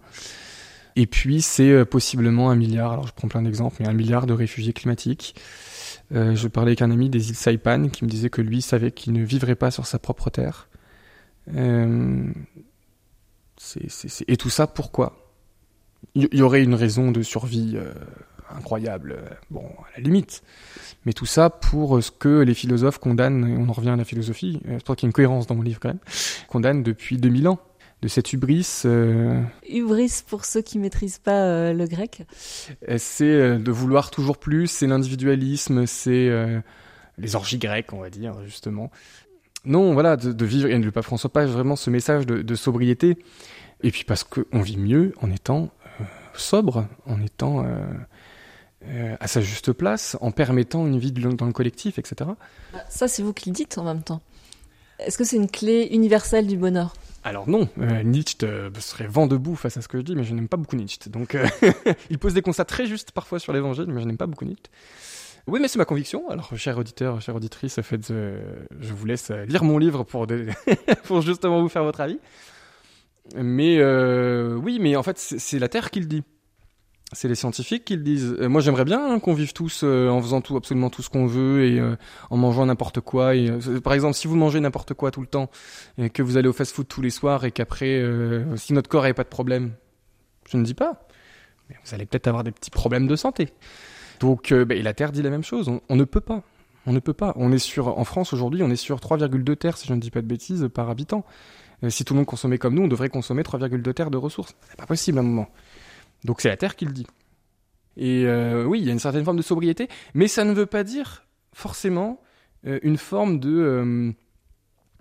Et 0.97 1.07
puis 1.07 1.41
c'est 1.41 1.71
euh, 1.71 1.85
possiblement 1.85 2.51
un 2.51 2.57
milliard, 2.57 2.93
alors 2.93 3.07
je 3.07 3.13
prends 3.13 3.29
plein 3.29 3.43
d'exemples, 3.43 3.77
mais 3.81 3.89
un 3.89 3.95
milliard 3.95 4.27
de 4.27 4.33
réfugiés 4.33 4.73
climatiques. 4.73 5.35
Euh, 6.15 6.35
je 6.35 6.49
parlais 6.49 6.71
avec 6.71 6.83
un 6.83 6.91
ami 6.91 7.09
des 7.09 7.31
îles 7.31 7.37
Saipan 7.37 7.89
qui 7.89 8.05
me 8.05 8.11
disait 8.11 8.29
que 8.29 8.43
lui 8.43 8.61
savait 8.61 8.91
qu'il 8.91 9.13
ne 9.13 9.23
vivrait 9.23 9.55
pas 9.55 9.71
sur 9.71 9.87
sa 9.87 9.99
propre 9.99 10.31
terre. 10.31 10.69
Euh, 11.55 12.25
Et 14.29 14.37
tout 14.37 14.51
ça, 14.51 14.67
pourquoi? 14.67 15.17
Il 16.15 16.29
y, 16.33 16.39
y, 16.39 16.43
aurait 16.43 16.63
une 16.63 16.75
raison 16.75 17.13
de 17.13 17.23
survie 17.23 17.75
euh, 17.77 17.93
incroyable, 18.57 19.17
euh, 19.19 19.35
bon, 19.51 19.65
à 19.65 19.99
la 19.99 20.05
limite. 20.05 20.43
Mais 21.05 21.13
tout 21.13 21.27
ça 21.27 21.51
pour 21.51 22.03
ce 22.03 22.11
que 22.11 22.41
les 22.41 22.55
philosophes 22.55 22.99
condamnent, 22.99 23.49
et 23.49 23.57
on 23.57 23.69
en 23.69 23.73
revient 23.73 23.91
à 23.91 23.97
la 23.97 24.05
philosophie, 24.05 24.61
euh, 24.69 24.79
je 24.79 24.85
pense 24.85 24.97
qu'il 24.97 25.07
y 25.07 25.09
a 25.09 25.11
une 25.11 25.13
cohérence 25.13 25.47
dans 25.47 25.55
mon 25.55 25.63
livre 25.63 25.81
quand 25.81 25.89
même, 25.89 25.99
condamnent 26.49 26.83
depuis 26.83 27.17
2000 27.17 27.49
ans. 27.49 27.59
De 28.01 28.09
cette 28.09 28.33
hubris. 28.33 28.83
Euh... 28.85 29.41
Hubris, 29.71 30.25
pour 30.27 30.45
ceux 30.45 30.61
qui 30.61 30.81
maîtrisent 30.81 31.21
pas 31.21 31.45
euh, 31.45 31.73
le 31.73 31.87
grec 31.87 32.27
C'est 32.99 33.59
de 33.61 33.71
vouloir 33.71 34.11
toujours 34.11 34.39
plus, 34.39 34.67
c'est 34.67 34.89
l'individualisme, 34.89 35.87
c'est 35.87 36.29
les 37.17 37.37
orgies 37.37 37.59
grecques, 37.59 37.93
on 37.93 38.01
va 38.01 38.11
dire, 38.11 38.35
justement. 38.45 38.91
Non, 39.65 39.93
voilà, 39.93 40.17
de, 40.17 40.33
de 40.33 40.45
vivre, 40.45 40.69
et 40.69 40.79
le 40.79 40.91
pape 40.91 41.05
François 41.05 41.31
Page, 41.31 41.51
vraiment 41.51 41.77
ce 41.77 41.91
message 41.91 42.27
de, 42.27 42.43
de 42.43 42.55
sobriété. 42.55 43.17
Et 43.83 43.91
puis 43.91 44.05
parce 44.05 44.25
qu'on 44.25 44.61
vit 44.61 44.77
mieux 44.77 45.13
en 45.21 45.31
étant 45.31 45.71
euh, 46.01 46.05
sobre, 46.35 46.87
en 47.07 47.21
étant 47.21 47.65
euh, 47.65 47.79
euh, 48.87 49.17
à 49.21 49.27
sa 49.27 49.41
juste 49.41 49.73
place, 49.73 50.17
en 50.21 50.31
permettant 50.31 50.87
une 50.87 50.99
vie 50.99 51.13
dans 51.13 51.47
le 51.47 51.53
collectif, 51.53 51.99
etc. 51.99 52.31
Ça, 52.89 53.09
c'est 53.09 53.23
vous 53.23 53.33
qui 53.33 53.51
le 53.51 53.55
dites 53.55 53.79
en 53.79 53.85
même 53.85 54.03
temps. 54.03 54.21
Est-ce 54.99 55.19
que 55.19 55.25
c'est 55.25 55.37
une 55.37 55.51
clé 55.51 55.89
universelle 55.91 56.47
du 56.47 56.57
bonheur? 56.57 56.95
Alors 57.25 57.49
non, 57.49 57.69
Nietzsche 58.05 58.37
serait 58.81 59.07
vent 59.07 59.29
debout 59.29 59.55
face 59.55 59.77
à 59.77 59.83
ce 59.83 59.87
que 59.87 59.99
je 59.99 60.03
dis, 60.03 60.17
mais 60.17 60.25
je 60.25 60.35
n'aime 60.35 60.49
pas 60.49 60.57
beaucoup 60.57 60.75
Nietzsche. 60.75 61.09
Donc 61.09 61.37
il 62.11 62.19
pose 62.19 62.35
des 62.35 62.43
constats 62.43 62.65
très 62.65 62.87
justes 62.87 63.13
parfois 63.13 63.39
sur 63.39 63.53
l'évangile, 63.53 63.87
mais 63.89 64.01
je 64.01 64.07
n'aime 64.07 64.17
pas 64.17 64.27
beaucoup 64.27 64.45
Nietzsche. 64.45 64.71
Oui, 65.47 65.59
mais 65.61 65.69
c'est 65.69 65.79
ma 65.79 65.85
conviction. 65.85 66.29
Alors, 66.31 66.57
cher 66.57 66.79
auditeur, 66.79 67.21
chère 67.21 67.35
auditrice, 67.35 67.79
euh, 68.11 68.57
je 68.81 68.93
vous 68.93 69.07
laisse 69.07 69.31
lire 69.31 69.65
mon 69.65 69.79
livre 69.79 70.05
pour, 71.05 71.21
justement 71.21 71.61
vous 71.61 71.69
faire 71.69 71.85
votre 71.85 72.01
avis. 72.01 72.19
Mais 73.35 73.79
euh, 73.79 74.55
oui, 74.57 74.79
mais 74.81 74.97
en 74.97 75.03
fait, 75.03 75.19
c'est 75.19 75.59
la 75.59 75.69
Terre 75.69 75.91
qui 75.91 76.01
le 76.01 76.07
dit. 76.07 76.23
C'est 77.15 77.29
les 77.29 77.35
scientifiques 77.35 77.85
qui 77.85 77.97
le 77.97 78.03
disent. 78.03 78.37
Euh, 78.41 78.49
moi, 78.49 78.63
j'aimerais 78.63 78.87
bien 78.87 79.07
hein, 79.07 79.21
qu'on 79.21 79.35
vive 79.35 79.53
tous 79.53 79.83
euh, 79.85 80.09
en 80.09 80.23
faisant 80.23 80.41
tout, 80.41 80.57
absolument 80.57 80.89
tout 80.89 81.03
ce 81.03 81.11
qu'on 81.11 81.27
veut 81.27 81.65
et 81.67 81.79
euh, 81.79 81.95
en 82.31 82.39
mangeant 82.39 82.65
n'importe 82.65 83.01
quoi. 83.01 83.37
Et, 83.37 83.51
par 83.85 83.93
exemple, 83.93 84.15
si 84.15 84.27
vous 84.27 84.35
mangez 84.35 84.61
n'importe 84.61 84.95
quoi 84.95 85.11
tout 85.11 85.21
le 85.21 85.27
temps 85.27 85.51
et 85.99 86.09
que 86.09 86.23
vous 86.23 86.39
allez 86.39 86.49
au 86.49 86.55
fast-food 86.55 86.89
tous 86.89 87.03
les 87.03 87.11
soirs 87.11 87.45
et 87.45 87.53
qu'après, 87.53 88.03
si 88.57 88.73
notre 88.73 88.89
corps 88.89 89.03
n'avait 89.03 89.15
pas 89.15 89.25
de 89.25 89.29
problème, 89.29 89.73
je 90.51 90.57
ne 90.57 90.65
dis 90.65 90.75
pas, 90.75 91.07
mais 91.69 91.77
vous 91.85 91.95
allez 91.95 92.07
peut-être 92.07 92.29
avoir 92.29 92.45
des 92.45 92.53
petits 92.53 92.71
problèmes 92.71 93.07
de 93.07 93.17
santé. 93.17 93.51
Donc, 94.23 94.55
bah, 94.55 94.75
et 94.75 94.83
la 94.83 94.95
Terre 94.95 95.13
dit 95.13 95.21
la 95.21 95.29
même 95.29 95.45
chose. 95.45 95.71
On, 95.89 95.97
ne 95.97 96.05
peut 96.05 96.21
pas. 96.21 96.43
On 96.87 96.93
ne 96.93 97.01
peut 97.01 97.13
pas. 97.13 97.35
On 97.37 97.53
est 97.53 97.59
sur, 97.59 97.99
en 97.99 98.05
France 98.05 98.33
aujourd'hui, 98.33 98.63
on 98.63 98.71
est 98.71 98.77
sur 98.77 98.99
3,2 98.99 99.57
terres, 99.57 99.77
si 99.77 99.87
je 99.87 99.93
ne 99.93 100.01
dis 100.01 100.11
pas 100.11 100.23
de 100.23 100.27
bêtises, 100.27 100.69
par 100.73 100.89
habitant. 100.89 101.27
si 101.89 102.05
tout 102.05 102.15
le 102.15 102.19
monde 102.19 102.27
consommait 102.27 102.59
comme 102.59 102.75
nous, 102.75 102.83
on 102.83 102.89
devrait 102.89 103.11
consommer 103.11 103.43
3,2 103.43 103.93
terres 103.93 104.11
de 104.11 104.17
ressources. 104.17 104.55
C'est 104.71 104.79
pas 104.79 104.87
possible 104.87 105.19
à 105.19 105.21
un 105.21 105.25
moment. 105.25 105.49
Donc 106.25 106.41
c'est 106.41 106.49
la 106.49 106.57
Terre 106.57 106.77
qui 106.77 106.85
le 106.85 106.93
dit. 106.93 107.07
Et 107.97 108.25
euh, 108.27 108.65
oui, 108.65 108.81
il 108.81 108.87
y 108.87 108.91
a 108.91 108.93
une 108.93 108.99
certaine 108.99 109.25
forme 109.25 109.37
de 109.37 109.43
sobriété, 109.43 109.89
mais 110.15 110.29
ça 110.29 110.45
ne 110.45 110.53
veut 110.53 110.67
pas 110.67 110.85
dire 110.85 111.27
forcément 111.53 112.21
euh, 112.67 112.79
une 112.83 112.97
forme 112.97 113.39
de... 113.39 113.51
Euh, 113.51 114.13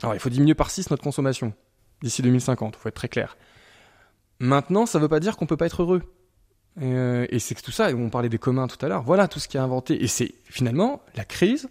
alors 0.02 0.16
il 0.16 0.20
faut 0.20 0.30
diminuer 0.30 0.56
par 0.56 0.70
6 0.70 0.90
notre 0.90 1.04
consommation 1.04 1.54
d'ici 2.02 2.22
2050, 2.22 2.76
il 2.76 2.80
faut 2.80 2.90
être 2.90 2.96
très 2.96 3.08
clair. 3.08 3.38
Maintenant, 4.40 4.86
ça 4.86 4.98
ne 4.98 5.04
veut 5.04 5.10
pas 5.10 5.20
dire 5.20 5.38
qu'on 5.38 5.46
ne 5.46 5.50
peut 5.50 5.58
pas 5.58 5.68
être 5.68 5.84
heureux. 5.84 6.02
Et 6.80 7.40
c'est 7.40 7.56
tout 7.62 7.72
ça, 7.72 7.90
on 7.96 8.10
parlait 8.10 8.30
des 8.30 8.38
communs 8.38 8.68
tout 8.68 8.84
à 8.86 8.88
l'heure, 8.88 9.04
voilà 9.04 9.28
tout 9.28 9.40
ce 9.40 9.48
qui 9.48 9.58
est 9.58 9.62
inventé. 9.62 10.04
Et 10.04 10.08
c'est 10.08 10.34
finalement 10.46 11.02
la 11.16 11.26
crise, 11.26 11.68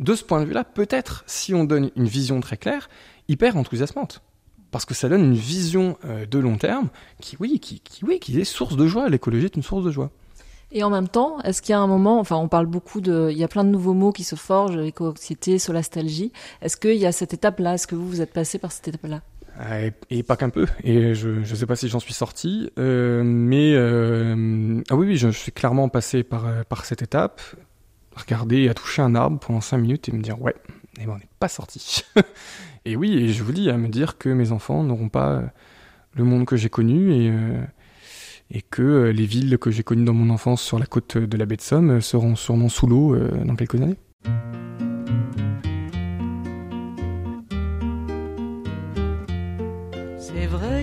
de 0.00 0.14
ce 0.14 0.24
point 0.24 0.40
de 0.40 0.46
vue-là, 0.46 0.64
peut-être, 0.64 1.24
si 1.26 1.54
on 1.54 1.64
donne 1.64 1.90
une 1.96 2.06
vision 2.06 2.40
très 2.40 2.56
claire, 2.56 2.88
hyper 3.28 3.56
enthousiasmante 3.56 4.22
parce 4.74 4.86
que 4.86 4.94
ça 4.94 5.08
donne 5.08 5.22
une 5.22 5.34
vision 5.34 5.96
euh, 6.04 6.26
de 6.26 6.36
long 6.40 6.56
terme 6.56 6.88
qui, 7.20 7.36
oui, 7.38 7.60
qui, 7.60 7.80
oui, 8.02 8.18
qui 8.18 8.40
est 8.40 8.44
source 8.44 8.74
de 8.74 8.88
joie. 8.88 9.08
L'écologie 9.08 9.44
est 9.44 9.54
une 9.54 9.62
source 9.62 9.84
de 9.84 9.92
joie. 9.92 10.10
Et 10.72 10.82
en 10.82 10.90
même 10.90 11.06
temps, 11.06 11.38
est-ce 11.42 11.62
qu'il 11.62 11.70
y 11.70 11.74
a 11.74 11.78
un 11.78 11.86
moment, 11.86 12.18
enfin, 12.18 12.34
on 12.34 12.48
parle 12.48 12.66
beaucoup 12.66 13.00
de, 13.00 13.28
il 13.30 13.38
y 13.38 13.44
a 13.44 13.48
plein 13.48 13.62
de 13.62 13.68
nouveaux 13.68 13.94
mots 13.94 14.10
qui 14.10 14.24
se 14.24 14.34
forgent, 14.34 14.76
éco-anxiété, 14.84 15.60
solastalgie. 15.60 16.32
Est-ce 16.60 16.76
qu'il 16.76 16.96
y 16.96 17.06
a 17.06 17.12
cette 17.12 17.32
étape-là? 17.32 17.74
Est-ce 17.74 17.86
que 17.86 17.94
vous, 17.94 18.08
vous 18.08 18.20
êtes 18.20 18.32
passé 18.32 18.58
par 18.58 18.72
cette 18.72 18.88
étape-là? 18.88 19.22
Et, 20.10 20.22
pas 20.22 20.36
qu'un 20.36 20.50
peu. 20.50 20.66
Et 20.82 21.14
je 21.14 21.28
ne 21.28 21.44
sais 21.44 21.66
pas 21.66 21.76
si 21.76 21.88
j'en 21.88 22.00
suis 22.00 22.14
sorti, 22.14 22.70
euh, 22.78 23.22
mais 23.24 23.74
euh, 23.74 24.82
ah 24.90 24.96
oui, 24.96 25.06
oui, 25.06 25.16
je, 25.16 25.28
suis 25.28 25.52
clairement 25.52 25.88
passé 25.88 26.22
par 26.22 26.64
par 26.66 26.84
cette 26.84 27.02
étape. 27.02 27.40
Regarder, 28.16 28.68
à 28.68 28.74
toucher 28.74 29.02
un 29.02 29.14
arbre 29.14 29.40
pendant 29.40 29.60
cinq 29.60 29.78
minutes 29.78 30.08
et 30.08 30.12
me 30.12 30.22
dire 30.22 30.40
ouais, 30.40 30.54
et 31.00 31.06
ben 31.06 31.12
on 31.12 31.16
n'est 31.16 31.28
pas 31.40 31.48
sorti. 31.48 32.04
Et 32.86 32.96
oui, 32.96 33.14
et 33.14 33.32
je 33.32 33.42
vous 33.42 33.52
dis 33.52 33.70
à 33.70 33.78
me 33.78 33.88
dire 33.88 34.18
que 34.18 34.28
mes 34.28 34.52
enfants 34.52 34.82
n'auront 34.82 35.08
pas 35.08 35.30
euh, 35.30 35.42
le 36.12 36.24
monde 36.24 36.44
que 36.44 36.56
j'ai 36.56 36.68
connu 36.68 37.12
et, 37.14 37.30
euh, 37.30 37.62
que 38.70 38.82
euh, 38.82 39.10
les 39.10 39.24
villes 39.24 39.56
que 39.58 39.70
j'ai 39.70 39.82
connues 39.82 40.04
dans 40.04 40.12
mon 40.12 40.28
enfance 40.28 40.62
sur 40.62 40.78
la 40.78 40.84
côte 40.84 41.16
de 41.16 41.36
la 41.38 41.46
baie 41.46 41.56
de 41.56 41.62
Somme 41.62 42.02
seront 42.02 42.36
sûrement 42.36 42.68
sous 42.68 42.86
l'eau 42.86 43.16
dans 43.16 43.56
quelques 43.56 43.80
années. 43.80 43.96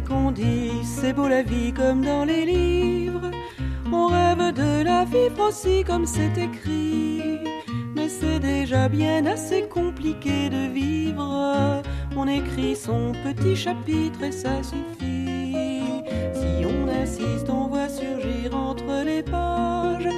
Qu'on 0.07 0.31
dit 0.31 0.71
c'est 0.83 1.13
beau 1.13 1.27
la 1.27 1.43
vie 1.43 1.73
comme 1.73 2.03
dans 2.03 2.25
les 2.25 2.45
livres, 2.45 3.31
on 3.91 4.07
rêve 4.07 4.53
de 4.53 4.83
la 4.83 5.05
vivre 5.05 5.47
aussi 5.47 5.83
comme 5.83 6.05
c'est 6.05 6.37
écrit 6.37 7.01
c'est 8.19 8.39
déjà 8.39 8.89
bien 8.89 9.25
assez 9.25 9.63
compliqué 9.63 10.49
de 10.49 10.71
vivre. 10.71 11.81
On 12.15 12.27
écrit 12.27 12.75
son 12.75 13.13
petit 13.23 13.55
chapitre 13.55 14.23
et 14.23 14.31
ça 14.31 14.61
suffit. 14.63 16.03
Si 16.33 16.65
on 16.65 16.87
insiste, 16.89 17.49
on 17.49 17.67
voit 17.67 17.89
surgir 17.89 18.55
entre 18.55 19.03
les 19.05 19.23
pages 19.23 20.09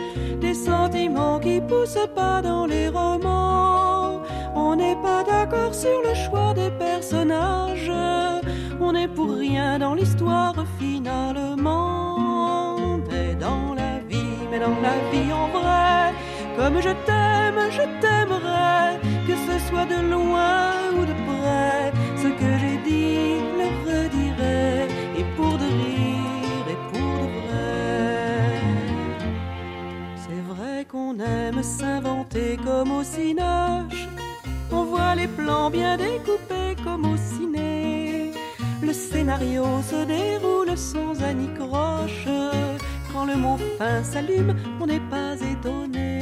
des 0.41 0.53
sentiments 0.53 1.39
qui 1.39 1.61
poussent 1.61 2.09
pas 2.15 2.41
dans 2.41 2.65
les 2.65 2.87
romans. 2.89 4.21
On 4.55 4.75
n'est 4.75 5.01
pas 5.01 5.23
d'accord 5.23 5.73
sur 5.73 6.01
le 6.07 6.13
choix 6.15 6.53
des 6.53 6.71
personnages. 6.71 7.91
On 8.79 8.91
n'est 8.93 9.07
pour 9.07 9.31
rien 9.35 9.79
dans 9.79 9.93
l'histoire 9.93 10.55
finalement. 10.79 12.17
Mais 13.09 13.35
dans 13.35 13.73
la 13.73 13.99
vie, 14.09 14.37
mais 14.51 14.59
dans 14.59 14.79
la 14.81 14.97
vie 15.11 15.31
en 15.31 15.47
vrai 15.57 16.13
comme 16.57 16.79
je 16.81 16.89
t'aime, 17.07 17.61
je 17.71 17.83
t'aimerai, 17.99 18.99
que 19.27 19.35
ce 19.47 19.55
soit 19.67 19.85
de 19.85 19.99
loin 20.11 20.71
ou 20.95 21.01
de 21.05 21.15
près. 21.27 21.91
Ce 22.15 22.27
que 22.27 22.57
j'ai 22.61 22.77
dit, 22.89 23.41
le 23.59 23.67
redirai, 23.85 24.87
et 25.19 25.25
pour 25.35 25.57
de 25.57 25.65
rire 25.65 26.67
et 26.73 26.79
pour 26.91 27.15
de 27.23 27.39
vrai. 27.41 28.61
C'est 30.15 30.43
vrai 30.53 30.85
qu'on 30.85 31.19
aime 31.19 31.63
s'inventer 31.63 32.57
comme 32.63 32.91
au 32.91 33.03
cinoche. 33.03 34.07
On 34.71 34.83
voit 34.83 35.15
les 35.15 35.27
plans 35.27 35.69
bien 35.69 35.97
découpés 35.97 36.75
comme 36.83 37.05
au 37.11 37.17
ciné. 37.17 37.82
Le 38.93 38.99
scénario 38.99 39.63
se 39.81 40.05
déroule 40.05 40.77
sans 40.77 41.19
anicroche. 41.23 42.27
Quand 43.11 43.25
le 43.25 43.35
mot 43.35 43.57
fin 43.79 44.03
s'allume, 44.03 44.53
on 44.79 44.85
n'est 44.85 45.07
pas 45.09 45.33
étonné. 45.33 46.19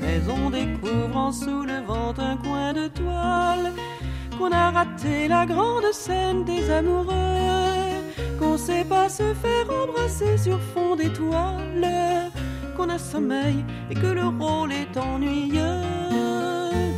Mais 0.00 0.20
on 0.30 0.48
découvre 0.50 1.16
en 1.16 1.32
soulevant 1.32 2.14
un 2.18 2.36
coin 2.36 2.72
de 2.72 2.86
toile 2.86 3.72
qu'on 4.38 4.52
a 4.52 4.70
raté 4.70 5.26
la 5.26 5.44
grande 5.44 5.90
scène 5.92 6.44
des 6.44 6.70
amoureux. 6.70 8.04
Qu'on 8.38 8.56
sait 8.56 8.84
pas 8.84 9.08
se 9.08 9.34
faire 9.34 9.66
embrasser 9.68 10.38
sur 10.38 10.60
fond 10.72 10.94
d'étoiles. 10.94 12.30
Qu'on 12.76 12.90
a 12.90 12.98
sommeil 12.98 13.64
et 13.90 13.94
que 13.94 14.06
le 14.06 14.26
rôle 14.26 14.70
est 14.70 14.96
ennuyeux. 14.96 15.82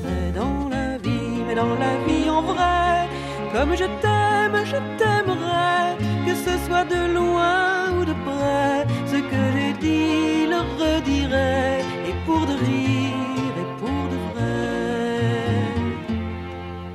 Mais 0.04 0.30
dans 0.38 0.68
la 0.68 0.98
vie, 0.98 1.42
mais 1.46 1.54
dans 1.54 1.74
la 1.84 1.96
vie 2.06 2.28
en 2.28 2.42
vrai, 2.42 3.08
comme 3.52 3.74
je 3.74 3.84
t'aime, 4.02 4.64
je 4.64 4.78
t'aimerai, 4.98 5.96
que 6.26 6.34
ce 6.34 6.58
soit 6.66 6.84
de 6.84 7.14
loin 7.14 7.98
ou 7.98 8.04
de 8.04 8.14
près. 8.26 8.86
Ce 9.06 9.16
que 9.16 9.42
j'ai 9.54 9.72
dit, 9.80 10.46
le 10.46 10.60
redirai, 10.80 11.80
et 12.08 12.16
pour 12.24 12.42
de 12.46 12.54
rire 12.66 13.54
et 13.62 13.68
pour 13.80 14.02
de 14.12 14.18
vrai. 14.30 14.58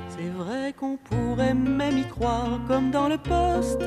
C'est 0.10 0.32
vrai 0.42 0.74
qu'on 0.80 0.98
pourrait 0.98 1.54
même 1.54 1.98
y 1.98 2.08
croire 2.08 2.60
comme 2.68 2.92
dans 2.92 3.08
le 3.08 3.18
poste, 3.18 3.84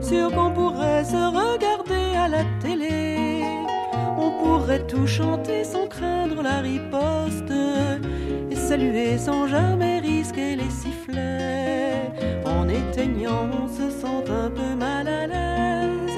sûr 0.00 0.30
qu'on 0.32 0.50
pourrait 0.50 1.04
se 1.04 1.16
regarder 1.16 2.16
à 2.16 2.28
la 2.28 2.44
télé. 2.60 3.42
On 4.16 4.30
pourrait 4.42 4.86
tout 4.86 5.06
chanter 5.06 5.64
sans 5.64 5.86
craindre 5.86 6.42
la 6.42 6.58
riposte 6.58 7.52
et 8.50 8.56
saluer 8.56 9.18
sans 9.18 9.46
jamais 9.46 10.00
risquer 10.00 10.56
les 10.56 10.70
sifflets. 10.70 11.77
En 12.44 12.68
éteignant, 12.68 13.48
on 13.62 13.68
se 13.68 13.90
sent 13.90 14.24
un 14.44 14.50
peu 14.50 14.74
mal 14.74 15.06
à 15.08 15.26
l'aise. 15.26 16.16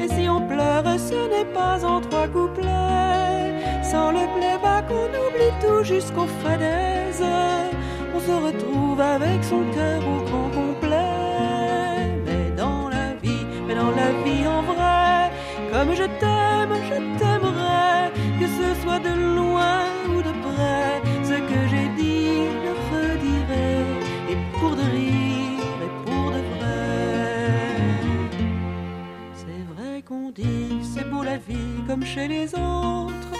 Et 0.00 0.08
si 0.08 0.28
on 0.28 0.40
pleure, 0.46 0.84
ce 0.98 1.28
n'est 1.32 1.50
pas 1.52 1.84
en 1.84 2.00
trois 2.00 2.28
couplets. 2.28 3.52
Sans 3.82 4.10
le 4.12 4.24
playback, 4.36 4.86
on 4.90 5.08
oublie 5.24 5.54
tout 5.62 5.84
jusqu'aux 5.84 6.32
falaises. 6.42 7.24
On 8.14 8.20
se 8.20 8.32
retrouve 8.46 9.00
avec 9.00 9.42
son 9.42 9.62
cœur 9.72 10.00
au 10.06 10.20
grand 10.28 10.50
complet. 10.50 12.12
Mais 12.26 12.50
dans 12.56 12.88
la 12.88 13.14
vie, 13.22 13.46
mais 13.66 13.74
dans 13.74 13.90
la 13.90 14.10
vie 14.24 14.46
en 14.46 14.62
vrai, 14.62 15.30
comme 15.72 15.94
je 15.94 16.04
t'aime, 16.20 16.74
je 16.90 16.96
t'aimerai, 17.18 17.33
qu'on 30.14 30.30
dit, 30.30 30.78
c'est 30.82 31.08
beau 31.10 31.22
la 31.22 31.38
vie 31.38 31.82
comme 31.88 32.04
chez 32.04 32.28
les 32.28 32.46
autres. 32.54 33.32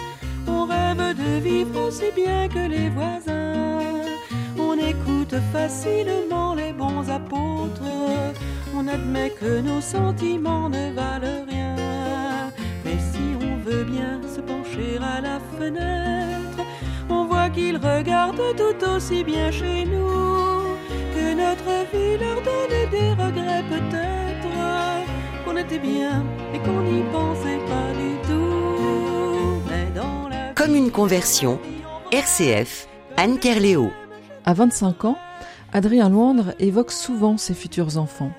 On 0.47 0.65
rêve 0.65 1.15
de 1.23 1.39
vivre 1.39 1.87
aussi 1.87 2.09
bien 2.15 2.47
que 2.47 2.67
les 2.75 2.89
voisins. 2.89 4.01
On 4.57 4.73
écoute 4.77 5.35
facilement 5.53 6.53
les 6.55 6.73
bons 6.73 7.09
apôtres. 7.09 7.93
On 8.75 8.87
admet 8.87 9.29
que 9.29 9.61
nos 9.61 9.81
sentiments 9.81 10.69
ne 10.69 10.91
valent 10.93 11.45
rien 11.49 11.75
veut 13.65 13.83
bien 13.83 14.21
se 14.35 14.41
pencher 14.41 14.99
à 15.01 15.21
la 15.21 15.39
fenêtre, 15.57 16.61
on 17.09 17.25
voit 17.25 17.49
qu'ils 17.49 17.77
regardent 17.77 18.55
tout 18.55 18.79
aussi 18.85 19.23
bien 19.23 19.49
chez 19.49 19.85
nous, 19.85 20.77
que 21.15 21.33
notre 21.43 21.71
vie 21.91 22.17
leur 22.23 22.39
donne 22.49 22.89
des 22.91 23.09
regrets 23.23 23.63
peut-être, 23.73 24.24
qu'on 25.55 25.61
était 25.61 25.79
bien 25.79 26.25
et 26.53 26.59
qu'on 26.59 26.81
n'y 26.81 27.01
pensait 27.11 27.59
pas 27.67 27.93
du 27.93 28.27
tout. 28.27 29.61
Mais 29.69 29.89
dans 29.95 30.27
la 30.27 30.53
Comme 30.53 30.75
une 30.75 30.91
conversion, 30.91 31.59
RCF, 32.11 32.87
Anne 33.15 33.39
Kerléo. 33.39 33.91
À 34.43 34.53
25 34.53 35.05
ans, 35.05 35.17
Adrien 35.71 36.09
Loindre 36.09 36.53
évoque 36.59 36.91
souvent 36.91 37.37
ses 37.37 37.53
futurs 37.53 37.97
enfants. 37.97 38.31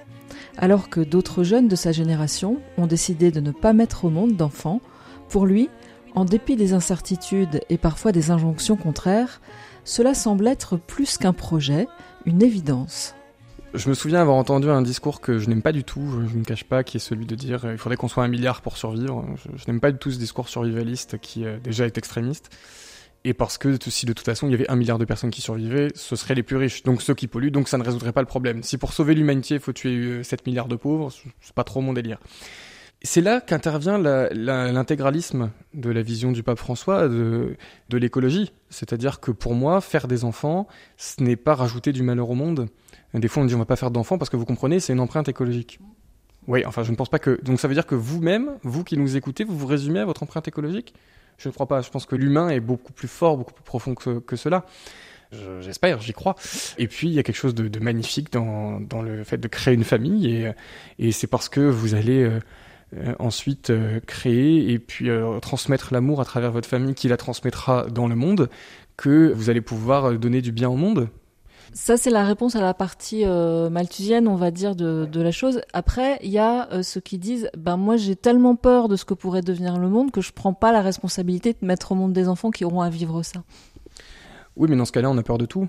alors 0.59 0.89
que 0.89 1.01
d'autres 1.01 1.43
jeunes 1.43 1.69
de 1.69 1.77
sa 1.77 1.93
génération 1.93 2.57
ont 2.79 2.87
décidé 2.87 3.31
de 3.31 3.41
ne 3.41 3.51
pas 3.51 3.75
mettre 3.75 4.07
au 4.07 4.11
monde 4.11 4.37
d'enfants, 4.37 4.81
pour 5.29 5.45
lui, 5.45 5.69
en 6.15 6.25
dépit 6.25 6.57
des 6.57 6.73
incertitudes 6.73 7.61
et 7.69 7.77
parfois 7.77 8.13
des 8.13 8.31
injonctions 8.31 8.77
contraires, 8.77 9.43
cela 9.85 10.15
semble 10.15 10.47
être 10.47 10.79
plus 10.79 11.19
qu'un 11.19 11.35
projet, 11.35 11.89
une 12.25 12.43
évidence. 12.43 13.15
Je 13.75 13.89
me 13.91 13.95
souviens 13.95 14.21
avoir 14.21 14.37
entendu 14.37 14.71
un 14.71 14.81
discours 14.81 15.21
que 15.21 15.39
je 15.39 15.49
n'aime 15.49 15.61
pas 15.61 15.73
du 15.73 15.85
tout, 15.85 16.27
je 16.31 16.39
ne 16.39 16.45
cache 16.45 16.65
pas, 16.65 16.83
qui 16.83 16.97
est 16.97 17.01
celui 17.01 17.27
de 17.27 17.35
dire 17.35 17.67
il 17.71 17.79
faudrait 17.79 17.97
qu'on 17.97 18.09
soit 18.09 18.25
un 18.25 18.29
milliard 18.29 18.63
pour 18.63 18.77
survivre. 18.77 19.25
Je, 19.55 19.71
n'aime 19.71 19.81
pas 19.81 19.93
du 19.93 19.99
tout 19.99 20.11
ce 20.11 20.19
discours 20.19 20.49
survivaliste 20.49 21.19
qui 21.19 21.45
euh, 21.45 21.59
déjà 21.59 21.85
est 21.85 21.99
extrémiste. 21.99 22.51
Et 23.25 23.35
parce 23.35 23.59
que 23.59 23.77
si 23.91 24.07
de 24.07 24.13
toute 24.13 24.25
façon 24.25 24.47
il 24.47 24.53
y 24.53 24.55
avait 24.55 24.71
un 24.71 24.77
milliard 24.77 24.99
de 24.99 25.05
personnes 25.05 25.31
qui 25.31 25.41
survivaient, 25.41 25.89
ce 25.95 26.17
seraient 26.17 26.35
les 26.35 26.43
plus 26.43 26.57
riches, 26.57 26.85
donc 26.85 27.03
ceux 27.03 27.15
qui 27.15 27.27
polluent, 27.27 27.51
donc 27.51 27.69
ça 27.69 27.77
ne 27.77 27.83
résoudrait 27.83 28.13
pas 28.13 28.21
le 28.21 28.27
problème. 28.27 28.63
Si 28.63 28.79
pour 28.79 28.93
sauver 28.93 29.15
l'humanité 29.15 29.55
il 29.55 29.61
faut 29.61 29.73
tuer 29.73 30.23
7 30.23 30.41
euh, 30.41 30.43
milliards 30.47 30.69
de 30.69 30.77
pauvres, 30.77 31.13
c'est 31.41 31.55
pas 31.55 31.65
trop 31.65 31.81
mon 31.81 31.93
délire. 31.93 32.19
C'est 33.03 33.21
là 33.21 33.41
qu'intervient 33.41 33.99
l'intégralisme 33.99 35.51
de 35.75 35.91
la 35.91 36.01
vision 36.01 36.33
du 36.33 36.43
pape 36.43 36.59
François 36.59 37.09
de 37.09 37.57
l'écologie. 37.93 38.53
C'est-à-dire 38.71 39.21
que 39.21 39.31
pour 39.31 39.55
moi, 39.55 39.83
faire 39.83 40.09
des 40.09 40.25
enfants, 40.25 40.67
ce 40.97 41.23
n'est 41.23 41.37
pas 41.37 41.55
rajouter 41.55 41.93
du 41.93 42.03
malheur 42.03 42.31
au 42.31 42.35
monde. 42.35 42.69
Des 43.19 43.29
fois, 43.29 43.43
on 43.43 43.47
dit 43.47 43.55
on 43.55 43.59
va 43.59 43.65
pas 43.65 43.77
faire 43.77 43.91
d'enfants 43.91 44.19
parce 44.19 44.31
que 44.31 44.37
vous 44.37 44.45
comprenez, 44.45 44.81
c'est 44.81 44.93
une 44.93 45.01
empreinte 45.01 45.29
écologique. 45.29 45.81
Oui, 46.49 46.65
enfin, 46.65 46.83
je 46.85 46.91
ne 46.91 46.97
pense 46.97 47.09
pas 47.09 47.19
que. 47.19 47.41
Donc, 47.43 47.59
ça 47.59 47.69
veut 47.69 47.75
dire 47.75 47.87
que 47.87 47.95
vous-même, 47.95 48.53
vous 48.63 48.85
qui 48.85 48.97
nous 48.97 49.17
écoutez, 49.17 49.45
vous 49.45 49.57
vous 49.57 49.67
résumez 49.67 50.01
à 50.01 50.05
votre 50.05 50.23
empreinte 50.23 50.47
écologique? 50.47 50.95
Je 51.39 51.49
ne 51.49 51.53
crois 51.53 51.67
pas. 51.67 51.83
Je 51.83 51.91
pense 51.91 52.07
que 52.07 52.15
l'humain 52.15 52.49
est 52.49 52.61
beaucoup 52.61 52.93
plus 52.93 53.09
fort, 53.09 53.37
beaucoup 53.37 53.53
plus 53.53 53.65
profond 53.65 53.95
que, 53.95 54.37
cela. 54.37 54.65
J'espère, 55.61 56.01
j'y 56.01 56.13
crois. 56.13 56.37
Et 56.79 56.87
puis, 56.87 57.09
il 57.09 57.13
y 57.13 57.19
a 57.19 57.23
quelque 57.23 57.37
chose 57.37 57.55
de, 57.55 57.79
magnifique 57.81 58.33
dans, 58.33 59.03
le 59.03 59.25
fait 59.25 59.39
de 59.39 59.49
créer 59.49 59.75
une 59.75 59.85
famille. 59.85 60.29
Et, 60.29 60.53
et 60.99 61.13
c'est 61.13 61.27
parce 61.27 61.49
que 61.49 61.61
vous 61.61 61.95
allez. 61.95 62.23
Euh, 62.23 62.41
euh, 62.95 63.17
ensuite 63.19 63.71
euh, 63.71 63.99
créer 64.07 64.71
et 64.71 64.79
puis 64.79 65.09
transmettre 65.43 65.93
l'amour 65.93 66.21
à 66.21 66.25
travers 66.25 66.53
votre 66.53 66.69
famille 66.69 66.95
qui 66.95 67.09
la 67.09 67.17
transmettra 67.17 67.87
dans 67.87 68.07
le 68.07 68.15
monde 68.15 68.49
que 68.97 69.33
vous 69.33 69.51
allez 69.51 69.61
pouvoir 69.61 70.17
donner 70.17 70.41
du 70.41 70.53
bien 70.53 70.69
au 70.69 70.77
monde 70.77 71.09
ça, 71.77 71.99
c'est 71.99 72.09
la 72.09 72.25
réponse 72.25 72.57
à 72.57 72.63
la 72.63 72.73
partie 72.73 73.27
euh, 73.27 73.69
malthusienne, 73.69 74.29
on 74.29 74.35
va 74.35 74.51
dire, 74.51 74.75
de, 74.75 75.05
de 75.05 75.21
la 75.21 75.31
chose. 75.31 75.61
Après, 75.75 76.19
il 76.23 76.31
y 76.31 76.39
a 76.39 76.73
euh, 76.73 76.83
ceux 76.83 77.03
qui 77.03 77.19
disent, 77.19 77.51
ben 77.55 77.77
moi, 77.77 77.99
j'ai 77.99 78.17
tellement 78.17 78.57
peur 78.57 78.89
de 78.89 78.97
ce 78.97 79.05
que 79.05 79.13
pourrait 79.13 79.43
devenir 79.43 79.77
le 79.79 79.91
monde 79.91 80.11
que 80.11 80.23
je 80.23 80.33
prends 80.33 80.55
pas 80.55 80.73
la 80.73 80.81
responsabilité 80.81 81.53
de 81.53 81.67
mettre 81.67 81.93
au 81.93 81.95
monde 81.95 82.15
des 82.15 82.29
enfants 82.29 82.51
qui 82.51 82.65
auront 82.65 82.81
à 82.81 82.89
vivre 82.89 83.23
ça. 83.23 83.43
Oui, 84.57 84.71
mais 84.71 84.77
dans 84.77 84.87
ce 84.87 84.93
cas-là, 84.93 85.11
on 85.11 85.19
a 85.19 85.23
peur 85.23 85.37
de 85.37 85.45
tout. 85.45 85.69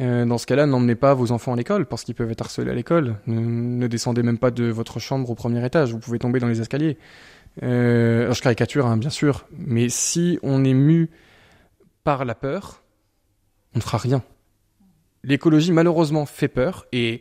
Euh, 0.00 0.26
dans 0.26 0.36
ce 0.36 0.44
cas-là, 0.44 0.66
n'emmenez 0.66 0.96
pas 0.96 1.14
vos 1.14 1.32
enfants 1.32 1.54
à 1.54 1.56
l'école 1.56 1.86
parce 1.86 2.04
qu'ils 2.04 2.14
peuvent 2.14 2.30
être 2.30 2.42
harcelés 2.42 2.70
à 2.70 2.74
l'école. 2.74 3.16
Ne, 3.26 3.86
descendez 3.86 4.22
même 4.22 4.38
pas 4.38 4.50
de 4.50 4.64
votre 4.64 4.98
chambre 4.98 5.30
au 5.30 5.34
premier 5.34 5.64
étage. 5.64 5.92
Vous 5.92 5.98
pouvez 5.98 6.18
tomber 6.18 6.40
dans 6.40 6.48
les 6.48 6.60
escaliers. 6.60 6.98
Alors 7.62 8.34
je 8.34 8.42
caricature, 8.42 8.84
hein, 8.84 8.98
bien 8.98 9.10
sûr, 9.10 9.46
mais 9.56 9.88
si 9.88 10.38
on 10.42 10.62
est 10.64 10.74
mu 10.74 11.08
par 12.04 12.26
la 12.26 12.34
peur, 12.34 12.82
on 13.74 13.78
ne 13.78 13.82
fera 13.82 13.96
rien 13.96 14.22
l'écologie 15.24 15.72
malheureusement 15.72 16.26
fait 16.26 16.48
peur 16.48 16.86
et 16.92 17.20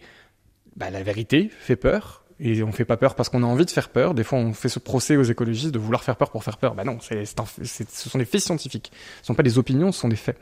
bah, 0.75 0.89
la 0.89 1.03
vérité 1.03 1.49
fait 1.59 1.75
peur. 1.75 2.25
Et 2.43 2.63
on 2.63 2.71
fait 2.71 2.85
pas 2.85 2.97
peur 2.97 3.13
parce 3.13 3.29
qu'on 3.29 3.43
a 3.43 3.45
envie 3.45 3.65
de 3.65 3.69
faire 3.69 3.89
peur. 3.89 4.15
Des 4.15 4.23
fois, 4.23 4.39
on 4.39 4.51
fait 4.53 4.67
ce 4.67 4.79
procès 4.79 5.15
aux 5.15 5.23
écologistes 5.23 5.71
de 5.71 5.77
vouloir 5.77 6.03
faire 6.03 6.15
peur 6.15 6.31
pour 6.31 6.43
faire 6.43 6.57
peur. 6.57 6.73
Bah 6.73 6.83
non, 6.83 6.97
c'est, 6.99 7.23
ce 7.23 8.09
sont 8.09 8.17
des 8.17 8.25
faits 8.25 8.41
scientifiques. 8.41 8.91
Ce 9.21 9.27
sont 9.27 9.35
pas 9.35 9.43
des 9.43 9.59
opinions, 9.59 9.91
ce 9.91 9.99
sont 9.99 10.07
des 10.07 10.15
faits. 10.15 10.39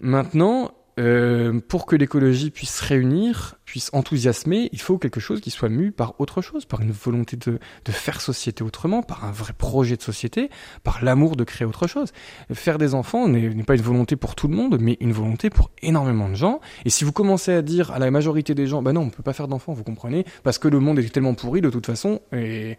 Maintenant, 0.00 0.72
euh, 1.00 1.60
pour 1.66 1.86
que 1.86 1.96
l'écologie 1.96 2.50
puisse 2.50 2.76
se 2.76 2.84
réunir, 2.84 3.56
puisse 3.64 3.90
enthousiasmer, 3.92 4.68
il 4.72 4.80
faut 4.80 4.98
quelque 4.98 5.18
chose 5.18 5.40
qui 5.40 5.50
soit 5.50 5.68
mu 5.68 5.92
par 5.92 6.20
autre 6.20 6.42
chose, 6.42 6.66
par 6.66 6.82
une 6.82 6.92
volonté 6.92 7.36
de, 7.36 7.58
de 7.84 7.92
faire 7.92 8.20
société 8.20 8.62
autrement, 8.62 9.02
par 9.02 9.24
un 9.24 9.32
vrai 9.32 9.52
projet 9.52 9.96
de 9.96 10.02
société, 10.02 10.50
par 10.84 11.02
l'amour 11.02 11.36
de 11.36 11.44
créer 11.44 11.66
autre 11.66 11.86
chose. 11.86 12.12
Faire 12.52 12.76
des 12.76 12.94
enfants 12.94 13.28
n'est 13.28 13.62
pas 13.62 13.76
une 13.76 13.82
volonté 13.82 14.16
pour 14.16 14.34
tout 14.34 14.48
le 14.48 14.54
monde, 14.54 14.78
mais 14.80 14.98
une 15.00 15.12
volonté 15.12 15.48
pour 15.48 15.70
énormément 15.82 16.28
de 16.28 16.34
gens. 16.34 16.60
Et 16.84 16.90
si 16.90 17.04
vous 17.04 17.12
commencez 17.12 17.52
à 17.52 17.62
dire 17.62 17.90
à 17.92 17.98
la 17.98 18.10
majorité 18.10 18.54
des 18.54 18.66
gens, 18.66 18.82
bah 18.82 18.92
non, 18.92 19.02
on 19.02 19.10
peut 19.10 19.22
pas 19.22 19.32
faire 19.32 19.48
d'enfants, 19.48 19.72
vous 19.72 19.84
comprenez, 19.84 20.24
parce 20.42 20.58
que 20.58 20.68
le 20.68 20.80
monde 20.80 20.98
est 20.98 21.08
tellement 21.12 21.34
pourri 21.34 21.60
de 21.60 21.70
toute 21.70 21.86
façon, 21.86 22.20
et 22.32 22.76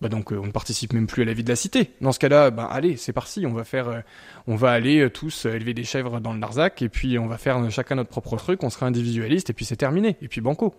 bah 0.00 0.08
donc 0.08 0.32
euh, 0.32 0.38
on 0.38 0.46
ne 0.46 0.50
participe 0.50 0.92
même 0.92 1.06
plus 1.06 1.22
à 1.22 1.24
la 1.24 1.32
vie 1.32 1.44
de 1.44 1.48
la 1.48 1.56
cité. 1.56 1.90
Dans 2.00 2.12
ce 2.12 2.18
cas-là, 2.18 2.50
bah 2.50 2.68
allez, 2.70 2.96
c'est 2.96 3.12
parti, 3.12 3.46
on 3.46 3.52
va 3.52 3.64
faire, 3.64 3.88
euh, 3.88 4.00
on 4.46 4.56
va 4.56 4.70
aller 4.70 5.00
euh, 5.00 5.10
tous 5.10 5.46
élever 5.46 5.74
des 5.74 5.84
chèvres 5.84 6.20
dans 6.20 6.32
le 6.32 6.40
Larzac 6.40 6.82
et 6.82 6.88
puis 6.88 7.18
on 7.18 7.26
va 7.26 7.38
faire 7.38 7.70
chacun 7.70 7.94
notre 7.94 8.10
propre 8.10 8.36
truc, 8.36 8.62
on 8.62 8.70
sera 8.70 8.86
individualiste 8.86 9.50
et 9.50 9.52
puis 9.52 9.64
c'est 9.64 9.76
terminé 9.76 10.16
et 10.20 10.28
puis 10.28 10.40
banco. 10.40 10.74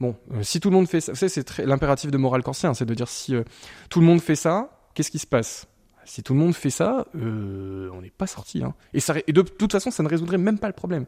Bon, 0.00 0.16
si 0.42 0.58
tout 0.58 0.70
le 0.70 0.76
monde 0.76 0.88
fait 0.88 1.00
ça, 1.00 1.14
c'est 1.14 1.58
l'impératif 1.58 2.10
de 2.10 2.18
morale 2.18 2.42
kantienne, 2.42 2.74
c'est 2.74 2.84
de 2.84 2.94
dire 2.94 3.08
si 3.08 3.34
tout 3.88 4.00
le 4.00 4.06
monde 4.06 4.20
fait 4.20 4.34
ça, 4.34 4.70
qu'est-ce 4.92 5.10
qui 5.10 5.20
se 5.20 5.26
passe? 5.26 5.68
Si 6.04 6.24
tout 6.24 6.34
le 6.34 6.40
monde 6.40 6.52
fait 6.52 6.68
ça, 6.68 7.06
on 7.14 8.00
n'est 8.02 8.10
pas 8.10 8.26
sorti. 8.26 8.64
Hein. 8.64 8.74
Et 8.92 9.32
de 9.32 9.42
toute 9.42 9.70
façon, 9.70 9.92
ça 9.92 10.02
ne 10.02 10.08
résoudrait 10.08 10.36
même 10.36 10.58
pas 10.58 10.66
le 10.66 10.72
problème. 10.74 11.06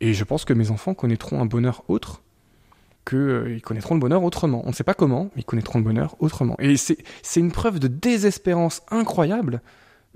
Et 0.00 0.14
je 0.14 0.24
pense 0.24 0.46
que 0.46 0.54
mes 0.54 0.70
enfants 0.70 0.94
connaîtront 0.94 1.40
un 1.40 1.46
bonheur 1.46 1.84
autre 1.88 2.23
qu'ils 3.04 3.18
euh, 3.18 3.58
connaîtront 3.60 3.94
le 3.94 4.00
bonheur 4.00 4.22
autrement. 4.22 4.62
On 4.64 4.68
ne 4.68 4.74
sait 4.74 4.84
pas 4.84 4.94
comment, 4.94 5.30
mais 5.34 5.42
ils 5.42 5.44
connaîtront 5.44 5.78
le 5.78 5.84
bonheur 5.84 6.16
autrement. 6.20 6.56
Et 6.58 6.76
c'est 6.76 6.96
une 7.36 7.52
preuve 7.52 7.78
de 7.78 7.88
désespérance 7.88 8.82
incroyable 8.90 9.60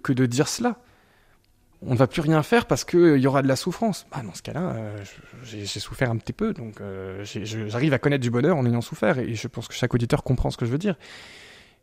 que 0.03 0.13
de 0.13 0.27
dire 0.27 0.49
cela. 0.49 0.79
On 1.83 1.93
ne 1.93 1.97
va 1.97 2.09
plus 2.09 2.23
rien 2.23 2.43
faire 2.43 2.67
parce 2.67 2.85
qu'il 2.85 2.99
euh, 2.99 3.19
y 3.19 3.27
aura 3.27 3.43
de 3.43 3.49
la 3.49 3.57
souffrance. 3.57 4.07
Bah, 4.11 4.23
dans 4.25 4.35
ce 4.35 4.43
cas-là, 4.43 4.73
euh, 4.73 4.99
j'ai 5.45 5.67
souffert 5.67 6.11
un 6.11 6.17
petit 6.17 6.33
peu, 6.33 6.53
donc 6.53 6.81
j'arrive 7.23 7.93
à 7.93 7.99
connaître 7.99 8.23
du 8.23 8.31
bonheur 8.31 8.57
en 8.57 8.67
ayant 8.67 8.81
souffert, 8.81 9.19
et 9.19 9.35
je 9.35 9.49
pense 9.49 9.69
que 9.69 9.75
chaque 9.75 9.95
auditeur 9.95 10.25
comprend 10.25 10.51
ce 10.51 10.57
que 10.57 10.67
je 10.67 10.71
veux 10.71 10.79
dire. 10.79 10.97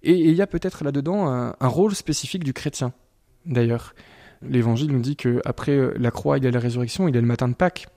Et 0.04 0.14
il 0.14 0.34
y 0.36 0.42
a 0.42 0.48
peut-être 0.48 0.84
là-dedans 0.84 1.28
un, 1.28 1.56
un, 1.60 1.68
rôle 1.68 1.96
spécifique 1.96 2.44
du 2.44 2.54
chrétien, 2.54 2.94
d'ailleurs. 3.46 3.96
L'évangile 4.42 4.92
nous 4.92 5.00
dit 5.00 5.16
qu'après 5.16 5.98
la 5.98 6.12
croix, 6.12 6.38
il 6.38 6.44
y 6.44 6.48
a 6.48 6.52
la 6.52 6.60
résurrection, 6.60 7.08
il 7.08 7.16
y 7.16 7.18
a 7.18 7.22
le 7.22 7.28
matin 7.28 7.48
de 7.48 7.56
Pâques. 7.56 7.88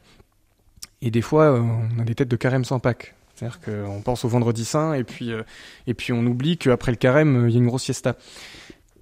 Et 1.02 1.10
des 1.10 1.22
fois, 1.22 1.44
euh, 1.44 1.60
on 1.60 2.00
a 2.00 2.04
des 2.04 2.14
têtes 2.14 2.28
de 2.28 2.36
carême 2.36 2.64
sans 2.64 2.80
Pâques. 2.80 3.14
C'est-à-dire 3.34 3.60
qu'on 3.60 4.00
pense 4.02 4.24
au 4.24 4.28
vendredi 4.28 4.64
saint 4.64 4.94
et 4.94 5.04
puis, 5.04 5.32
euh, 5.32 5.42
et 5.86 5.94
puis 5.94 6.12
on 6.12 6.26
oublie 6.26 6.58
qu'après 6.58 6.90
le 6.90 6.96
carême, 6.96 7.44
euh, 7.44 7.48
il 7.48 7.52
y 7.52 7.56
a 7.56 7.60
une 7.60 7.68
grosse 7.68 7.84
siesta. 7.84 8.16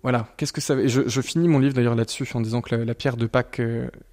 Voilà, 0.03 0.29
qu'est-ce 0.37 0.53
que 0.53 0.61
ça 0.61 0.77
je, 0.87 1.09
je, 1.09 1.21
finis 1.21 1.49
mon 1.49 1.59
livre 1.59 1.75
d'ailleurs 1.75 1.95
là-dessus 1.95 2.29
en 2.35 2.41
disant 2.41 2.61
que 2.61 2.75
la, 2.77 2.95
pierre 2.95 3.17
de 3.17 3.27
Pâques, 3.27 3.61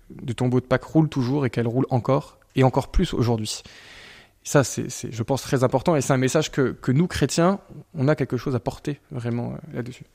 du 0.09 0.33
tombeau 0.33 0.59
de 0.59 0.65
Pâques 0.65 0.85
roule 0.85 1.09
toujours 1.09 1.45
et 1.45 1.51
qu'elle 1.51 1.67
roule 1.67 1.85
encore, 1.89 2.39
et 2.55 2.63
encore 2.63 2.87
plus 2.87 3.13
aujourd'hui. 3.13 3.61
Ça, 4.43 4.63
c'est, 4.63 4.87
je 4.89 5.23
pense, 5.23 5.43
très 5.43 5.63
important 5.63 5.95
et 5.95 6.01
c'est 6.01 6.13
un 6.13 6.17
message 6.17 6.51
que, 6.51 6.71
que 6.71 6.91
nous, 6.91 7.05
chrétiens, 7.05 7.59
on 7.93 8.07
a 8.07 8.15
quelque 8.15 8.37
chose 8.37 8.55
à 8.55 8.59
porter 8.59 8.99
vraiment 9.11 9.55
là-dessus. 9.73 10.05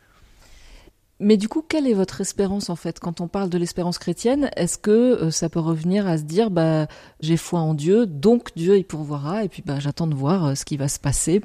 Mais 1.20 1.36
du 1.36 1.48
coup, 1.48 1.64
quelle 1.66 1.86
est 1.86 1.94
votre 1.94 2.20
espérance 2.20 2.70
en 2.70 2.76
fait? 2.76 3.00
Quand 3.00 3.20
on 3.20 3.26
parle 3.26 3.50
de 3.50 3.58
l'espérance 3.58 3.98
chrétienne 3.98 4.50
Est-ce 4.56 4.78
que 4.78 4.90
euh, 4.90 5.30
ça 5.30 5.48
peut 5.48 5.58
revenir 5.58 6.06
à 6.06 6.16
se 6.16 6.22
dire 6.22 6.50
bah 6.50 6.86
j'ai 7.20 7.36
foi 7.36 7.60
en 7.60 7.74
Dieu, 7.74 8.06
donc 8.06 8.50
Dieu 8.54 8.76
il 8.76 8.84
pourvoira 8.84 9.44
et 9.44 9.48
puis 9.48 9.62
bah 9.66 9.80
j'attends 9.80 10.06
de 10.06 10.14
voir 10.14 10.46
euh, 10.46 10.54
ce 10.54 10.64
qui 10.64 10.76
va 10.76 10.88
se 10.88 11.00
passer 11.00 11.40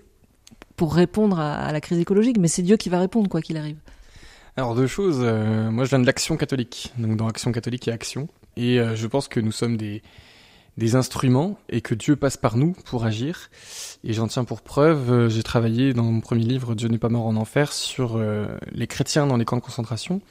pour 0.75 0.93
répondre 0.93 1.39
à, 1.39 1.71
la 1.71 1.81
crise 1.81 1.99
écologique, 1.99 2.37
mais 2.39 2.47
c'est 2.47 2.63
Dieu 2.63 2.77
qui 2.77 2.89
va 2.89 2.99
répondre 2.99 3.29
quoi 3.29 3.41
qu'il 3.41 3.57
arrive. 3.57 3.77
Alors 4.57 4.75
deux 4.75 4.87
choses, 4.87 5.19
euh, 5.21 5.71
moi 5.71 5.85
je 5.85 5.89
viens 5.89 5.99
de 5.99 6.05
l'Action 6.05 6.35
catholique, 6.35 6.91
donc 6.97 7.15
dans 7.15 7.27
Action 7.27 7.51
catholique 7.51 7.85
il 7.85 7.89
y 7.89 7.91
a 7.91 7.95
Action, 7.95 8.27
et 8.57 8.79
je 8.95 9.07
pense 9.07 9.27
que 9.27 9.39
nous 9.39 9.51
sommes 9.51 9.77
des 9.77 10.01
des 10.77 10.95
instruments 10.95 11.57
et 11.69 11.81
que 11.81 11.93
Dieu 11.93 12.15
passe 12.15 12.37
par 12.37 12.57
nous 12.57 12.73
pour 12.85 13.05
agir. 13.05 13.49
Et 14.03 14.13
j'en 14.13 14.27
tiens 14.27 14.43
pour 14.43 14.61
preuve, 14.61 15.11
euh, 15.11 15.29
j'ai 15.29 15.43
travaillé 15.43 15.93
dans 15.93 16.03
mon 16.03 16.19
premier 16.19 16.43
livre 16.43 16.75
Dieu 16.75 16.87
n'est 16.89 16.97
pas 16.97 17.09
mort 17.09 17.25
en 17.25 17.35
enfer 17.35 17.71
sur 17.73 18.17
euh, 18.17 18.47
les 18.71 18.87
chrétiens 18.87 19.27
dans 19.27 19.37
les 19.37 19.45
camps 19.45 19.57
de 19.57 19.61
concentration 19.61 20.21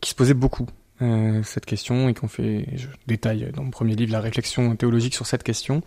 qui 0.00 0.10
se 0.10 0.14
posaient 0.14 0.34
beaucoup 0.34 0.66
euh, 1.02 1.42
cette 1.42 1.66
question 1.66 2.08
et 2.08 2.14
qu'on 2.14 2.28
fait, 2.28 2.66
je 2.76 2.88
détaille 3.06 3.50
dans 3.52 3.64
mon 3.64 3.70
premier 3.70 3.96
livre 3.96 4.12
la 4.12 4.20
réflexion 4.20 4.76
théologique 4.76 5.14
sur 5.14 5.26
cette 5.26 5.42
question. 5.42 5.82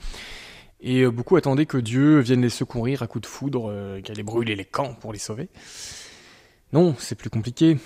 Et 0.84 1.06
beaucoup 1.06 1.36
attendaient 1.36 1.68
que 1.68 1.78
Dieu 1.78 2.20
vienne 2.22 2.42
les 2.42 2.50
secourir 2.50 3.04
à 3.04 3.08
coups 3.08 3.22
de 3.22 3.28
foudre, 3.28 3.72
qu'il 4.02 4.12
allait 4.12 4.24
brûler 4.24 4.56
les 4.56 4.66
camps 4.66 4.96
pour 4.96 5.14
les 5.14 5.20
sauver. 5.20 5.48
Non, 6.74 6.96
c'est 6.98 7.14
plus 7.14 7.30
compliqué. 7.30 7.78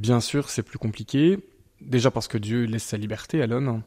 Bien 0.00 0.18
sûr, 0.18 0.50
c'est 0.50 0.64
plus 0.64 0.78
compliqué. 0.78 1.38
Déjà 1.80 2.10
parce 2.10 2.26
que 2.26 2.38
Dieu 2.38 2.64
laisse 2.64 2.82
sa 2.82 2.96
liberté 2.96 3.42
à 3.42 3.46
l'homme 3.46 3.82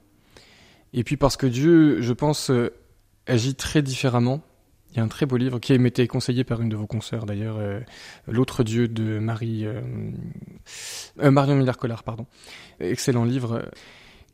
et 0.96 1.04
puis 1.04 1.18
parce 1.18 1.36
que 1.36 1.46
Dieu, 1.46 2.02
je 2.02 2.14
pense, 2.14 2.50
euh, 2.50 2.74
agit 3.28 3.54
très 3.54 3.82
différemment. 3.82 4.42
Il 4.92 4.98
y 4.98 5.00
a 5.02 5.04
un 5.04 5.10
très 5.10 5.26
beau 5.26 5.36
livre 5.36 5.60
qui 5.60 5.74
été 5.74 6.08
conseillé 6.08 6.46
par 6.46 6.62
une 6.62 6.70
de 6.70 6.78
vos 6.78 6.88
consoeurs 6.88 7.26
d'ailleurs, 7.26 7.58
euh, 7.60 7.82
L'autre 8.28 8.64
Dieu 8.64 8.88
de 8.88 9.20
Marie 9.20 9.66
euh, 9.66 9.82
Marion 11.18 11.56
Miller-Collard, 11.58 12.04
pardon. 12.04 12.26
Excellent 12.80 13.26
livre 13.26 13.70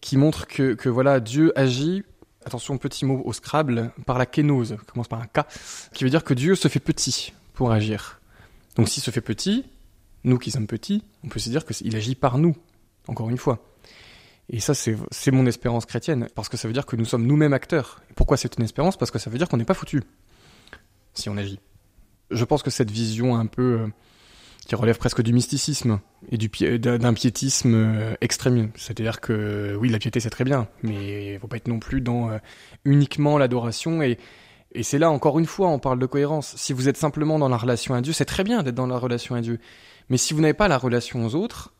qui 0.01 0.17
montre 0.17 0.45
que, 0.45 0.75
que 0.75 0.87
voilà 0.87 1.19
Dieu 1.19 1.51
agit. 1.57 2.03
Attention, 2.45 2.77
petit 2.77 3.05
mot 3.05 3.23
au 3.25 3.33
Scrabble, 3.33 3.91
par 4.05 4.19
la 4.19 4.27
kénose, 4.27 4.77
commence 4.85 5.07
par 5.07 5.19
un 5.21 5.27
K, 5.27 5.45
qui 5.93 6.03
veut 6.03 6.09
dire 6.11 6.23
que 6.23 6.35
Dieu 6.35 6.53
se 6.53 6.67
fait 6.67 6.79
petit 6.79 7.33
pour 7.53 7.71
agir. 7.71 8.19
Donc 8.75 8.87
s'il 8.87 9.01
se 9.01 9.09
fait 9.09 9.21
petit, 9.21 9.65
nous 10.23 10.37
qui 10.37 10.51
sommes 10.51 10.67
petits, 10.67 11.03
on 11.23 11.27
peut 11.27 11.39
se 11.39 11.49
dire 11.49 11.65
qu'il 11.65 11.95
agit 11.95 12.15
par 12.15 12.37
nous, 12.37 12.55
encore 13.07 13.31
une 13.31 13.37
fois. 13.37 13.63
Et 14.53 14.59
ça, 14.59 14.73
c'est 14.73 15.31
mon 15.31 15.45
espérance 15.45 15.85
chrétienne, 15.85 16.27
parce 16.35 16.49
que 16.49 16.57
ça 16.57 16.67
veut 16.67 16.73
dire 16.73 16.85
que 16.85 16.97
nous 16.97 17.05
sommes 17.05 17.25
nous-mêmes 17.25 17.53
acteurs. 17.53 18.01
Pourquoi 18.15 18.35
c'est 18.35 18.57
une 18.57 18.65
espérance? 18.65 18.97
Parce 18.97 19.09
que 19.09 19.17
ça 19.17 19.29
veut 19.29 19.37
dire 19.37 19.47
qu'on 19.47 19.57
n'est 19.57 19.65
pas 19.65 19.73
foutu 19.73 20.01
si 21.13 21.29
on 21.29 21.37
agit. 21.37 21.59
Je 22.29 22.45
pense 22.45 22.63
que 22.63 22.69
cette 22.69 22.91
vision 22.91 23.35
un 23.35 23.45
peu 23.45 23.81
euh, 23.81 23.87
qui 24.67 24.75
relève 24.75 24.97
presque 24.97 25.21
du 25.21 25.33
mysticisme 25.33 25.99
et 26.29 26.37
du 26.37 26.49
d'un 26.79 27.13
piétisme 27.13 27.73
euh, 27.75 28.13
extrême, 28.21 28.71
c'est-à-dire 28.75 29.19
que 29.19 29.75
oui, 29.79 29.89
la 29.89 29.99
piété 29.99 30.19
c'est 30.19 30.29
très 30.29 30.43
bien, 30.43 30.67
mais 30.83 31.33
il 31.33 31.39
faut 31.39 31.47
pas 31.47 31.57
être 31.57 31.67
non 31.67 31.79
plus 31.79 32.01
dans 32.01 32.29
euh, 32.29 32.37
uniquement 32.85 33.37
l'adoration 33.37 34.01
et 34.01 34.17
et 34.73 34.83
c'est 34.83 34.99
là 34.99 35.11
encore 35.11 35.37
une 35.37 35.45
fois, 35.45 35.67
on 35.67 35.79
parle 35.79 35.99
de 35.99 36.05
cohérence. 36.05 36.55
Si 36.55 36.71
vous 36.71 36.87
êtes 36.87 36.95
simplement 36.95 37.37
dans 37.37 37.49
la 37.49 37.57
relation 37.57 37.93
à 37.93 37.99
Dieu, 37.99 38.13
c'est 38.13 38.23
très 38.23 38.45
bien 38.45 38.63
d'être 38.63 38.75
dans 38.75 38.87
la 38.87 38.97
relation 38.97 39.35
à 39.35 39.41
Dieu. 39.41 39.59
Mais 40.09 40.15
si 40.15 40.33
vous 40.33 40.39
n'avez 40.39 40.53
pas 40.53 40.69
la 40.69 40.77
relation 40.77 41.25
aux 41.25 41.35
autres, 41.35 41.73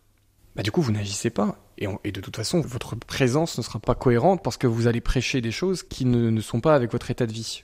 bah 0.55 0.63
du 0.63 0.71
coup 0.71 0.81
vous 0.81 0.91
n'agissez 0.91 1.29
pas. 1.29 1.57
Et, 1.77 1.87
et, 2.03 2.11
de 2.11 2.21
toute 2.21 2.35
façon, 2.35 2.61
votre 2.61 2.95
présence 2.95 3.57
ne 3.57 3.63
sera 3.63 3.79
pas 3.79 3.95
cohérente 3.95 4.43
parce 4.43 4.57
que 4.57 4.67
vous 4.67 4.85
allez 4.85 5.01
prêcher 5.01 5.41
des 5.41 5.51
choses 5.51 5.81
qui 5.81 6.05
ne, 6.05 6.29
ne 6.29 6.41
sont 6.41 6.61
pas 6.61 6.75
avec 6.75 6.91
votre 6.91 7.09
état 7.09 7.25
de 7.25 7.31
vie. 7.33 7.63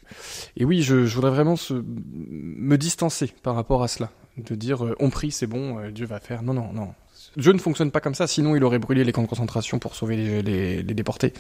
Et 0.56 0.66
oui, 0.66 0.82
je, 0.82 1.06
je 1.06 1.14
voudrais 1.14 1.30
vraiment 1.30 1.56
se, 1.56 1.76
me 1.76 2.78
distancer 2.78 3.32
par 3.44 3.54
rapport 3.54 3.84
à 3.84 3.88
cela. 3.88 4.10
De 4.38 4.56
dire 4.56 4.86
euh, 4.86 4.96
on 5.00 5.12
prie, 5.12 5.32
c'est 5.32 5.46
bon, 5.46 5.80
euh, 5.80 5.92
Dieu 5.92 6.08
va 6.08 6.20
faire. 6.20 6.42
Non, 6.42 6.54
non, 6.54 6.72
non. 6.74 6.94
Dieu 7.36 7.54
ne 7.54 7.60
fonctionne 7.60 7.92
pas 7.92 8.00
comme 8.00 8.16
ça, 8.16 8.26
sinon 8.26 8.56
il 8.56 8.64
aurait 8.64 8.80
brûlé 8.80 9.04
les 9.04 9.12
camps 9.12 9.22
de 9.22 9.28
concentration 9.28 9.78
pour 9.78 9.96
sauver 9.96 10.16
les, 10.16 10.42
les, 10.42 10.82
les 10.82 10.94
déportés. 10.96 11.34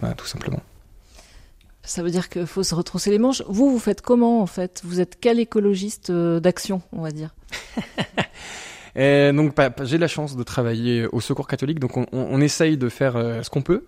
Voilà, 0.00 0.14
tout 0.14 0.26
simplement. 0.26 0.60
Ça 1.84 2.02
veut 2.02 2.10
dire 2.10 2.28
qu'il 2.28 2.46
faut 2.46 2.62
se 2.62 2.74
retrousser 2.74 3.10
les 3.10 3.18
manches. 3.18 3.42
Vous, 3.48 3.70
vous 3.70 3.78
faites 3.78 4.02
comment 4.02 4.40
en 4.40 4.46
fait? 4.46 4.82
Vous 4.84 5.00
êtes 5.00 5.18
quel 5.20 5.40
écologiste 5.40 6.10
euh, 6.10 6.38
d'action, 6.38 6.82
on 6.92 7.02
va 7.02 7.10
dire? 7.10 7.34
Donc 8.96 9.54
j'ai 9.84 9.98
la 9.98 10.08
chance 10.08 10.36
de 10.36 10.42
travailler 10.42 11.06
au 11.06 11.20
Secours 11.20 11.48
catholique, 11.48 11.78
donc 11.78 11.96
on, 11.96 12.40
essaye 12.40 12.76
de 12.76 12.88
faire 12.88 13.16
euh, 13.16 13.42
ce 13.42 13.50
qu'on 13.50 13.62
peut. 13.62 13.86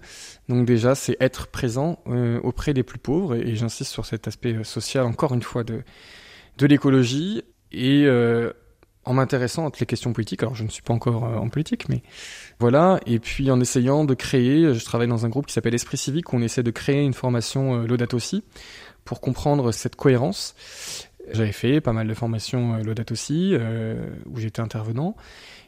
Donc 0.48 0.66
déjà, 0.66 0.94
c'est 0.94 1.16
être 1.20 1.48
présent 1.48 1.98
euh, 2.06 2.40
auprès 2.42 2.74
des 2.74 2.82
plus 2.82 2.98
pauvres, 2.98 3.34
et, 3.34 3.54
j'insiste 3.56 3.90
sur 3.90 4.06
cet 4.06 4.28
aspect 4.28 4.64
social 4.64 5.04
encore 5.04 5.34
une 5.34 5.42
fois 5.42 5.64
de 5.64 5.82
de 6.58 6.66
l'écologie 6.66 7.42
et 7.72 8.06
en 9.04 9.14
m'intéressant 9.14 9.66
à 9.66 9.70
toutes 9.70 9.80
les 9.80 9.86
questions 9.86 10.12
politiques. 10.12 10.42
Alors 10.42 10.54
je 10.54 10.64
ne 10.64 10.68
suis 10.68 10.82
pas 10.82 10.94
encore 10.94 11.24
en 11.24 11.48
politique, 11.48 11.88
mais 11.88 12.02
voilà, 12.58 13.00
et 13.06 13.18
puis 13.18 13.50
en 13.50 13.60
essayant 13.60 14.04
de 14.04 14.14
créer, 14.14 14.74
je 14.74 14.84
travaille 14.84 15.08
dans 15.08 15.26
un 15.26 15.28
groupe 15.28 15.46
qui 15.46 15.52
s'appelle 15.52 15.74
Esprit 15.74 15.96
Civique, 15.96 16.32
où 16.32 16.36
on 16.36 16.42
essaie 16.42 16.62
de 16.62 16.70
créer 16.70 17.02
une 17.02 17.14
formation 17.14 17.80
euh, 17.80 17.86
Laudato 17.86 18.16
aussi 18.16 18.44
pour 19.04 19.20
comprendre 19.20 19.72
cette 19.72 19.96
cohérence. 19.96 20.54
J'avais 21.32 21.52
fait 21.52 21.80
pas 21.80 21.92
mal 21.92 22.06
de 22.06 22.14
formations 22.14 22.74
euh, 22.74 22.82
Laudato 22.82 23.12
aussi, 23.12 23.50
euh, 23.52 24.10
où 24.26 24.38
j'étais 24.38 24.60
intervenant. 24.60 25.16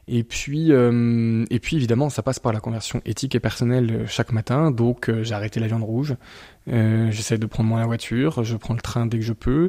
Et 0.08 0.22
puis, 0.22 0.70
euh, 0.70 1.44
et 1.50 1.58
puis 1.58 1.74
évidemment, 1.74 2.10
ça 2.10 2.22
passe 2.22 2.38
par 2.38 2.52
la 2.52 2.60
conversion 2.60 3.02
éthique 3.04 3.34
et 3.34 3.40
personnelle 3.40 3.90
euh, 3.90 4.06
chaque 4.06 4.30
matin. 4.30 4.70
Donc, 4.70 5.08
euh, 5.08 5.24
j'ai 5.24 5.34
arrêté 5.34 5.58
la 5.58 5.66
viande 5.66 5.82
rouge. 5.82 6.14
Euh, 6.68 7.10
j'essaie 7.10 7.38
de 7.38 7.46
prendre 7.46 7.68
moins 7.68 7.80
la 7.80 7.86
voiture. 7.86 8.44
Je 8.44 8.56
prends 8.56 8.74
le 8.74 8.80
train 8.80 9.06
dès 9.06 9.18
que 9.18 9.24
je 9.24 9.32
peux. 9.32 9.68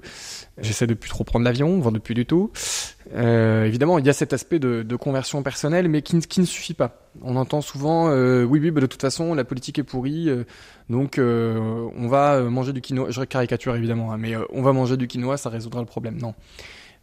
J'essaie 0.59 0.85
de 0.85 0.93
plus 0.93 1.09
trop 1.09 1.23
prendre 1.23 1.43
l'avion, 1.43 1.79
voire 1.79 1.91
de 1.91 1.97
plus 1.97 2.13
du 2.13 2.27
tout. 2.27 2.51
évidemment, 3.15 3.97
il 3.97 4.05
y 4.05 4.09
a 4.09 4.13
cet 4.13 4.31
aspect 4.31 4.59
de, 4.59 4.95
conversion 4.95 5.41
personnelle, 5.41 5.89
mais 5.89 6.03
qui, 6.03 6.19
qui, 6.19 6.39
ne 6.39 6.45
suffit 6.45 6.75
pas. 6.75 7.09
On 7.23 7.35
entend 7.35 7.61
souvent, 7.61 8.11
oui, 8.11 8.59
oui, 8.59 8.69
bah, 8.69 8.81
de 8.81 8.85
toute 8.85 9.01
façon, 9.01 9.33
la 9.33 9.43
politique 9.43 9.79
est 9.79 9.83
pourrie. 9.83 10.29
donc, 10.89 11.19
on 11.19 12.07
va 12.07 12.41
manger 12.41 12.73
du 12.73 12.81
quinoa. 12.81 13.09
Je 13.09 13.23
caricature 13.23 13.75
évidemment, 13.75 14.11
hein, 14.11 14.17
mais 14.17 14.33
on 14.51 14.61
va 14.61 14.73
manger 14.73 14.97
du 14.97 15.07
quinoa, 15.07 15.38
ça 15.38 15.49
résoudra 15.49 15.81
le 15.81 15.88
problème. 15.88 16.17
Non, 16.19 16.33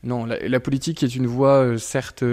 non. 0.03 0.25
La, 0.25 0.49
la 0.49 0.61
politique 0.61 1.03
est 1.03 1.15
une 1.15 1.27
voie, 1.27 1.79
certes 1.79 2.25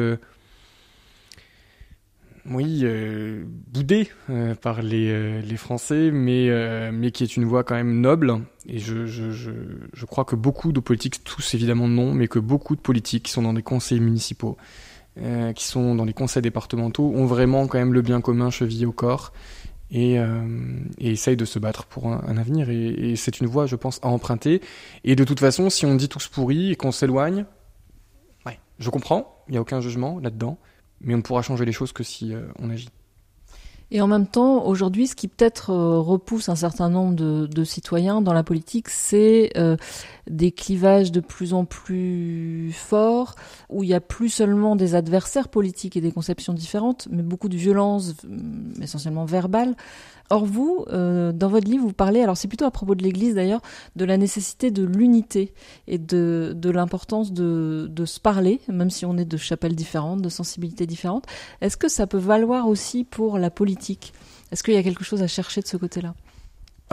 oui, 2.49 2.81
euh, 2.83 3.43
boudé 3.67 4.09
euh, 4.29 4.55
par 4.55 4.81
les, 4.81 5.09
euh, 5.11 5.41
les 5.41 5.57
Français, 5.57 6.09
mais, 6.11 6.49
euh, 6.49 6.91
mais 6.91 7.11
qui 7.11 7.23
est 7.23 7.37
une 7.37 7.45
voie 7.45 7.63
quand 7.63 7.75
même 7.75 8.01
noble. 8.01 8.39
Et 8.67 8.79
je, 8.79 9.05
je, 9.05 9.31
je, 9.31 10.05
crois 10.05 10.25
que 10.25 10.35
beaucoup 10.35 10.71
de 10.71 10.79
politiques, 10.79 11.23
tous 11.23 11.53
évidemment 11.53 11.87
non, 11.87 12.13
mais 12.13 12.27
que 12.27 12.39
beaucoup 12.39 12.75
de 12.75 12.81
politiques 12.81 13.23
qui 13.23 13.31
sont 13.31 13.43
dans 13.43 13.53
des 13.53 13.63
conseils 13.63 13.99
municipaux, 13.99 14.57
qui 15.55 15.65
sont 15.65 15.93
dans 15.93 16.05
des 16.05 16.13
conseils 16.13 16.41
départementaux, 16.41 17.11
ont 17.13 17.25
vraiment 17.25 17.67
quand 17.67 17.77
même 17.77 17.93
le 17.93 18.01
bien 18.01 18.21
commun 18.21 18.49
chevillé 18.49 18.85
au 18.85 18.93
corps 18.93 19.33
et, 19.91 20.15
et 20.15 21.11
essayent 21.11 21.35
de 21.35 21.43
se 21.43 21.59
battre 21.59 21.85
pour 21.85 22.07
un, 22.07 22.37
avenir. 22.37 22.69
Et, 22.69 23.15
c'est 23.17 23.41
une 23.41 23.47
voie, 23.47 23.65
je 23.65 23.75
pense, 23.75 23.99
à 24.03 24.07
emprunter. 24.07 24.61
Et 25.03 25.15
de 25.15 25.23
toute 25.25 25.39
façon, 25.39 25.69
si 25.69 25.85
on 25.85 25.95
dit 25.95 26.07
tous 26.07 26.27
pourris 26.27 26.71
et 26.71 26.75
qu'on 26.75 26.91
s'éloigne, 26.93 27.45
je 28.79 28.89
comprends, 28.89 29.43
il 29.47 29.51
n'y 29.51 29.57
a 29.57 29.61
aucun 29.61 29.81
jugement 29.81 30.19
là-dedans 30.19 30.57
mais 31.03 31.13
on 31.13 31.17
ne 31.17 31.21
pourra 31.21 31.41
changer 31.41 31.65
les 31.65 31.71
choses 31.71 31.91
que 31.91 32.03
si 32.03 32.33
euh, 32.33 32.41
on 32.59 32.69
agit. 32.69 32.89
Et 33.93 33.99
en 33.99 34.07
même 34.07 34.25
temps, 34.25 34.65
aujourd'hui, 34.65 35.05
ce 35.05 35.15
qui 35.15 35.27
peut-être 35.27 35.71
euh, 35.71 35.99
repousse 35.99 36.47
un 36.47 36.55
certain 36.55 36.89
nombre 36.89 37.13
de, 37.13 37.63
citoyens 37.65 38.21
dans 38.21 38.31
la 38.31 38.41
politique, 38.41 38.87
c'est 38.87 39.51
euh, 39.57 39.75
des 40.29 40.53
clivages 40.53 41.11
de 41.11 41.19
plus 41.19 41.53
en 41.53 41.65
plus 41.65 42.71
forts, 42.73 43.35
où 43.69 43.83
il 43.83 43.89
y 43.89 43.93
a 43.93 43.99
plus 43.99 44.29
seulement 44.29 44.77
des 44.77 44.95
adversaires 44.95 45.49
politiques 45.49 45.97
et 45.97 46.01
des 46.01 46.13
conceptions 46.13 46.53
différentes, 46.53 47.09
mais 47.11 47.21
beaucoup 47.21 47.49
de 47.49 47.57
violence, 47.57 48.13
essentiellement 48.81 49.25
verbale. 49.25 49.75
Or 50.29 50.45
vous, 50.45 50.85
euh, 50.89 51.31
dans 51.31 51.49
votre 51.49 51.69
livre, 51.69 51.83
vous 51.83 51.93
parlez, 51.93 52.21
alors 52.21 52.37
c'est 52.37 52.47
plutôt 52.47 52.65
à 52.65 52.71
propos 52.71 52.95
de 52.95 53.03
l'Église 53.03 53.35
d'ailleurs, 53.35 53.61
de 53.95 54.05
la 54.05 54.17
nécessité 54.17 54.71
de 54.71 54.83
l'unité 54.83 55.53
et 55.87 55.97
de, 55.97 56.53
de 56.55 56.69
l'importance 56.69 57.33
de, 57.33 57.87
de 57.89 58.05
se 58.05 58.19
parler, 58.19 58.61
même 58.67 58.89
si 58.89 59.05
on 59.05 59.17
est 59.17 59.25
de 59.25 59.37
chapelles 59.37 59.75
différentes, 59.75 60.21
de 60.21 60.29
sensibilités 60.29 60.85
différentes. 60.85 61.25
Est-ce 61.61 61.77
que 61.77 61.89
ça 61.89 62.07
peut 62.07 62.17
valoir 62.17 62.67
aussi 62.67 63.03
pour 63.03 63.37
la 63.37 63.49
politique? 63.49 64.13
Est-ce 64.51 64.63
qu'il 64.63 64.73
y 64.73 64.77
a 64.77 64.83
quelque 64.83 65.03
chose 65.03 65.21
à 65.21 65.27
chercher 65.27 65.61
de 65.61 65.67
ce 65.67 65.77
côté-là? 65.77 66.13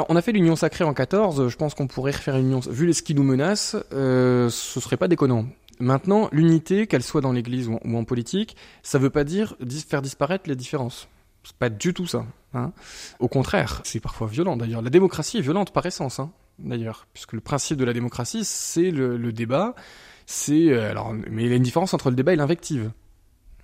On 0.08 0.14
a 0.14 0.22
fait 0.22 0.32
l'union 0.32 0.54
sacrée 0.54 0.84
en 0.84 0.94
14, 0.94 1.48
je 1.48 1.56
pense 1.56 1.74
qu'on 1.74 1.88
pourrait 1.88 2.12
refaire 2.12 2.36
une 2.36 2.46
union. 2.46 2.60
Vu 2.60 2.92
ce 2.94 3.02
qui 3.02 3.14
nous 3.14 3.24
menace, 3.24 3.76
euh, 3.92 4.48
ce 4.48 4.78
serait 4.78 4.96
pas 4.96 5.08
déconnant. 5.08 5.46
Maintenant, 5.80 6.28
l'unité, 6.30 6.86
qu'elle 6.86 7.02
soit 7.02 7.20
dans 7.20 7.32
l'Église 7.32 7.68
ou, 7.68 7.78
en 7.84 8.04
politique, 8.04 8.56
ça 8.82 8.98
veut 8.98 9.10
pas 9.10 9.24
dire 9.24 9.56
faire 9.88 10.02
disparaître 10.02 10.48
les 10.48 10.56
différences. 10.56 11.08
C'est 11.42 11.56
pas 11.56 11.70
du 11.70 11.94
tout 11.94 12.06
ça. 12.06 12.24
Hein. 12.54 12.72
Au 13.18 13.28
contraire, 13.28 13.80
c'est 13.84 14.00
parfois 14.00 14.26
violent 14.26 14.56
d'ailleurs. 14.56 14.82
La 14.82 14.90
démocratie 14.90 15.38
est 15.38 15.42
violente 15.42 15.72
par 15.72 15.84
essence, 15.84 16.18
hein, 16.18 16.30
d'ailleurs, 16.58 17.06
puisque 17.12 17.32
le 17.32 17.40
principe 17.40 17.78
de 17.78 17.84
la 17.84 17.92
démocratie, 17.92 18.44
c'est 18.44 18.90
le, 18.90 19.32
débat. 19.32 19.74
C'est 20.26 20.70
euh, 20.70 20.90
alors, 20.90 21.12
mais 21.12 21.44
il 21.44 21.50
y 21.50 21.52
a 21.52 21.56
une 21.56 21.62
différence 21.62 21.94
entre 21.94 22.10
le 22.10 22.16
débat 22.16 22.32
et 22.32 22.36
l'invective. 22.36 22.90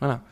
Voilà. 0.00 0.22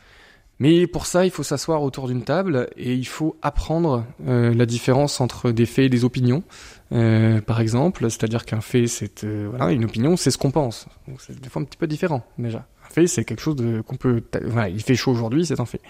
Mais 0.59 0.85
pour 0.85 1.07
ça, 1.07 1.25
il 1.25 1.31
faut 1.31 1.41
s'asseoir 1.41 1.81
autour 1.81 2.07
d'une 2.07 2.23
table 2.23 2.69
et 2.77 2.93
il 2.93 3.07
faut 3.07 3.37
apprendre 3.41 4.05
euh, 4.27 4.53
la 4.53 4.65
différence 4.67 5.19
entre 5.19 5.51
des 5.51 5.65
faits 5.65 5.85
et 5.85 5.89
des 5.89 6.05
opinions. 6.05 6.43
Euh, 6.91 7.41
par 7.41 7.59
exemple, 7.59 8.09
c'est-à-dire 8.09 8.45
qu'un 8.45 8.61
fait, 8.61 8.85
c'est 8.85 9.25
voilà, 9.25 9.71
une 9.71 9.83
opinion, 9.83 10.15
c'est 10.15 10.29
ce 10.29 10.37
qu'on 10.37 10.51
pense. 10.51 10.85
Donc 11.07 11.21
c'est 11.21 11.39
des 11.39 11.49
fois 11.49 11.61
un 11.63 11.65
petit 11.65 11.77
peu 11.77 11.87
différent 11.87 12.23
déjà. 12.37 12.67
Un 12.85 12.93
fait, 12.93 13.07
c'est 13.07 13.25
quelque 13.25 13.41
chose 13.41 13.55
qu'on 13.87 13.95
peut. 13.95 14.23
Il 14.69 14.81
fait 14.81 14.95
chaud 14.95 15.11
aujourd'hui, 15.11 15.43
c'est 15.43 15.59
un 15.59 15.65
fait. 15.65 15.81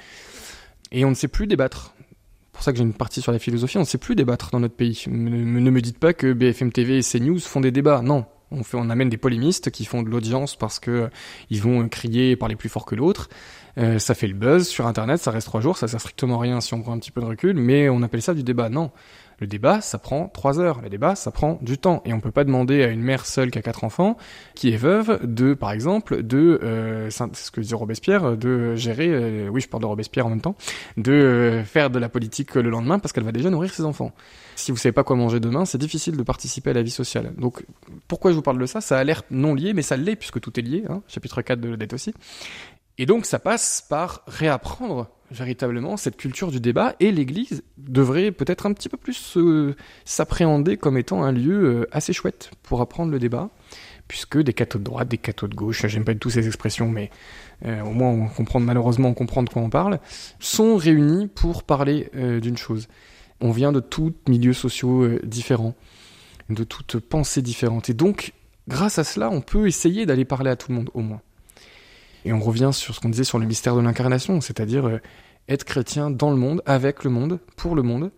Et 0.94 1.04
on 1.04 1.10
ne 1.10 1.16
sait 1.16 1.28
plus 1.28 1.48
débattre. 1.48 1.93
Pour 2.64 2.68
ça 2.68 2.72
que 2.72 2.78
j'ai 2.78 2.86
une 2.86 2.94
partie 2.94 3.22
sur 3.22 3.34
la 3.34 3.40
philosophie. 3.40 3.76
On 3.76 3.82
ne 3.82 3.86
sait 3.86 3.98
plus 3.98 4.16
débattre 4.16 4.50
dans 4.52 4.62
notre 4.62 4.76
pays. 4.76 5.04
Ne, 5.10 5.60
ne 5.60 5.70
me 5.70 5.82
dites 5.82 6.00
pas 6.00 6.14
que 6.14 6.32
BFM 6.32 6.72
TV 6.72 6.98
et 6.98 7.02
CNews 7.02 7.40
font 7.40 7.60
des 7.60 7.72
débats. 7.72 8.02
Non, 8.02 8.24
on, 8.52 8.64
fait, 8.64 8.78
on 8.78 8.90
amène 8.90 9.10
des 9.10 9.18
polémistes 9.18 9.70
qui 9.70 9.84
font 9.84 10.02
de 10.02 10.10
l'audience 10.10 10.56
parce 10.56 10.80
que 10.80 11.10
ils 11.50 11.62
vont 11.62 11.90
crier 11.90 12.32
et 12.32 12.36
parler 12.38 12.56
plus 12.56 12.70
fort 12.70 12.86
que 12.86 12.96
l'autre. 12.96 13.28
Euh, 13.78 14.00
ça 14.00 14.16
fait 14.16 14.28
le 14.28 14.34
buzz 14.34 14.66
sur 14.66 14.88
Internet, 14.88 15.20
ça 15.20 15.32
reste 15.32 15.48
trois 15.48 15.60
jours, 15.60 15.78
ça 15.78 15.90
sert 15.90 16.00
strictement 16.00 16.38
rien 16.38 16.62
si 16.62 16.74
on 16.74 16.82
prend 16.82 16.94
un 16.94 17.00
petit 17.00 17.12
peu 17.12 17.20
de 17.20 17.26
recul, 17.26 17.58
mais 17.58 17.90
on 17.90 18.02
appelle 18.02 18.22
ça 18.22 18.34
du 18.34 18.44
débat. 18.44 18.70
Non. 18.70 18.92
Le 19.44 19.48
débat, 19.48 19.82
ça 19.82 19.98
prend 19.98 20.30
trois 20.30 20.62
heures. 20.62 20.80
Le 20.82 20.88
débat, 20.88 21.16
ça 21.16 21.30
prend 21.30 21.60
du 21.62 21.78
temps. 21.78 22.02
Et 22.06 22.14
on 22.14 22.22
peut 22.22 22.32
pas 22.32 22.46
demander 22.46 22.82
à 22.82 22.88
une 22.88 23.02
mère 23.02 23.26
seule 23.26 23.52
qui 23.52 23.60
a 23.60 23.62
quatre 23.62 23.84
enfants, 23.84 24.16
qui 24.56 24.70
est 24.70 24.78
veuve, 24.78 25.20
de, 25.22 25.54
par 25.54 25.74
exemple, 25.74 26.24
de, 26.24 26.62
euh, 26.64 27.10
c'est 27.10 27.36
ce 27.36 27.52
que 27.52 27.60
disait 27.60 27.76
Robespierre, 27.76 28.38
de 28.38 28.76
gérer, 28.76 29.10
euh, 29.10 29.50
oui, 29.50 29.60
je 29.60 29.68
parle 29.68 29.82
de 29.82 29.88
Robespierre 29.88 30.28
en 30.28 30.30
même 30.30 30.40
temps, 30.40 30.56
de 30.96 31.12
euh, 31.12 31.64
faire 31.66 31.90
de 31.90 32.00
la 32.00 32.08
politique 32.08 32.56
le 32.56 32.70
lendemain 32.70 33.00
parce 33.00 33.12
qu'elle 33.12 33.26
va 33.26 33.34
déjà 33.34 33.50
nourrir 33.50 33.74
ses 33.74 33.84
enfants. 33.84 34.14
Si 34.56 34.72
vous 34.72 34.78
savez 34.78 34.94
pas 34.94 35.04
quoi 35.04 35.18
manger 35.18 35.42
demain, 35.42 35.66
c'est 35.66 35.78
difficile 35.78 36.16
de 36.16 36.24
participer 36.24 36.70
à 36.70 36.74
la 36.74 36.82
vie 36.82 36.90
sociale. 36.90 37.34
Donc, 37.38 37.66
pourquoi 38.08 38.32
je 38.32 38.38
vous 38.38 38.42
parle 38.42 38.60
de 38.60 38.66
ça? 38.66 38.80
Ça 38.80 38.98
a 38.98 39.04
l'air 39.04 39.24
non 39.30 39.56
lié, 39.56 39.74
mais 39.74 39.82
ça 39.82 39.98
l'est 39.98 40.16
puisque 40.16 40.40
tout 40.40 40.58
est 40.58 40.64
lié. 40.64 40.86
Hein, 40.88 41.02
chapitre 41.10 41.42
4 41.42 41.60
de 41.60 41.76
dette 41.76 41.92
aussi. 41.92 42.14
Et 42.98 43.06
donc 43.06 43.26
ça 43.26 43.40
passe 43.40 43.86
par 43.90 44.22
réapprendre 44.28 45.10
véritablement 45.34 45.98
cette 45.98 46.16
culture 46.16 46.52
du 46.52 46.60
débat 46.60 46.96
et 47.00 47.12
l'Église 47.12 47.64
devrait 47.78 48.32
peut-être 48.32 48.66
un 48.66 48.74
petit 48.74 48.90
peu 48.90 48.98
plus 48.98 49.36
euh, 49.38 49.76
s'appréhender 50.06 50.78
comme 50.78 50.98
étant 50.98 51.24
un 51.24 51.32
lieu 51.32 51.64
euh, 51.64 51.88
assez 51.92 52.14
chouette 52.14 52.52
pour 52.62 52.82
apprendre 52.82 53.12
le 53.12 53.20
débat, 53.20 53.50
puisque 54.08 54.38
des 54.38 54.54
cathos 54.54 54.80
de 54.80 54.84
droite, 54.84 55.08
des 55.08 55.18
cathos 55.18 55.50
de 55.50 55.56
gauche, 55.56 55.86
j'aime 55.88 56.06
pas 56.06 56.14
du 56.14 56.20
tout 56.20 56.30
ces 56.30 56.46
expressions, 56.46 56.88
mais 56.88 57.10
euh, 57.66 57.82
au 57.82 57.92
moins 57.92 58.10
on 58.10 58.28
comprend 58.28 58.60
malheureusement 58.60 59.10
on 59.10 59.14
comprend 59.14 59.44
de 59.44 59.50
quoi 59.50 59.62
on 59.62 59.70
parle, 59.70 60.00
sont 60.40 60.76
réunis 60.78 61.28
pour 61.28 61.64
parler 61.64 62.10
d'une 62.14 62.58
chose. 62.58 62.88
On 63.42 63.52
vient 63.52 63.72
de 63.72 63.80
tous 63.80 64.14
milieux 64.28 64.54
sociaux 64.54 65.20
différents, 65.24 65.76
de 66.50 66.64
toutes 66.64 67.00
pensées 67.00 67.42
différentes, 67.42 67.90
et 67.90 67.94
donc 67.94 68.34
grâce 68.68 69.00
à 69.00 69.04
cela 69.04 69.30
on 69.32 69.42
peut 69.42 69.68
essayer 69.68 70.06
d'aller 70.06 70.26
parler 70.26 70.52
à 70.52 70.56
tout 70.56 70.72
le 70.72 70.78
monde 70.78 70.90
au 70.94 71.02
moins. 71.02 71.22
Et 72.26 72.34
on 72.34 72.40
revient 72.40 72.70
sur 72.72 72.96
ce 72.96 73.00
qu'on 73.00 73.10
disait 73.10 73.24
sur 73.24 73.40
le 73.40 73.46
mystère 73.46 73.76
de 73.76 73.82
l'incarnation, 73.82 74.40
c'est-à-dire 74.42 74.88
euh, 74.88 75.00
être 75.50 75.64
chrétien 75.64 76.10
dans 76.10 76.32
le 76.32 76.38
monde, 76.38 76.62
avec 76.66 77.04
le 77.04 77.10
monde, 77.10 77.40
pour 77.58 77.76
le 77.76 77.84
monde, 77.84 78.12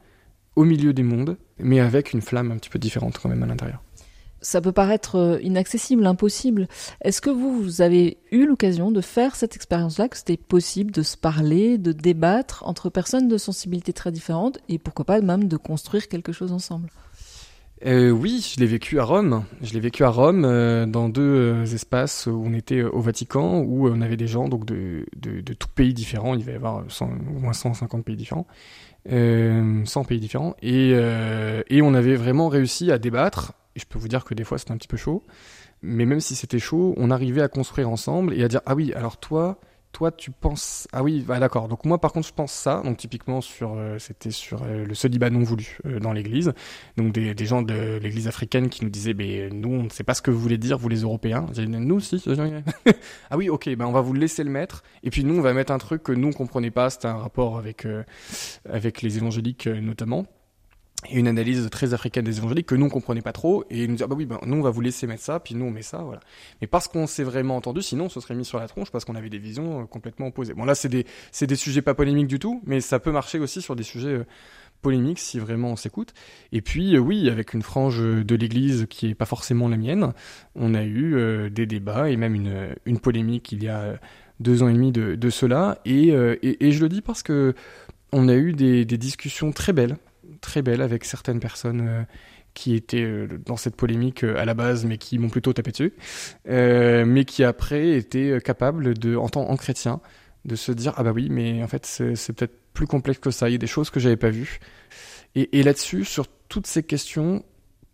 au 0.55 0.63
milieu 0.63 0.93
des 0.93 1.03
mondes, 1.03 1.37
mais 1.57 1.79
avec 1.79 2.13
une 2.13 2.21
flamme 2.21 2.51
un 2.51 2.57
petit 2.57 2.69
peu 2.69 2.79
différente 2.79 3.17
quand 3.21 3.29
même 3.29 3.43
à 3.43 3.47
l'intérieur. 3.47 3.81
Ça 4.41 4.61
peut 4.61 4.71
paraître 4.71 5.15
euh, 5.15 5.41
inaccessible, 5.41 6.05
impossible. 6.05 6.67
Est-ce 7.01 7.19
que 7.19 7.31
vous, 7.31 7.63
vous 7.63 7.81
avez 7.81 8.17
eu 8.31 8.45
l'occasion 8.45 8.91
de 8.91 9.01
faire 9.01 9.35
cette 9.35 9.55
expérience-là, 9.55 10.07
que 10.07 10.17
c'était 10.17 10.37
possible 10.37 10.91
de 10.91 11.01
se 11.01 11.17
parler, 11.17 11.79
de 11.79 11.91
débattre 11.91 12.63
entre 12.67 12.89
personnes 12.89 13.27
de 13.27 13.37
sensibilités 13.37 13.93
très 13.93 14.11
différentes, 14.11 14.59
et 14.69 14.77
pourquoi 14.77 15.05
pas 15.05 15.19
même 15.19 15.47
de 15.47 15.57
construire 15.57 16.07
quelque 16.07 16.31
chose 16.31 16.51
ensemble? 16.51 16.89
Euh, 17.86 18.09
oui, 18.09 18.43
je 18.53 18.59
l'ai 18.59 18.65
vécu 18.65 18.99
à 18.99 19.03
Rome. 19.03 19.45
Je 19.61 19.73
l'ai 19.73 19.79
vécu 19.79 20.03
à 20.03 20.09
Rome 20.09 20.43
euh, 20.43 20.88
dans 20.88 21.07
deux 21.07 21.21
euh, 21.21 21.63
espaces 21.65 22.25
où 22.25 22.43
on 22.43 22.53
était 22.53 22.81
au 22.81 22.99
Vatican, 22.99 23.59
où 23.59 23.88
on 23.88 24.01
avait 24.01 24.17
des 24.17 24.27
gens 24.27 24.47
donc 24.47 24.65
de, 24.65 25.05
de, 25.15 25.53
tout 25.53 25.67
pays 25.67 25.93
différents. 25.93 26.33
Il 26.33 26.43
va 26.43 26.51
y 26.53 26.55
avoir 26.55 26.83
100, 26.88 27.05
au 27.36 27.39
moins 27.39 27.53
150 27.53 28.03
pays 28.03 28.15
différents, 28.15 28.47
100 29.07 29.86
pays 30.05 30.19
différents, 30.19 30.55
et, 30.63 30.91
et 31.69 31.81
on 31.81 31.93
avait 31.93 32.15
vraiment 32.15 32.49
réussi 32.49 32.91
à 32.91 32.97
débattre. 32.97 33.53
Et 33.75 33.79
je 33.79 33.86
peux 33.86 33.99
vous 33.99 34.07
dire 34.07 34.23
que 34.23 34.33
des 34.33 34.43
fois 34.43 34.57
c'était 34.57 34.71
un 34.71 34.77
petit 34.77 34.88
peu 34.88 34.97
chaud, 34.97 35.23
mais 35.81 36.05
même 36.05 36.21
si 36.21 36.36
c'était 36.36 36.59
chaud, 36.59 36.95
on 36.97 37.11
arrivait 37.11 37.41
à 37.41 37.47
construire 37.47 37.89
ensemble 37.89 38.33
et 38.33 38.43
à 38.43 38.47
dire 38.47 38.61
ah 38.65 38.73
oui, 38.73 38.93
alors 38.93 39.17
toi 39.17 39.59
toi 39.95 40.11
tu 40.11 40.29
penses 40.29 40.89
ah 40.91 41.01
oui 41.03 41.23
bah 41.25 41.39
d'accord. 41.39 41.69
Donc 41.69 41.85
moi 41.85 42.01
par 42.01 42.11
contre 42.11 42.27
je 42.27 42.33
pense 42.33 42.51
ça. 42.51 42.81
Donc 42.83 42.97
typiquement 42.97 43.39
sur 43.39 43.75
euh, 43.75 43.97
c'était 43.97 44.29
sur 44.29 44.61
euh, 44.63 44.85
le 44.85 44.93
célibat 44.93 45.29
non 45.29 45.41
voulu 45.41 45.77
euh, 45.85 46.01
dans 46.01 46.11
l'église. 46.11 46.51
Donc 46.97 47.13
des, 47.13 47.45
gens 47.45 47.61
de 47.61 47.97
l'église 48.03 48.27
africaine 48.27 48.67
qui 48.67 48.83
nous 48.83 48.89
disaient 48.89 49.13
mais 49.13 49.49
nous 49.49 49.69
on 49.69 49.83
ne 49.83 49.89
sait 49.89 50.03
pas 50.03 50.13
ce 50.13 50.21
que 50.21 50.31
vous 50.31 50.39
voulez 50.39 50.57
dire 50.57 50.77
vous 50.77 50.89
les 50.89 51.03
européens. 51.03 51.45
Nous 51.57 51.95
aussi 51.95 52.21
ah 53.29 53.37
oui 53.37 53.47
ok 53.47 53.73
ben 53.77 53.85
on 53.85 53.93
va 53.93 54.01
vous 54.01 54.11
laisser 54.13 54.43
le 54.43 54.49
mettre 54.49 54.83
et 55.01 55.09
puis 55.09 55.23
nous 55.23 55.37
on 55.37 55.41
va 55.41 55.53
mettre 55.53 55.71
un 55.71 55.77
truc 55.77 56.03
que 56.03 56.11
nous 56.11 56.27
on 56.27 56.33
comprenait 56.33 56.71
pas. 56.71 56.89
C'était 56.89 57.07
un 57.07 57.17
rapport 57.17 57.57
avec 57.57 57.87
avec 58.69 59.01
les 59.01 59.15
évangéliques 59.15 59.67
notamment 59.67 60.25
et 61.09 61.17
une 61.17 61.27
analyse 61.27 61.69
très 61.69 61.93
africaine 61.93 62.23
des 62.25 62.37
évangéliques 62.37 62.67
que 62.67 62.75
nous 62.75 62.85
on 62.85 62.89
comprenait 62.89 63.21
pas 63.21 63.31
trop 63.31 63.63
et 63.69 63.87
nous 63.87 63.95
dire 63.95 64.07
bah 64.07 64.15
oui 64.17 64.25
ben 64.25 64.39
nous 64.45 64.57
on 64.57 64.61
va 64.61 64.69
vous 64.69 64.81
laisser 64.81 65.07
mettre 65.07 65.23
ça 65.23 65.39
puis 65.39 65.55
nous 65.55 65.65
on 65.65 65.71
met 65.71 65.81
ça 65.81 65.99
voilà. 65.99 66.19
Mais 66.61 66.67
parce 66.67 66.87
qu'on 66.87 67.07
s'est 67.07 67.23
vraiment 67.23 67.55
entendu 67.55 67.81
sinon 67.81 68.05
on 68.05 68.09
se 68.09 68.19
serait 68.19 68.35
mis 68.35 68.45
sur 68.45 68.59
la 68.59 68.67
tronche 68.67 68.91
parce 68.91 69.05
qu'on 69.05 69.15
avait 69.15 69.29
des 69.29 69.37
visions 69.37 69.81
euh, 69.81 69.85
complètement 69.85 70.27
opposées. 70.27 70.53
Bon 70.53 70.65
là 70.65 70.75
c'est 70.75 70.89
des 70.89 71.05
c'est 71.31 71.47
des 71.47 71.55
sujets 71.55 71.81
pas 71.81 71.93
polémiques 71.93 72.27
du 72.27 72.39
tout 72.39 72.61
mais 72.65 72.81
ça 72.81 72.99
peut 72.99 73.11
marcher 73.11 73.39
aussi 73.39 73.61
sur 73.61 73.75
des 73.75 73.83
sujets 73.83 74.09
euh, 74.09 74.25
polémiques 74.81 75.19
si 75.19 75.39
vraiment 75.39 75.71
on 75.71 75.75
s'écoute. 75.75 76.13
Et 76.51 76.61
puis 76.61 76.95
euh, 76.95 76.99
oui 76.99 77.29
avec 77.29 77.53
une 77.53 77.61
frange 77.61 77.99
de 77.99 78.35
l'église 78.35 78.87
qui 78.89 79.09
est 79.09 79.15
pas 79.15 79.25
forcément 79.25 79.67
la 79.69 79.77
mienne 79.77 80.13
on 80.55 80.73
a 80.73 80.83
eu 80.83 81.49
des 81.49 81.65
débats 81.65 82.09
et 82.09 82.17
même 82.17 82.35
une 82.35 82.75
une 82.85 82.99
polémique 82.99 83.51
il 83.51 83.63
y 83.63 83.67
a 83.67 83.99
deux 84.39 84.63
ans 84.63 84.67
et 84.67 84.73
demi 84.73 84.91
de, 84.91 85.15
de 85.15 85.29
cela. 85.29 85.79
Et, 85.85 86.09
et, 86.09 86.67
et 86.67 86.71
je 86.71 86.81
le 86.81 86.89
dis 86.89 87.01
parce 87.01 87.23
que 87.23 87.53
on 88.11 88.27
a 88.27 88.35
eu 88.35 88.53
des, 88.53 88.85
des 88.85 88.97
discussions 88.97 89.51
très 89.51 89.73
belles 89.73 89.97
très 90.41 90.61
belle 90.61 90.82
avec 90.82 91.05
certaines 91.05 91.39
personnes 91.39 91.88
euh, 91.88 92.03
qui 92.53 92.76
étaient 92.76 93.03
euh, 93.03 93.28
dans 93.45 93.57
cette 93.57 93.76
polémique 93.76 94.23
euh, 94.23 94.38
à 94.38 94.45
la 94.45 94.53
base, 94.53 94.86
mais 94.86 94.97
qui 94.97 95.17
m'ont 95.17 95.30
plutôt 95.30 95.53
tapé 95.53 95.71
dessus, 95.71 95.93
mais 96.45 97.26
qui 97.26 97.43
après 97.43 97.91
étaient 97.97 98.39
capables 98.41 98.97
de, 98.97 99.15
en 99.15 99.30
tant 99.30 99.49
en 99.49 99.57
chrétien, 99.57 99.99
de 100.45 100.55
se 100.55 100.71
dire 100.71 100.93
ah 100.97 101.03
bah 101.03 101.11
oui, 101.13 101.30
mais 101.30 101.63
en 101.63 101.67
fait 101.67 101.86
c'est 101.86 102.34
peut-être 102.34 102.57
plus 102.73 102.88
complexe 102.88 103.19
que 103.19 103.32
ça. 103.32 103.49
Il 103.49 103.53
y 103.53 103.55
a 103.55 103.59
des 103.59 103.67
choses 103.67 103.89
que 103.89 103.99
j'avais 103.99 104.17
pas 104.17 104.30
vues. 104.30 104.59
Et, 105.36 105.59
et 105.59 105.63
là-dessus, 105.63 106.05
sur 106.05 106.28
toutes 106.47 106.67
ces 106.67 106.84
questions, 106.84 107.43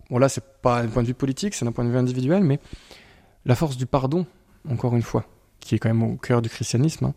bon 0.10 0.18
là 0.18 0.30
c'est 0.30 0.44
pas 0.62 0.84
d'un 0.84 0.90
point 0.90 1.04
de 1.04 1.08
vue 1.08 1.14
politique, 1.14 1.54
c'est 1.54 1.66
d'un 1.66 1.72
point 1.72 1.86
de 1.86 1.90
vue 1.90 1.98
individuel, 1.98 2.44
mais 2.44 2.60
la 3.46 3.56
force 3.56 3.78
du 3.78 3.86
pardon, 3.86 4.26
encore 4.70 4.96
une 4.96 5.02
fois, 5.02 5.26
qui 5.60 5.76
est 5.76 5.80
quand 5.80 5.90
même 5.90 6.04
au 6.04 6.18
cœur 6.18 6.42
du 6.42 6.50
christianisme. 6.50 7.06
Hein, 7.06 7.14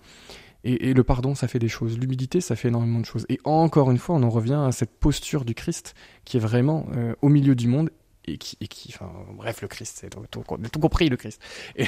et, 0.64 0.94
le 0.94 1.04
pardon, 1.04 1.34
ça 1.34 1.46
fait 1.46 1.58
des 1.58 1.68
choses. 1.68 1.98
L'humilité, 1.98 2.40
ça 2.40 2.56
fait 2.56 2.68
énormément 2.68 2.98
de 2.98 3.04
choses. 3.04 3.26
Et 3.28 3.38
encore 3.44 3.90
une 3.90 3.98
fois, 3.98 4.16
on 4.16 4.22
en 4.22 4.30
revient 4.30 4.62
à 4.66 4.72
cette 4.72 4.98
posture 4.98 5.44
du 5.44 5.54
Christ 5.54 5.94
qui 6.24 6.38
est 6.38 6.40
vraiment 6.40 6.86
euh, 6.96 7.14
au 7.20 7.28
milieu 7.28 7.54
du 7.54 7.68
monde 7.68 7.90
et 8.26 8.38
qui, 8.38 8.94
bref, 9.34 9.60
le 9.60 9.68
Christ, 9.68 9.98
c'est 10.00 10.08
tout, 10.08 10.22
tout, 10.30 10.80
compris, 10.80 11.08
le 11.08 11.16
Christ. 11.16 11.40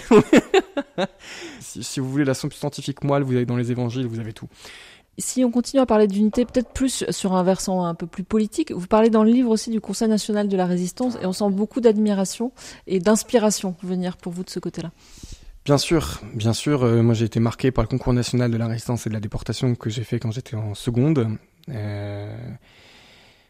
Si, 1.60 1.82
si, 1.82 2.00
vous 2.00 2.10
voulez 2.10 2.24
la 2.24 2.34
scientifique 2.34 3.02
moelle, 3.04 3.22
vous 3.22 3.34
avez 3.34 3.46
dans 3.46 3.56
les 3.56 3.70
évangiles, 3.70 4.06
vous 4.06 4.20
avez 4.20 4.32
tout. 4.32 4.48
Si 5.18 5.44
on 5.44 5.50
continue 5.50 5.80
à 5.80 5.86
parler 5.86 6.06
d'unité, 6.06 6.44
peut-être 6.44 6.70
plus 6.70 7.04
sur 7.10 7.34
un 7.34 7.42
versant 7.42 7.84
un 7.84 7.94
peu 7.94 8.06
plus 8.06 8.22
politique, 8.22 8.70
vous 8.72 8.86
parlez 8.86 9.08
dans 9.08 9.24
le 9.24 9.30
livre 9.30 9.50
aussi 9.50 9.70
du 9.70 9.80
Conseil 9.80 10.08
national 10.08 10.48
de 10.48 10.56
la 10.56 10.66
résistance 10.66 11.16
et 11.22 11.26
on 11.26 11.32
sent 11.32 11.50
beaucoup 11.50 11.80
d'admiration 11.80 12.52
et 12.86 12.98
d'inspiration 12.98 13.74
venir 13.82 14.18
pour 14.18 14.32
vous 14.32 14.44
de 14.44 14.50
ce 14.50 14.58
côté-là. 14.58 14.92
Bien 15.66 15.78
sûr, 15.78 16.20
bien 16.32 16.52
sûr. 16.52 16.84
Euh, 16.84 17.02
moi, 17.02 17.12
j'ai 17.12 17.24
été 17.24 17.40
marqué 17.40 17.72
par 17.72 17.82
le 17.82 17.88
concours 17.88 18.12
national 18.12 18.52
de 18.52 18.56
la 18.56 18.68
résistance 18.68 19.04
et 19.08 19.10
de 19.10 19.14
la 19.14 19.20
déportation 19.20 19.74
que 19.74 19.90
j'ai 19.90 20.04
fait 20.04 20.20
quand 20.20 20.30
j'étais 20.30 20.54
en 20.54 20.76
seconde. 20.76 21.36
Euh... 21.70 22.36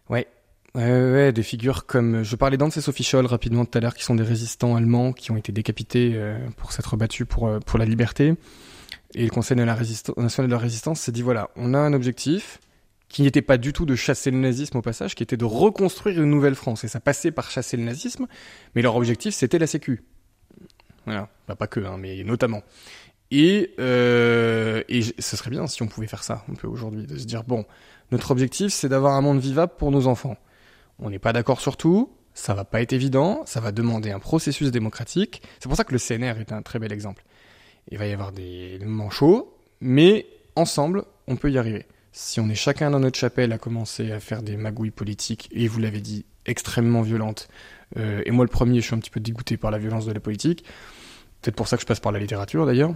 Ouais. 0.08 0.26
Ouais, 0.74 1.12
ouais, 1.12 1.32
des 1.32 1.42
figures 1.42 1.84
comme 1.84 2.22
je 2.22 2.34
parlais 2.36 2.56
d'Anse 2.56 2.78
et 2.78 2.80
Sophie 2.80 3.02
Scholl 3.02 3.26
rapidement 3.26 3.66
tout 3.66 3.76
à 3.76 3.82
l'heure, 3.82 3.94
qui 3.94 4.02
sont 4.02 4.14
des 4.14 4.22
résistants 4.22 4.76
allemands 4.76 5.12
qui 5.12 5.30
ont 5.30 5.36
été 5.36 5.52
décapités 5.52 6.12
euh, 6.14 6.38
pour 6.56 6.72
s'être 6.72 6.96
battus 6.96 7.26
pour 7.28 7.48
euh, 7.48 7.60
pour 7.60 7.78
la 7.78 7.84
liberté. 7.84 8.34
Et 9.14 9.24
le 9.24 9.30
Conseil 9.30 9.58
national 9.58 10.46
de 10.46 10.52
la 10.52 10.58
résistance 10.58 11.00
s'est 11.00 11.12
dit 11.12 11.22
voilà, 11.22 11.50
on 11.54 11.74
a 11.74 11.78
un 11.78 11.92
objectif 11.92 12.60
qui 13.10 13.22
n'était 13.22 13.42
pas 13.42 13.58
du 13.58 13.74
tout 13.74 13.84
de 13.84 13.94
chasser 13.94 14.30
le 14.30 14.38
nazisme 14.38 14.78
au 14.78 14.82
passage, 14.82 15.14
qui 15.14 15.22
était 15.22 15.36
de 15.36 15.44
reconstruire 15.44 16.22
une 16.22 16.30
nouvelle 16.30 16.54
France. 16.54 16.82
Et 16.84 16.88
ça 16.88 17.00
passait 17.00 17.30
par 17.30 17.50
chasser 17.50 17.76
le 17.76 17.82
nazisme, 17.82 18.26
mais 18.74 18.80
leur 18.80 18.96
objectif 18.96 19.34
c'était 19.34 19.58
la 19.58 19.66
Sécu. 19.66 20.02
Voilà, 21.06 21.28
bah, 21.48 21.56
pas 21.56 21.66
que, 21.66 21.80
hein, 21.80 21.96
mais 21.98 22.22
notamment. 22.24 22.62
Et, 23.30 23.74
euh, 23.80 24.82
et 24.88 25.02
ce 25.02 25.36
serait 25.36 25.50
bien 25.50 25.66
si 25.66 25.82
on 25.82 25.88
pouvait 25.88 26.06
faire 26.06 26.22
ça 26.22 26.44
un 26.50 26.54
peu 26.54 26.66
aujourd'hui, 26.66 27.06
de 27.06 27.16
se 27.16 27.24
dire 27.24 27.42
bon, 27.42 27.64
notre 28.12 28.30
objectif 28.30 28.72
c'est 28.72 28.88
d'avoir 28.88 29.14
un 29.14 29.20
monde 29.20 29.40
vivable 29.40 29.72
pour 29.78 29.90
nos 29.90 30.06
enfants. 30.06 30.36
On 30.98 31.10
n'est 31.10 31.18
pas 31.18 31.32
d'accord 31.32 31.60
sur 31.60 31.76
tout, 31.76 32.10
ça 32.34 32.54
va 32.54 32.64
pas 32.64 32.82
être 32.82 32.92
évident, 32.92 33.42
ça 33.46 33.60
va 33.60 33.72
demander 33.72 34.10
un 34.10 34.20
processus 34.20 34.70
démocratique. 34.70 35.42
C'est 35.58 35.68
pour 35.68 35.76
ça 35.76 35.84
que 35.84 35.92
le 35.92 35.98
CNR 35.98 36.38
est 36.40 36.52
un 36.52 36.62
très 36.62 36.78
bel 36.78 36.92
exemple. 36.92 37.24
Il 37.90 37.98
va 37.98 38.06
y 38.06 38.12
avoir 38.12 38.32
des 38.32 38.78
moments 38.82 39.10
chauds, 39.10 39.56
mais 39.80 40.26
ensemble, 40.54 41.04
on 41.26 41.36
peut 41.36 41.50
y 41.50 41.58
arriver. 41.58 41.86
Si 42.12 42.40
on 42.40 42.48
est 42.48 42.54
chacun 42.54 42.90
dans 42.90 43.00
notre 43.00 43.18
chapelle 43.18 43.52
à 43.52 43.58
commencer 43.58 44.12
à 44.12 44.20
faire 44.20 44.42
des 44.42 44.56
magouilles 44.56 44.90
politiques, 44.90 45.48
et 45.52 45.68
vous 45.68 45.80
l'avez 45.80 46.00
dit, 46.00 46.24
extrêmement 46.46 47.02
violentes, 47.02 47.48
euh, 47.96 48.22
et 48.24 48.30
moi 48.30 48.44
le 48.44 48.50
premier, 48.50 48.80
je 48.80 48.86
suis 48.86 48.94
un 48.94 48.98
petit 48.98 49.10
peu 49.10 49.20
dégoûté 49.20 49.56
par 49.56 49.70
la 49.70 49.78
violence 49.78 50.06
de 50.06 50.12
la 50.12 50.20
politique, 50.20 50.64
peut-être 51.46 51.56
pour 51.56 51.68
ça 51.68 51.76
que 51.76 51.82
je 51.82 51.86
passe 51.86 52.00
par 52.00 52.10
la 52.10 52.18
littérature 52.18 52.66
d'ailleurs. 52.66 52.92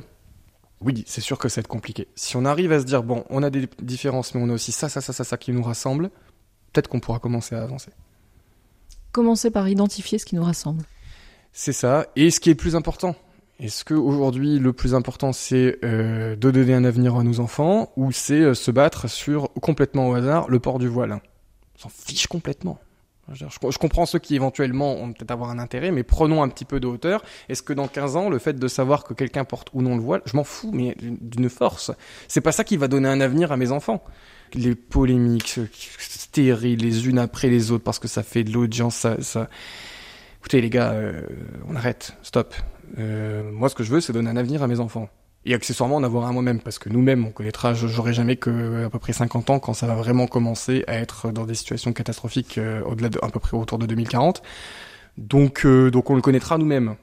Oui, 0.81 1.05
c'est 1.07 1.21
sûr 1.21 1.39
que 1.39 1.49
ça 1.49 1.61
va 1.61 1.61
être 1.61 1.69
compliqué. 1.69 2.09
Si 2.17 2.37
on 2.37 2.45
arrive 2.45 2.73
à 2.73 2.81
se 2.81 2.85
dire, 2.85 3.05
bon, 3.05 3.25
on 3.31 3.45
a 3.45 3.51
des 3.51 3.69
différences, 3.81 4.35
mais 4.35 4.41
on 4.43 4.49
a 4.49 4.55
aussi 4.55 4.73
ça, 4.73 4.89
ça, 4.89 5.01
ça, 5.01 5.13
ça, 5.13 5.23
ça 5.23 5.37
qui 5.37 5.53
nous 5.53 5.63
rassemble, 5.63 6.11
peut-être 6.73 6.89
qu'on 6.89 6.99
pourra 6.99 7.21
commencer 7.21 7.55
à 7.55 7.63
avancer. 7.63 7.93
Commencer 9.13 9.51
par 9.51 9.69
identifier 9.69 10.19
ce 10.19 10.25
qui 10.25 10.35
nous 10.35 10.43
rassemble. 10.43 10.83
C'est 11.53 11.73
ça. 11.73 12.07
Et 12.17 12.31
ce 12.31 12.41
qui 12.41 12.51
est 12.51 12.55
plus 12.57 12.75
important, 12.75 13.15
est-ce 13.61 13.85
qu'aujourd'hui, 13.85 14.59
le 14.59 14.73
plus 14.73 14.95
important, 14.95 15.33
c'est 15.33 15.79
euh, 15.85 16.35
de 16.35 16.51
donner 16.51 16.75
un 16.75 16.85
avenir 16.85 17.15
à 17.15 17.23
nos 17.23 17.39
enfants, 17.39 17.93
ou 17.97 18.11
c'est 18.11 18.41
euh, 18.41 18.55
se 18.55 18.73
battre 18.73 19.09
sur, 19.09 19.53
complètement 19.55 20.09
au 20.09 20.15
hasard, 20.15 20.49
le 20.49 20.59
port 20.59 20.81
du 20.81 20.89
voile? 20.89 21.21
On 21.77 21.83
s'en 21.83 21.89
fiche 21.89 22.27
complètement. 22.27 22.79
Je, 23.33 23.79
comprends 23.79 24.07
ceux 24.07 24.19
qui 24.19 24.35
éventuellement 24.35 24.95
ont 24.95 25.13
peut-être 25.13 25.31
avoir 25.31 25.51
un 25.51 25.59
intérêt, 25.59 25.91
mais 25.91 26.03
prenons 26.03 26.43
un 26.43 26.49
petit 26.49 26.65
peu 26.65 26.81
de 26.81 26.87
hauteur. 26.87 27.23
Est-ce 27.49 27.63
que 27.63 27.73
dans 27.73 27.87
15 27.87 28.17
ans, 28.17 28.29
le 28.29 28.39
fait 28.39 28.55
de 28.55 28.69
savoir 28.69 29.05
que 29.05 29.15
quelqu'un 29.15 29.45
porte 29.45 29.69
ou 29.73 29.83
non 29.83 29.97
le 29.97 30.03
voile, 30.03 30.23
je 30.25 30.37
m'en 30.37 30.45
fous, 30.45 30.71
mais 30.73 30.97
d'une 31.01 31.49
force. 31.49 31.93
C'est 32.29 32.41
pas 32.41 32.53
ça 32.53 32.65
qui 32.65 32.77
va 32.77 32.89
donner 32.89 33.09
un 33.09 33.21
avenir 33.21 33.53
à 33.53 33.57
mes 33.57 33.71
enfants. 33.71 34.03
Les 34.55 34.75
polémiques 34.75 35.61
stériles 35.99 36.81
les 36.81 37.09
unes 37.09 37.19
après 37.19 37.49
les 37.49 37.71
autres 37.71 37.85
parce 37.85 38.01
que 38.01 38.09
ça 38.09 38.23
fait 38.23 38.43
de 38.43 38.53
l'audience, 38.53 38.97
ça, 38.97 39.23
ça... 39.23 39.49
Écoutez 40.41 40.61
les 40.61 40.71
gars, 40.71 40.93
euh, 40.93 41.23
on 41.69 41.77
arrête, 41.77 42.17
stop. 42.23 42.55
Euh, 42.99 43.49
moi, 43.53 43.69
ce 43.69 43.75
que 43.75 43.85
je 43.85 43.93
veux, 43.93 44.01
c'est 44.01 44.13
donner 44.13 44.31
un 44.31 44.37
avenir 44.37 44.63
à 44.63 44.67
mes 44.67 44.81
enfants 44.81 45.09
et 45.47 45.55
accessoirement 45.55 45.97
en 45.97 46.05
avoir 46.05 46.27
un 46.27 46.33
moi-même 46.33 46.61
parce 46.61 46.79
que 46.79 46.89
nous-mêmes 46.91 47.25
on 47.27 47.31
connaîtra 47.31 47.73
j'aurai 47.73 48.13
jamais 48.13 48.37
que 48.37 48.85
à 48.85 48.91
peu 48.91 48.99
près 48.99 49.15
50 49.15 49.51
ans 49.51 49.59
quand 49.59 49.73
ça 49.73 49.87
va 49.87 49.95
vraiment 49.95 50.27
commencer 50.27 50.85
à 50.87 50.95
être 50.95 51.31
dans 51.33 51.47
des 51.47 51.55
situations 51.55 51.93
catastrophiques 51.93 52.59
euh, 52.59 52.83
au-delà 52.83 53.09
de 53.09 53.19
à 53.23 53.29
peu 53.29 53.41
près 53.41 53.57
autour 53.57 53.79
de 53.79 53.87
2040 53.87 54.43
donc 55.21 55.67
euh, 55.67 55.91
donc 55.91 56.11
on 56.11 56.15
le 56.15 56.23
connaîtra 56.23 56.59
nous-mêmes. 56.59 56.97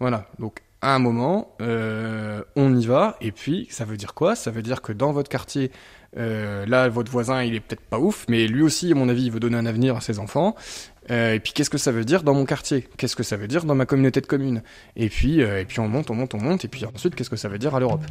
Voilà. 0.00 0.26
Donc 0.38 0.62
à 0.80 0.94
un 0.94 0.98
moment 0.98 1.54
euh, 1.60 2.42
on 2.56 2.76
y 2.76 2.86
va 2.86 3.16
et 3.20 3.32
puis 3.32 3.66
ça 3.70 3.84
veut 3.84 3.96
dire 3.96 4.14
quoi? 4.14 4.34
Ça 4.34 4.50
veut 4.50 4.62
dire 4.62 4.82
que 4.82 4.92
dans 4.92 5.12
votre 5.12 5.28
quartier 5.28 5.70
euh, 6.16 6.66
là 6.66 6.88
votre 6.88 7.10
voisin 7.10 7.42
il 7.42 7.54
est 7.54 7.60
peut-être 7.60 7.80
pas 7.82 7.98
ouf 7.98 8.26
mais 8.28 8.46
lui 8.46 8.62
aussi 8.62 8.92
à 8.92 8.94
mon 8.94 9.08
avis 9.08 9.24
il 9.24 9.32
veut 9.32 9.40
donner 9.40 9.56
un 9.56 9.66
avenir 9.66 9.96
à 9.96 10.00
ses 10.00 10.18
enfants 10.18 10.54
euh, 11.10 11.34
et 11.34 11.40
puis 11.40 11.52
qu'est-ce 11.52 11.70
que 11.70 11.78
ça 11.78 11.90
veut 11.90 12.04
dire 12.04 12.22
dans 12.22 12.34
mon 12.34 12.44
quartier? 12.44 12.88
Qu'est-ce 12.96 13.16
que 13.16 13.22
ça 13.22 13.36
veut 13.36 13.48
dire 13.48 13.64
dans 13.64 13.74
ma 13.74 13.86
communauté 13.86 14.20
de 14.20 14.26
communes? 14.26 14.62
Et 14.96 15.08
puis 15.08 15.42
euh, 15.42 15.60
et 15.60 15.64
puis 15.64 15.80
on 15.80 15.88
monte, 15.88 16.10
on 16.10 16.14
monte, 16.14 16.34
on 16.34 16.40
monte. 16.40 16.64
Et 16.64 16.68
puis 16.68 16.84
ensuite 16.86 17.14
qu'est-ce 17.14 17.30
que 17.30 17.36
ça 17.36 17.48
veut 17.48 17.58
dire 17.58 17.74
à 17.74 17.80
l'Europe? 17.80 18.02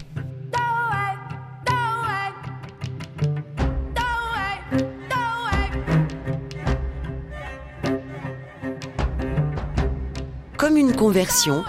Comme 10.57 10.77
une 10.77 10.95
conversion, 10.95 11.63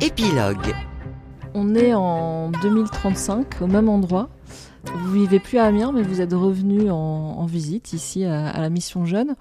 épilogue. 0.00 0.74
On 1.52 1.60
On 1.62 1.74
est 1.74 1.92
en 1.92 2.50
2035, 2.50 3.60
au 3.60 3.66
même 3.66 3.88
endroit. 3.88 4.30
Vous 4.84 5.12
vivez 5.12 5.40
plus 5.40 5.58
à 5.58 5.64
Amiens, 5.64 5.92
mais 5.92 6.02
vous 6.02 6.20
êtes 6.20 6.32
revenu 6.32 6.90
en, 6.90 7.44
visite 7.46 7.92
ici 7.92 8.24
à, 8.24 8.58
la 8.58 8.70
Mission 8.70 9.04
Jeune. 9.04 9.34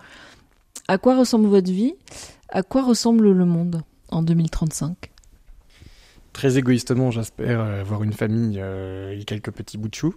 À 0.87 0.97
quoi 0.97 1.17
ressemble 1.17 1.47
votre 1.47 1.71
vie? 1.71 1.93
À 2.49 2.63
quoi 2.63 2.83
ressemble 2.83 3.31
le 3.31 3.45
monde 3.45 3.83
en 4.09 4.21
2035 4.21 5.11
Très 6.33 6.57
égoïstement, 6.57 7.11
j'espère 7.11 7.59
avoir 7.61 8.03
une 8.03 8.13
famille 8.13 8.59
euh, 8.59 9.17
et 9.17 9.23
quelques 9.23 9.51
petits 9.51 9.77
bouts 9.77 9.89
de 9.89 9.95
choux 9.95 10.15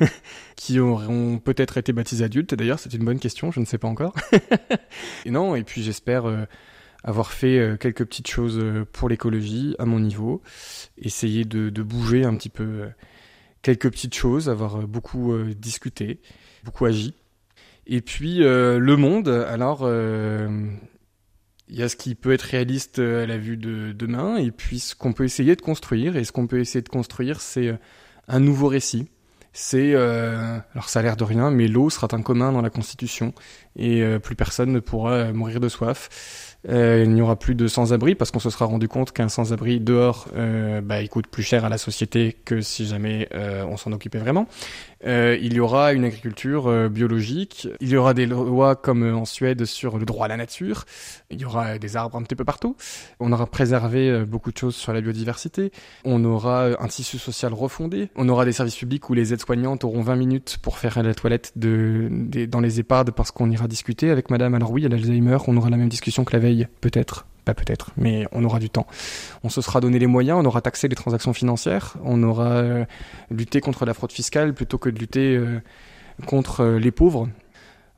qui 0.56 0.78
auront 0.78 1.38
peut-être 1.38 1.76
été 1.78 1.92
baptisés 1.92 2.24
adultes. 2.24 2.54
D'ailleurs, 2.54 2.78
c'est 2.78 2.94
une 2.94 3.04
bonne 3.04 3.18
question, 3.18 3.50
je 3.50 3.60
ne 3.60 3.64
sais 3.64 3.78
pas 3.78 3.88
encore. 3.88 4.14
et 5.26 5.30
non, 5.30 5.56
et 5.56 5.64
puis 5.64 5.82
j'espère 5.82 6.26
euh, 6.26 6.44
avoir 7.04 7.32
fait 7.32 7.58
euh, 7.58 7.76
quelques 7.76 8.04
petites 8.04 8.28
choses 8.28 8.62
pour 8.92 9.08
l'écologie 9.08 9.74
à 9.78 9.84
mon 9.84 10.00
niveau, 10.00 10.42
essayer 10.96 11.44
de, 11.44 11.70
de 11.70 11.82
bouger 11.82 12.24
un 12.24 12.34
petit 12.36 12.50
peu 12.50 12.88
quelques 13.62 13.90
petites 13.90 14.14
choses, 14.14 14.48
avoir 14.48 14.86
beaucoup 14.86 15.36
discuté, 15.54 16.20
beaucoup 16.64 16.86
agi. 16.86 17.14
Et 17.86 18.00
puis 18.00 18.38
le 18.38 18.96
monde, 18.96 19.28
alors 19.28 19.86
il 21.70 21.78
y 21.78 21.82
a 21.82 21.88
ce 21.88 21.96
qui 21.96 22.14
peut 22.14 22.32
être 22.32 22.42
réaliste 22.42 22.98
euh, 22.98 23.24
à 23.24 23.26
la 23.26 23.36
vue 23.36 23.56
de 23.56 23.92
demain, 23.92 24.36
et 24.36 24.50
puis 24.50 24.78
ce 24.78 24.94
qu'on 24.94 25.12
peut 25.12 25.24
essayer 25.24 25.54
de 25.54 25.60
construire. 25.60 26.16
Et 26.16 26.24
ce 26.24 26.32
qu'on 26.32 26.46
peut 26.46 26.60
essayer 26.60 26.82
de 26.82 26.88
construire, 26.88 27.40
c'est 27.40 27.68
euh, 27.68 27.76
un 28.26 28.40
nouveau 28.40 28.68
récit. 28.68 29.08
C'est, 29.52 29.92
euh, 29.94 30.58
alors 30.72 30.88
ça 30.88 31.00
a 31.00 31.02
l'air 31.02 31.16
de 31.16 31.24
rien, 31.24 31.50
mais 31.50 31.68
l'eau 31.68 31.90
sera 31.90 32.08
un 32.12 32.22
commun 32.22 32.52
dans 32.52 32.62
la 32.62 32.70
Constitution, 32.70 33.34
et 33.76 34.02
plus 34.22 34.36
personne 34.36 34.72
ne 34.72 34.78
pourra 34.78 35.32
mourir 35.32 35.58
de 35.58 35.68
soif. 35.68 36.47
Il 36.68 37.10
n'y 37.10 37.22
aura 37.22 37.36
plus 37.36 37.54
de 37.54 37.66
sans-abri 37.66 38.14
parce 38.14 38.30
qu'on 38.30 38.38
se 38.40 38.50
sera 38.50 38.66
rendu 38.66 38.88
compte 38.88 39.12
qu'un 39.12 39.28
sans-abri 39.28 39.80
dehors, 39.80 40.28
bah, 40.82 41.00
il 41.02 41.08
coûte 41.08 41.26
plus 41.26 41.42
cher 41.42 41.64
à 41.64 41.68
la 41.68 41.78
société 41.78 42.36
que 42.44 42.60
si 42.60 42.86
jamais 42.86 43.28
on 43.32 43.76
s'en 43.76 43.92
occupait 43.92 44.18
vraiment. 44.18 44.46
Euh, 45.06 45.38
il 45.40 45.54
y 45.54 45.60
aura 45.60 45.92
une 45.92 46.04
agriculture 46.04 46.66
euh, 46.66 46.88
biologique, 46.88 47.68
il 47.80 47.88
y 47.88 47.96
aura 47.96 48.14
des 48.14 48.26
lois 48.26 48.74
comme 48.74 49.04
euh, 49.04 49.14
en 49.14 49.24
Suède 49.24 49.64
sur 49.64 49.96
le 49.96 50.04
droit 50.04 50.26
à 50.26 50.28
la 50.28 50.36
nature, 50.36 50.84
il 51.30 51.40
y 51.40 51.44
aura 51.44 51.78
des 51.78 51.96
arbres 51.96 52.16
un 52.16 52.22
petit 52.22 52.34
peu 52.34 52.44
partout, 52.44 52.76
on 53.20 53.30
aura 53.30 53.46
préservé 53.46 54.24
beaucoup 54.24 54.50
de 54.50 54.58
choses 54.58 54.74
sur 54.74 54.92
la 54.92 55.00
biodiversité, 55.00 55.70
on 56.04 56.24
aura 56.24 56.70
un 56.80 56.88
tissu 56.88 57.18
social 57.18 57.52
refondé, 57.52 58.10
on 58.16 58.28
aura 58.28 58.44
des 58.44 58.52
services 58.52 58.76
publics 58.76 59.08
où 59.08 59.14
les 59.14 59.32
aides-soignantes 59.32 59.84
auront 59.84 60.02
20 60.02 60.16
minutes 60.16 60.58
pour 60.62 60.78
faire 60.78 61.00
la 61.00 61.14
toilette 61.14 61.52
dans 61.56 62.60
les 62.60 62.80
EHPAD 62.80 63.12
parce 63.12 63.30
qu'on 63.30 63.50
ira 63.50 63.68
discuter 63.68 64.10
avec 64.10 64.30
madame. 64.30 64.54
Alors 64.54 64.72
oui, 64.72 64.84
a 64.84 64.88
l'Alzheimer, 64.88 65.38
on 65.46 65.56
aura 65.56 65.70
la 65.70 65.76
même 65.76 65.88
discussion 65.88 66.24
que 66.24 66.32
la 66.32 66.40
veille, 66.40 66.66
peut-être 66.80 67.26
peut-être, 67.54 67.90
mais 67.96 68.26
on 68.32 68.44
aura 68.44 68.58
du 68.58 68.70
temps. 68.70 68.86
On 69.44 69.48
se 69.48 69.60
sera 69.60 69.80
donné 69.80 69.98
les 69.98 70.06
moyens, 70.06 70.38
on 70.40 70.44
aura 70.44 70.60
taxé 70.60 70.88
les 70.88 70.96
transactions 70.96 71.32
financières, 71.32 71.96
on 72.04 72.22
aura 72.22 72.48
euh, 72.48 72.84
lutté 73.30 73.60
contre 73.60 73.84
la 73.84 73.94
fraude 73.94 74.12
fiscale 74.12 74.54
plutôt 74.54 74.78
que 74.78 74.88
de 74.88 74.98
lutter 74.98 75.36
euh, 75.36 75.60
contre 76.26 76.60
euh, 76.60 76.78
les 76.78 76.90
pauvres. 76.90 77.28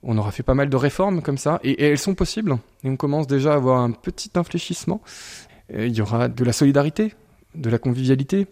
On 0.03 0.17
aura 0.17 0.33
fait 0.33 0.43
pas 0.43 0.55
mal 0.55 0.71
de 0.71 0.77
réformes 0.77 1.23
comme 1.23 1.39
ça, 1.39 1.61
et, 1.63 1.85
elles 1.85 1.99
sont 1.99 2.15
possibles. 2.15 2.59
On 2.85 2.97
commence 2.97 3.27
déjà 3.27 3.53
à 3.53 3.57
avoir 3.57 3.81
un 3.81 3.91
petit 3.91 4.31
infléchissement. 4.35 5.03
il 5.73 5.95
y 5.95 6.01
aura 6.01 6.29
de 6.29 6.45
la 6.45 6.53
solidarité, 6.53 7.15
de 7.55 7.69
la 7.69 7.79
convivialité. 7.79 8.47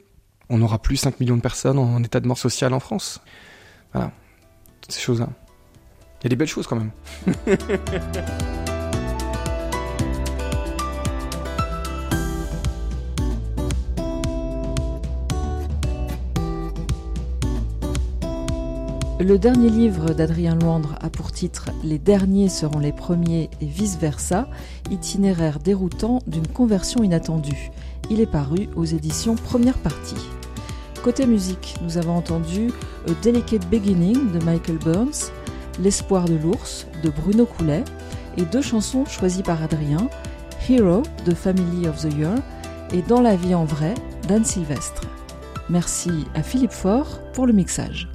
On 0.51 0.59
n'aura 0.59 0.79
plus 0.79 0.97
5 0.97 1.21
millions 1.21 1.37
de 1.37 1.43
personnes 1.43 1.79
en 1.79 2.03
état 2.03 2.21
de 2.21 2.27
mort 2.27 2.39
sociale 2.39 2.75
en 2.75 2.81
France. 2.81 3.21
Voilà, 3.93 4.13
ces 4.89 5.01
choses-là. 5.01 5.29
Il 6.21 6.25
y 6.25 6.27
a 6.27 6.31
des 6.31 6.37
belles 6.37 6.49
choses 6.49 6.67
quand 6.67 6.77
même. 6.77 6.91
Le 19.21 19.37
dernier 19.37 19.69
livre 19.69 20.15
d'Adrien 20.15 20.55
Loindre 20.55 20.95
a 21.01 21.11
pour 21.11 21.33
titre 21.33 21.71
Les 21.83 21.99
derniers 21.99 22.49
seront 22.49 22.79
les 22.79 22.93
premiers 22.93 23.51
et 23.61 23.67
vice-versa, 23.67 24.47
itinéraire 24.93 25.59
déroutant 25.59 26.21
d'une 26.29 26.47
conversion 26.47 27.03
inattendue. 27.03 27.73
Il 28.11 28.21
est 28.21 28.31
paru 28.31 28.69
aux 28.77 28.85
éditions 28.85 29.35
Première 29.35 29.79
Partie. 29.79 30.29
Côté 31.03 31.27
musique, 31.27 31.75
nous 31.83 31.99
avons 31.99 32.15
entendu 32.15 32.71
A 33.09 33.13
Delicate 33.25 33.69
Beginning 33.69 34.31
de 34.31 34.45
Michael 34.45 34.79
Burns, 34.79 35.33
L'espoir 35.83 36.27
de 36.27 36.37
l'ours 36.37 36.87
de 37.03 37.11
Bruno 37.11 37.45
Coulet 37.45 37.83
et 38.37 38.43
deux 38.43 38.63
chansons 38.63 39.05
choisies 39.05 39.43
par 39.43 39.61
Adrien, 39.61 40.09
Hero 40.69 41.03
de 41.27 41.35
Family 41.35 41.89
of 41.89 42.01
the 42.01 42.15
Year 42.15 42.37
et 42.93 43.03
Dans 43.03 43.21
la 43.21 43.35
vie 43.35 43.57
en 43.57 43.65
vrai 43.65 43.95
d'Anne 44.29 44.45
Sylvestre. 44.45 45.03
Merci 45.69 46.25
à 46.37 46.45
Philippe 46.45 46.71
Faure 46.71 47.21
pour 47.33 47.49
le 47.49 47.53
mixage. 47.53 48.09